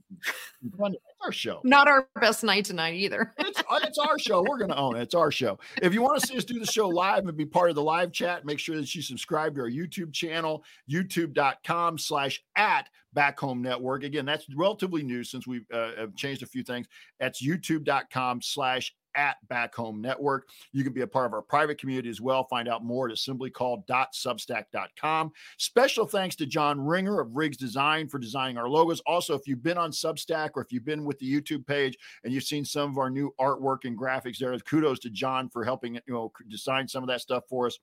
it's 0.62 0.78
our 1.22 1.32
show. 1.32 1.60
Not 1.64 1.88
our 1.88 2.08
best 2.20 2.44
night 2.44 2.64
tonight 2.64 2.94
either. 2.94 3.32
it's, 3.38 3.60
uh, 3.60 3.80
it's 3.82 3.98
our 3.98 4.18
show. 4.18 4.42
We're 4.42 4.58
going 4.58 4.70
to 4.70 4.76
own 4.76 4.96
it. 4.96 5.02
It's 5.02 5.14
our 5.14 5.30
show. 5.30 5.58
If 5.82 5.94
you 5.94 6.02
want 6.02 6.20
to 6.20 6.26
see 6.26 6.36
us 6.36 6.44
do 6.44 6.58
the 6.58 6.66
show 6.66 6.88
live 6.88 7.26
and 7.26 7.36
be 7.36 7.46
part 7.46 7.70
of 7.70 7.76
the 7.76 7.82
live 7.82 8.12
chat, 8.12 8.44
make 8.44 8.58
sure 8.58 8.76
that 8.76 8.94
you 8.94 9.02
subscribe 9.02 9.54
to 9.54 9.62
our 9.62 9.70
YouTube 9.70 10.12
channel, 10.12 10.64
youtube.com 10.90 11.98
slash 11.98 12.42
at 12.56 12.88
Back 13.12 13.38
Home 13.40 13.62
Network. 13.62 14.04
Again, 14.04 14.26
that's 14.26 14.46
relatively 14.54 15.02
new 15.02 15.24
since 15.24 15.46
we've 15.46 15.66
uh, 15.72 16.06
changed 16.16 16.42
a 16.42 16.46
few 16.46 16.62
things. 16.62 16.86
That's 17.18 17.44
youtube.com 17.44 18.42
slash 18.42 18.94
at 19.14 19.36
Back 19.48 19.74
Home 19.74 20.00
Network. 20.00 20.48
You 20.72 20.84
can 20.84 20.92
be 20.92 21.00
a 21.02 21.06
part 21.06 21.26
of 21.26 21.34
our 21.34 21.42
private 21.42 21.78
community 21.78 22.08
as 22.08 22.20
well. 22.20 22.44
Find 22.44 22.68
out 22.68 22.84
more 22.84 23.08
at 23.08 23.14
assemblycall.substack.com. 23.14 25.32
Special 25.58 26.06
thanks 26.06 26.36
to 26.36 26.46
John 26.46 26.80
Ringer 26.80 27.20
of 27.20 27.36
Riggs 27.36 27.56
Design 27.56 28.08
for 28.08 28.18
designing 28.18 28.58
our 28.58 28.68
logos. 28.68 29.00
Also, 29.06 29.34
if 29.34 29.46
you've 29.46 29.62
been 29.62 29.78
on 29.78 29.90
Substack 29.90 30.50
or 30.54 30.62
if 30.62 30.72
you've 30.72 30.84
been 30.84 31.04
with 31.04 31.18
the 31.18 31.32
YouTube 31.32 31.66
page 31.66 31.96
and 32.24 32.32
you've 32.32 32.44
seen 32.44 32.64
some 32.64 32.90
of 32.90 32.98
our 32.98 33.10
new 33.10 33.34
artwork 33.40 33.84
and 33.84 33.98
graphics 33.98 34.38
there, 34.38 34.56
kudos 34.58 34.98
to 35.00 35.10
John 35.10 35.48
for 35.48 35.64
helping 35.64 35.94
you 35.94 36.00
know 36.06 36.32
design 36.48 36.88
some 36.88 37.02
of 37.02 37.08
that 37.08 37.20
stuff 37.20 37.44
for 37.48 37.66
us 37.66 37.78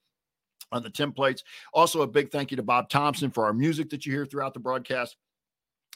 on 0.71 0.84
the 0.84 0.89
templates. 0.89 1.41
Also, 1.73 2.01
a 2.01 2.07
big 2.07 2.32
thank 2.32 2.51
you 2.51 2.57
to 2.57 2.63
Bob 2.63 2.89
Thompson 2.89 3.32
for 3.32 3.45
our 3.45 3.53
music 3.53 3.89
that 3.89 4.05
you 4.05 4.11
hear 4.11 4.26
throughout 4.26 4.53
the 4.53 4.59
broadcast. 4.59 5.15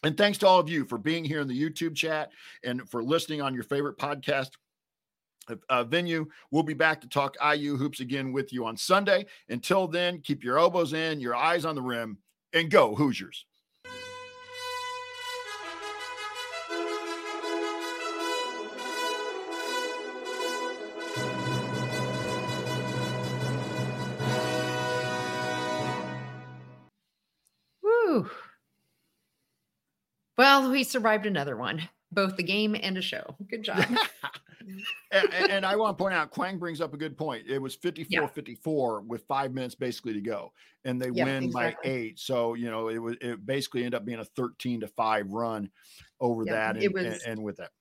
And 0.04 0.16
thanks 0.16 0.38
to 0.40 0.48
all 0.48 0.60
of 0.60 0.70
you 0.70 0.86
for 0.86 0.98
being 0.98 1.26
here 1.26 1.42
in 1.42 1.48
the 1.48 1.60
YouTube 1.60 1.96
chat 1.96 2.32
and 2.64 2.90
for 2.90 3.04
listening 3.04 3.42
on 3.42 3.54
your 3.54 3.64
favorite 3.64 3.98
podcast 3.98 4.52
uh, 5.70 5.84
venue. 5.84 6.28
We'll 6.52 6.64
be 6.64 6.74
back 6.74 7.02
to 7.02 7.10
talk 7.10 7.36
IU 7.44 7.78
hoops 7.78 8.00
again 8.00 8.32
with 8.32 8.54
you 8.54 8.66
on 8.66 8.78
Sunday. 8.78 9.26
Until 9.50 9.88
then, 9.88 10.20
keep 10.20 10.44
your 10.44 10.58
elbows 10.58 10.94
in, 10.94 11.20
your 11.20 11.36
eyes 11.36 11.66
on 11.66 11.76
the 11.76 11.82
rim, 11.82 12.18
and 12.54 12.70
go 12.70 12.96
Hoosiers. 12.96 13.46
Well, 30.40 30.72
we 30.72 30.86
survived 30.86 31.26
another 31.26 31.58
one 31.58 31.90
both 32.12 32.36
the 32.38 32.44
game 32.44 32.76
and 32.82 32.98
a 32.98 33.02
show. 33.02 33.36
Good 33.50 33.64
job. 33.64 33.86
and, 35.12 35.52
and, 35.52 35.66
I 35.66 35.76
want 35.76 35.98
to 35.98 36.02
point 36.02 36.14
out, 36.14 36.32
Quang 36.32 36.58
brings 36.58 36.82
up 36.82 36.94
a 36.94 36.98
good 36.98 37.18
point. 37.18 37.46
It 37.48 37.60
was 37.60 37.76
54 37.76 38.08
yeah. 38.10 38.28
54 38.28 39.02
with 39.02 39.24
five 39.28 39.54
minutes 39.54 39.76
basically 39.76 40.14
to 40.14 40.22
go, 40.22 40.52
and 40.86 41.02
they 41.02 41.12
win 41.12 41.46
exactly. 41.46 41.52
by 41.54 41.76
eight. 41.84 42.20
So, 42.20 42.54
you 42.54 42.70
know, 42.70 42.90
it 42.90 42.98
was 43.00 43.16
it 43.22 43.46
basically 43.46 43.82
ended 43.82 43.96
up 43.96 44.06
being 44.06 44.20
a 44.20 44.26
13 44.26 44.82
to 44.82 44.88
five 44.88 45.32
run 45.32 45.70
over 46.20 46.46
that. 46.46 46.76
And, 46.76 46.84
it 46.84 46.94
was, 46.94 47.06
and, 47.06 47.22
and 47.26 47.44
with 47.44 47.58
that. 47.58 47.72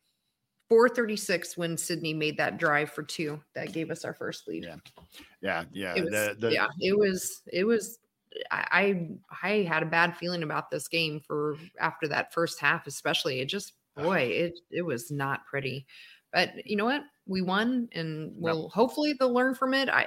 436 0.68 1.56
when 1.56 1.76
Sydney 1.76 2.12
made 2.12 2.36
that 2.36 2.58
drive 2.58 2.90
for 2.90 3.02
two 3.02 3.40
that 3.54 3.72
gave 3.72 3.90
us 3.90 4.04
our 4.04 4.12
first 4.12 4.46
lead. 4.46 4.64
Yeah. 4.64 4.76
Yeah. 5.40 5.64
Yeah. 5.72 5.94
It 5.96 6.04
was, 6.04 6.12
the, 6.12 6.36
the, 6.38 6.52
yeah. 6.52 6.66
It 6.78 6.96
was, 6.96 7.40
it 7.50 7.64
was, 7.64 7.98
I, 8.50 9.08
I 9.42 9.66
had 9.68 9.82
a 9.82 9.86
bad 9.86 10.14
feeling 10.14 10.42
about 10.42 10.70
this 10.70 10.86
game 10.86 11.20
for 11.26 11.56
after 11.80 12.06
that 12.08 12.34
first 12.34 12.60
half, 12.60 12.86
especially. 12.86 13.40
It 13.40 13.46
just, 13.46 13.72
boy, 13.98 14.20
it, 14.20 14.60
it 14.70 14.82
was 14.82 15.10
not 15.10 15.46
pretty. 15.46 15.86
But 16.32 16.66
you 16.66 16.76
know 16.76 16.84
what? 16.84 17.02
We 17.26 17.42
won, 17.42 17.88
and 17.92 18.32
well, 18.36 18.62
yep. 18.62 18.72
hopefully 18.72 19.14
they'll 19.18 19.32
learn 19.32 19.54
from 19.54 19.74
it. 19.74 19.88
I 19.88 20.06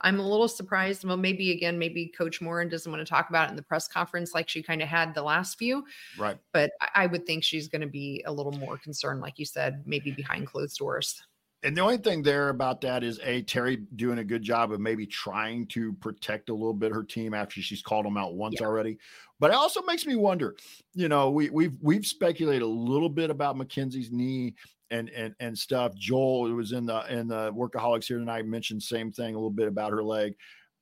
I'm 0.00 0.18
a 0.18 0.28
little 0.28 0.48
surprised. 0.48 1.04
Well, 1.04 1.16
maybe 1.16 1.52
again, 1.52 1.78
maybe 1.78 2.12
Coach 2.16 2.40
Moren 2.40 2.68
doesn't 2.68 2.90
want 2.90 3.04
to 3.04 3.10
talk 3.10 3.28
about 3.28 3.48
it 3.48 3.50
in 3.50 3.56
the 3.56 3.62
press 3.62 3.88
conference 3.88 4.34
like 4.34 4.48
she 4.48 4.62
kind 4.62 4.82
of 4.82 4.88
had 4.88 5.14
the 5.14 5.22
last 5.22 5.58
few. 5.58 5.84
Right. 6.18 6.38
But 6.52 6.72
I 6.94 7.06
would 7.06 7.26
think 7.26 7.44
she's 7.44 7.68
going 7.68 7.82
to 7.82 7.88
be 7.88 8.22
a 8.26 8.32
little 8.32 8.52
more 8.52 8.78
concerned, 8.78 9.20
like 9.20 9.38
you 9.38 9.44
said, 9.44 9.82
maybe 9.84 10.10
behind 10.10 10.46
closed 10.46 10.78
doors. 10.78 11.22
And 11.62 11.76
the 11.76 11.82
only 11.82 11.98
thing 11.98 12.22
there 12.22 12.48
about 12.48 12.80
that 12.82 13.04
is 13.04 13.20
a 13.22 13.42
Teri 13.42 13.84
doing 13.96 14.18
a 14.18 14.24
good 14.24 14.42
job 14.42 14.72
of 14.72 14.80
maybe 14.80 15.06
trying 15.06 15.66
to 15.68 15.92
protect 15.94 16.48
a 16.48 16.54
little 16.54 16.72
bit 16.72 16.92
her 16.92 17.04
team 17.04 17.34
after 17.34 17.60
she's 17.60 17.82
called 17.82 18.06
them 18.06 18.16
out 18.16 18.34
once 18.34 18.56
yeah. 18.60 18.66
already. 18.66 18.98
But 19.40 19.50
it 19.50 19.56
also 19.56 19.82
makes 19.82 20.06
me 20.06 20.16
wonder, 20.16 20.54
you 20.94 21.08
know, 21.08 21.30
we 21.30 21.50
we've 21.50 21.72
we've 21.80 22.06
speculated 22.06 22.62
a 22.62 22.66
little 22.66 23.08
bit 23.08 23.30
about 23.30 23.56
Mackenzie's 23.56 24.12
knee 24.12 24.54
and 24.90 25.08
and 25.10 25.34
and 25.40 25.58
stuff. 25.58 25.94
Joel 25.94 26.52
was 26.52 26.72
in 26.72 26.86
the 26.86 27.02
in 27.12 27.26
the 27.26 27.50
workaholics 27.52 28.06
here 28.06 28.18
tonight 28.18 28.46
mentioned 28.46 28.82
same 28.82 29.10
thing 29.10 29.34
a 29.34 29.38
little 29.38 29.50
bit 29.50 29.66
about 29.66 29.92
her 29.92 30.04
leg, 30.04 30.34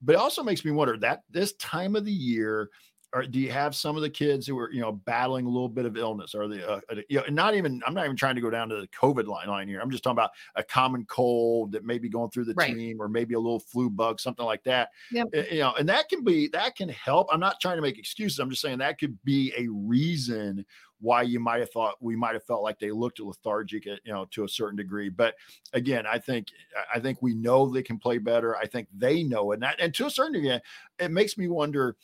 but 0.02 0.14
it 0.14 0.18
also 0.18 0.42
makes 0.42 0.64
me 0.64 0.72
wonder 0.72 0.98
that 0.98 1.20
this 1.30 1.54
time 1.54 1.96
of 1.96 2.04
the 2.04 2.12
year. 2.12 2.68
Or 3.14 3.22
do 3.22 3.38
you 3.38 3.50
have 3.50 3.74
some 3.74 3.96
of 3.96 4.02
the 4.02 4.10
kids 4.10 4.46
who 4.46 4.58
are, 4.58 4.70
you 4.70 4.82
know, 4.82 4.92
battling 4.92 5.46
a 5.46 5.48
little 5.48 5.68
bit 5.68 5.86
of 5.86 5.96
illness? 5.96 6.34
Are 6.34 6.46
they 6.46 6.62
uh, 6.62 6.80
you 7.08 7.18
know, 7.18 7.24
not 7.30 7.54
even, 7.54 7.80
I'm 7.86 7.94
not 7.94 8.04
even 8.04 8.16
trying 8.16 8.34
to 8.34 8.42
go 8.42 8.50
down 8.50 8.68
to 8.68 8.76
the 8.82 8.88
COVID 8.88 9.26
line, 9.26 9.48
line 9.48 9.66
here. 9.66 9.80
I'm 9.80 9.90
just 9.90 10.02
talking 10.02 10.16
about 10.16 10.32
a 10.56 10.62
common 10.62 11.06
cold 11.06 11.72
that 11.72 11.86
may 11.86 11.96
be 11.96 12.10
going 12.10 12.28
through 12.28 12.44
the 12.44 12.54
right. 12.54 12.74
team, 12.74 13.00
or 13.00 13.08
maybe 13.08 13.34
a 13.34 13.40
little 13.40 13.60
flu 13.60 13.88
bug, 13.88 14.20
something 14.20 14.44
like 14.44 14.62
that. 14.64 14.90
Yep. 15.10 15.28
Eh, 15.32 15.44
you 15.52 15.60
know, 15.60 15.72
and 15.78 15.88
that 15.88 16.10
can 16.10 16.22
be 16.22 16.48
that 16.48 16.76
can 16.76 16.90
help. 16.90 17.28
I'm 17.32 17.40
not 17.40 17.60
trying 17.62 17.76
to 17.76 17.82
make 17.82 17.98
excuses. 17.98 18.40
I'm 18.40 18.50
just 18.50 18.60
saying 18.60 18.76
that 18.78 18.98
could 18.98 19.16
be 19.24 19.54
a 19.56 19.68
reason 19.68 20.66
why 21.00 21.22
you 21.22 21.40
might 21.40 21.60
have 21.60 21.70
thought 21.70 21.94
we 22.00 22.14
might 22.14 22.34
have 22.34 22.44
felt 22.44 22.62
like 22.62 22.78
they 22.78 22.90
looked 22.90 23.20
lethargic, 23.20 23.86
you 23.86 23.98
know, 24.06 24.26
to 24.32 24.44
a 24.44 24.48
certain 24.48 24.76
degree. 24.76 25.08
But 25.08 25.34
again, 25.72 26.04
I 26.06 26.18
think 26.18 26.48
I 26.94 27.00
think 27.00 27.22
we 27.22 27.32
know 27.32 27.70
they 27.70 27.82
can 27.82 27.98
play 27.98 28.18
better. 28.18 28.54
I 28.54 28.66
think 28.66 28.88
they 28.94 29.22
know 29.22 29.52
it, 29.52 29.54
and, 29.54 29.62
that, 29.62 29.80
and 29.80 29.94
to 29.94 30.06
a 30.06 30.10
certain 30.10 30.34
degree, 30.34 30.60
it 30.98 31.10
makes 31.10 31.38
me 31.38 31.48
wonder. 31.48 31.96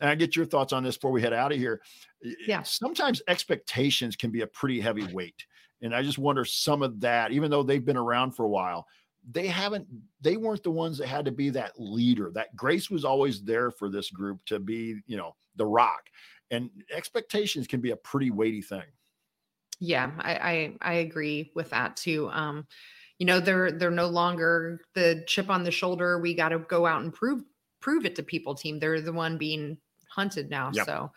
And 0.00 0.08
I 0.08 0.14
get 0.14 0.36
your 0.36 0.46
thoughts 0.46 0.72
on 0.72 0.82
this 0.82 0.96
before 0.96 1.10
we 1.10 1.22
head 1.22 1.32
out 1.32 1.52
of 1.52 1.58
here. 1.58 1.80
Yeah. 2.46 2.62
Sometimes 2.62 3.22
expectations 3.28 4.16
can 4.16 4.30
be 4.30 4.42
a 4.42 4.46
pretty 4.46 4.80
heavy 4.80 5.12
weight. 5.12 5.46
And 5.82 5.94
I 5.94 6.02
just 6.02 6.18
wonder 6.18 6.44
some 6.44 6.82
of 6.82 7.00
that, 7.00 7.32
even 7.32 7.50
though 7.50 7.62
they've 7.62 7.84
been 7.84 7.96
around 7.96 8.32
for 8.32 8.44
a 8.44 8.48
while, 8.48 8.86
they 9.30 9.46
haven't, 9.46 9.86
they 10.20 10.36
weren't 10.36 10.62
the 10.62 10.70
ones 10.70 10.98
that 10.98 11.08
had 11.08 11.24
to 11.24 11.32
be 11.32 11.50
that 11.50 11.72
leader. 11.78 12.30
That 12.34 12.54
Grace 12.56 12.90
was 12.90 13.04
always 13.04 13.42
there 13.42 13.70
for 13.70 13.88
this 13.88 14.10
group 14.10 14.44
to 14.46 14.58
be, 14.58 15.00
you 15.06 15.16
know, 15.16 15.34
the 15.56 15.66
rock 15.66 16.08
and 16.50 16.70
expectations 16.90 17.66
can 17.66 17.80
be 17.80 17.90
a 17.90 17.96
pretty 17.96 18.30
weighty 18.30 18.62
thing. 18.62 18.84
Yeah, 19.80 20.10
I, 20.18 20.34
I, 20.34 20.76
I 20.80 20.92
agree 20.94 21.52
with 21.54 21.70
that 21.70 21.96
too. 21.96 22.30
Um, 22.32 22.66
you 23.18 23.26
know, 23.26 23.40
they're 23.40 23.72
they're 23.72 23.90
no 23.90 24.06
longer 24.06 24.80
the 24.94 25.24
chip 25.26 25.50
on 25.50 25.64
the 25.64 25.70
shoulder. 25.70 26.20
We 26.20 26.34
got 26.34 26.50
to 26.50 26.60
go 26.60 26.86
out 26.86 27.02
and 27.02 27.12
prove 27.12 27.42
prove 27.80 28.04
it 28.04 28.16
to 28.16 28.22
people. 28.22 28.54
Team, 28.54 28.78
they're 28.78 29.00
the 29.00 29.12
one 29.12 29.38
being 29.38 29.78
hunted 30.18 30.50
now. 30.50 30.70
Yep. 30.74 30.86
So, 30.86 31.12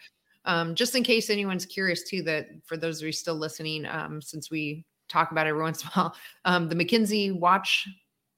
um, 0.46 0.76
just 0.76 0.96
in 0.96 1.04
case 1.04 1.32
anyone's 1.32 1.66
curious 1.66 2.04
too, 2.04 2.22
that 2.24 2.50
for 2.66 2.78
those 2.78 3.02
of 3.02 3.08
you 3.08 3.12
still 3.12 3.36
listening, 3.36 3.86
um, 3.88 4.22
since 4.22 4.52
we 4.52 4.86
talk 5.10 5.32
about 5.32 5.48
it 5.48 5.50
every 5.50 5.62
once 5.70 5.82
in 5.82 5.88
a 5.88 5.92
while, 5.92 6.16
um, 6.46 6.70
the 6.70 6.76
Mackenzie 6.76 7.32
Watch 7.32 7.88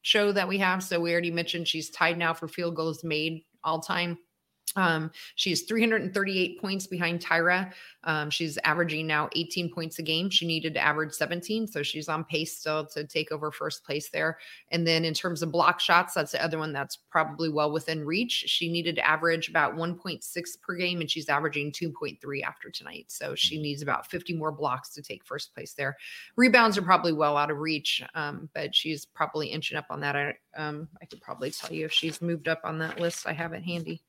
show 0.03 0.31
that 0.31 0.47
we 0.47 0.57
have. 0.59 0.81
So 0.81 0.99
we 0.99 1.11
already 1.11 1.31
mentioned 1.31 1.67
she's 1.67 1.89
tied 1.89 2.17
now 2.17 2.33
for 2.33 2.47
field 2.47 2.75
goals 2.75 3.03
made 3.03 3.43
all 3.63 3.79
time 3.79 4.17
um, 4.75 5.11
she's 5.35 5.63
338 5.63 6.59
points 6.59 6.87
behind 6.87 7.21
Tyra. 7.21 7.71
Um, 8.05 8.29
she's 8.29 8.57
averaging 8.63 9.07
now 9.07 9.29
18 9.35 9.71
points 9.71 9.99
a 9.99 10.03
game. 10.03 10.29
She 10.29 10.45
needed 10.45 10.73
to 10.73 10.79
average 10.81 11.13
17, 11.13 11.67
so 11.67 11.83
she's 11.83 12.09
on 12.09 12.23
pace 12.25 12.57
still 12.57 12.85
to 12.87 13.05
take 13.05 13.31
over 13.31 13.51
first 13.51 13.85
place 13.85 14.09
there. 14.09 14.39
And 14.71 14.85
then 14.85 15.05
in 15.05 15.13
terms 15.13 15.41
of 15.41 15.51
block 15.51 15.79
shots, 15.79 16.13
that's 16.13 16.31
the 16.31 16.43
other 16.43 16.57
one 16.57 16.73
that's 16.73 16.97
probably 16.97 17.49
well 17.49 17.71
within 17.71 18.03
reach. 18.03 18.45
She 18.47 18.71
needed 18.71 18.95
to 18.95 19.07
average 19.07 19.47
about 19.47 19.75
1.6 19.75 20.61
per 20.61 20.75
game, 20.75 21.01
and 21.01 21.09
she's 21.09 21.29
averaging 21.29 21.71
2.3 21.71 22.43
after 22.43 22.69
tonight. 22.69 23.05
So 23.09 23.35
she 23.35 23.61
needs 23.61 23.81
about 23.81 24.07
50 24.07 24.33
more 24.33 24.51
blocks 24.51 24.89
to 24.95 25.01
take 25.01 25.23
first 25.23 25.53
place 25.53 25.73
there. 25.73 25.95
Rebounds 26.35 26.77
are 26.77 26.83
probably 26.83 27.13
well 27.13 27.37
out 27.37 27.51
of 27.51 27.59
reach, 27.59 28.03
um, 28.15 28.49
but 28.53 28.75
she's 28.75 29.05
probably 29.05 29.47
inching 29.47 29.77
up 29.77 29.85
on 29.89 30.01
that. 30.01 30.15
I, 30.15 30.33
um, 30.57 30.87
I 31.01 31.05
could 31.05 31.21
probably 31.21 31.51
tell 31.51 31.71
you 31.71 31.85
if 31.85 31.93
she's 31.93 32.21
moved 32.21 32.47
up 32.47 32.61
on 32.63 32.79
that 32.79 32.99
list. 32.99 33.27
I 33.27 33.33
have 33.33 33.53
it 33.53 33.63
handy. 33.63 34.01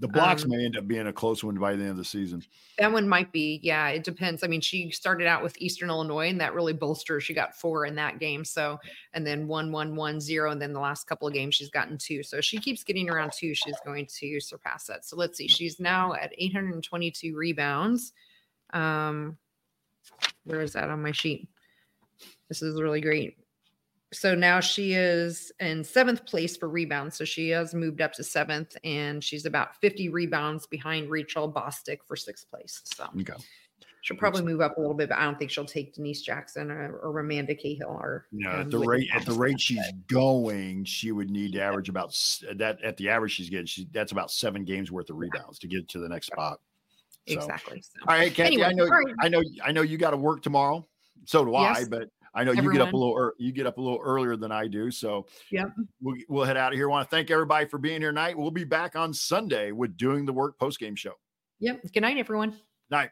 The 0.00 0.08
blocks 0.08 0.44
um, 0.44 0.50
may 0.50 0.64
end 0.64 0.76
up 0.76 0.86
being 0.86 1.06
a 1.06 1.12
close 1.12 1.42
one 1.42 1.56
by 1.56 1.74
the 1.74 1.82
end 1.82 1.92
of 1.92 1.96
the 1.96 2.04
season. 2.04 2.42
That 2.78 2.92
one 2.92 3.08
might 3.08 3.32
be. 3.32 3.60
Yeah, 3.62 3.88
it 3.88 4.04
depends. 4.04 4.42
I 4.44 4.46
mean, 4.46 4.60
she 4.60 4.90
started 4.90 5.26
out 5.26 5.42
with 5.42 5.56
Eastern 5.58 5.88
Illinois, 5.88 6.28
and 6.28 6.40
that 6.40 6.54
really 6.54 6.72
bolstered. 6.72 7.22
She 7.22 7.34
got 7.34 7.54
four 7.54 7.86
in 7.86 7.94
that 7.94 8.18
game. 8.18 8.44
So, 8.44 8.78
and 9.14 9.26
then 9.26 9.46
one, 9.46 9.72
one, 9.72 9.96
one, 9.96 10.20
zero, 10.20 10.50
and 10.50 10.60
then 10.60 10.72
the 10.72 10.80
last 10.80 11.06
couple 11.06 11.26
of 11.26 11.34
games 11.34 11.54
she's 11.54 11.70
gotten 11.70 11.96
two. 11.96 12.22
So 12.22 12.40
she 12.40 12.58
keeps 12.58 12.84
getting 12.84 13.08
around 13.08 13.32
two. 13.32 13.54
She's 13.54 13.78
going 13.84 14.06
to 14.18 14.40
surpass 14.40 14.86
that. 14.86 15.04
So 15.04 15.16
let's 15.16 15.38
see. 15.38 15.48
She's 15.48 15.80
now 15.80 16.12
at 16.14 16.32
822 16.36 17.36
rebounds. 17.36 18.12
Um, 18.72 19.38
where 20.44 20.60
is 20.60 20.74
that 20.74 20.90
on 20.90 21.02
my 21.02 21.12
sheet? 21.12 21.48
This 22.48 22.62
is 22.62 22.80
really 22.80 23.00
great 23.00 23.36
so 24.12 24.34
now 24.34 24.60
she 24.60 24.94
is 24.94 25.50
in 25.58 25.82
seventh 25.82 26.26
place 26.26 26.56
for 26.56 26.68
rebounds. 26.68 27.16
So 27.16 27.24
she 27.24 27.50
has 27.50 27.74
moved 27.74 28.00
up 28.00 28.12
to 28.14 28.24
seventh, 28.24 28.76
and 28.84 29.22
she's 29.22 29.46
about 29.46 29.76
50 29.76 30.08
rebounds 30.10 30.66
behind 30.66 31.10
Rachel 31.10 31.50
Bostic 31.50 31.98
for 32.06 32.14
sixth 32.14 32.48
place. 32.48 32.82
So 32.84 33.04
okay. 33.20 33.34
she'll 34.02 34.16
probably 34.16 34.42
move 34.42 34.60
up 34.60 34.76
a 34.76 34.80
little 34.80 34.94
bit, 34.94 35.08
but 35.08 35.18
I 35.18 35.24
don't 35.24 35.38
think 35.38 35.50
she'll 35.50 35.64
take 35.64 35.94
Denise 35.94 36.22
Jackson 36.22 36.70
or, 36.70 36.96
or 36.98 37.18
Amanda 37.18 37.54
Cahill. 37.54 37.88
Or 37.88 38.26
no, 38.30 38.50
um, 38.50 38.60
at 38.60 38.70
the 38.70 38.78
rate 38.78 39.08
at 39.12 39.26
the 39.26 39.32
rate 39.32 39.60
she's 39.60 39.84
going, 40.06 40.84
she 40.84 41.10
would 41.10 41.30
need 41.30 41.52
to 41.54 41.60
average 41.60 41.88
about 41.88 42.16
that 42.54 42.80
at 42.82 42.96
the 42.96 43.08
average 43.08 43.32
she's 43.32 43.50
getting. 43.50 43.66
She 43.66 43.88
that's 43.92 44.12
about 44.12 44.30
seven 44.30 44.64
games 44.64 44.92
worth 44.92 45.10
of 45.10 45.16
rebounds 45.16 45.58
to 45.60 45.66
get 45.68 45.88
to 45.88 45.98
the 45.98 46.08
next 46.08 46.28
spot. 46.28 46.60
So. 47.28 47.34
Exactly. 47.34 47.82
So. 47.82 47.90
All 48.06 48.16
right, 48.16 48.32
Kathy. 48.32 48.62
Anyway, 48.62 48.68
I 48.68 48.72
know, 48.72 48.88
I 49.20 49.28
know, 49.28 49.42
I 49.64 49.72
know 49.72 49.82
you 49.82 49.98
got 49.98 50.12
to 50.12 50.16
work 50.16 50.42
tomorrow. 50.42 50.86
So 51.24 51.44
do 51.44 51.50
yes. 51.50 51.78
I. 51.78 51.84
But 51.88 52.08
I 52.36 52.44
know 52.44 52.50
Everyone. 52.50 52.74
you 52.74 52.78
get 52.78 52.88
up 52.88 52.92
a 52.92 52.96
little 52.96 53.32
you 53.38 53.50
get 53.50 53.66
up 53.66 53.78
a 53.78 53.80
little 53.80 53.98
earlier 54.02 54.36
than 54.36 54.52
I 54.52 54.68
do. 54.68 54.90
So 54.90 55.26
yeah, 55.50 55.64
we'll, 56.02 56.16
we'll 56.28 56.44
head 56.44 56.58
out 56.58 56.72
of 56.72 56.76
here. 56.76 56.88
I 56.88 56.90
want 56.90 57.10
to 57.10 57.16
thank 57.16 57.30
everybody 57.30 57.66
for 57.66 57.78
being 57.78 58.02
here 58.02 58.10
tonight. 58.10 58.36
We'll 58.36 58.50
be 58.50 58.64
back 58.64 58.94
on 58.94 59.14
Sunday 59.14 59.72
with 59.72 59.96
doing 59.96 60.26
the 60.26 60.34
work 60.34 60.58
post 60.58 60.78
game 60.78 60.94
show. 60.94 61.14
Yep. 61.60 61.80
Good 61.94 62.00
night, 62.00 62.18
everyone. 62.18 62.54
Night. 62.90 63.10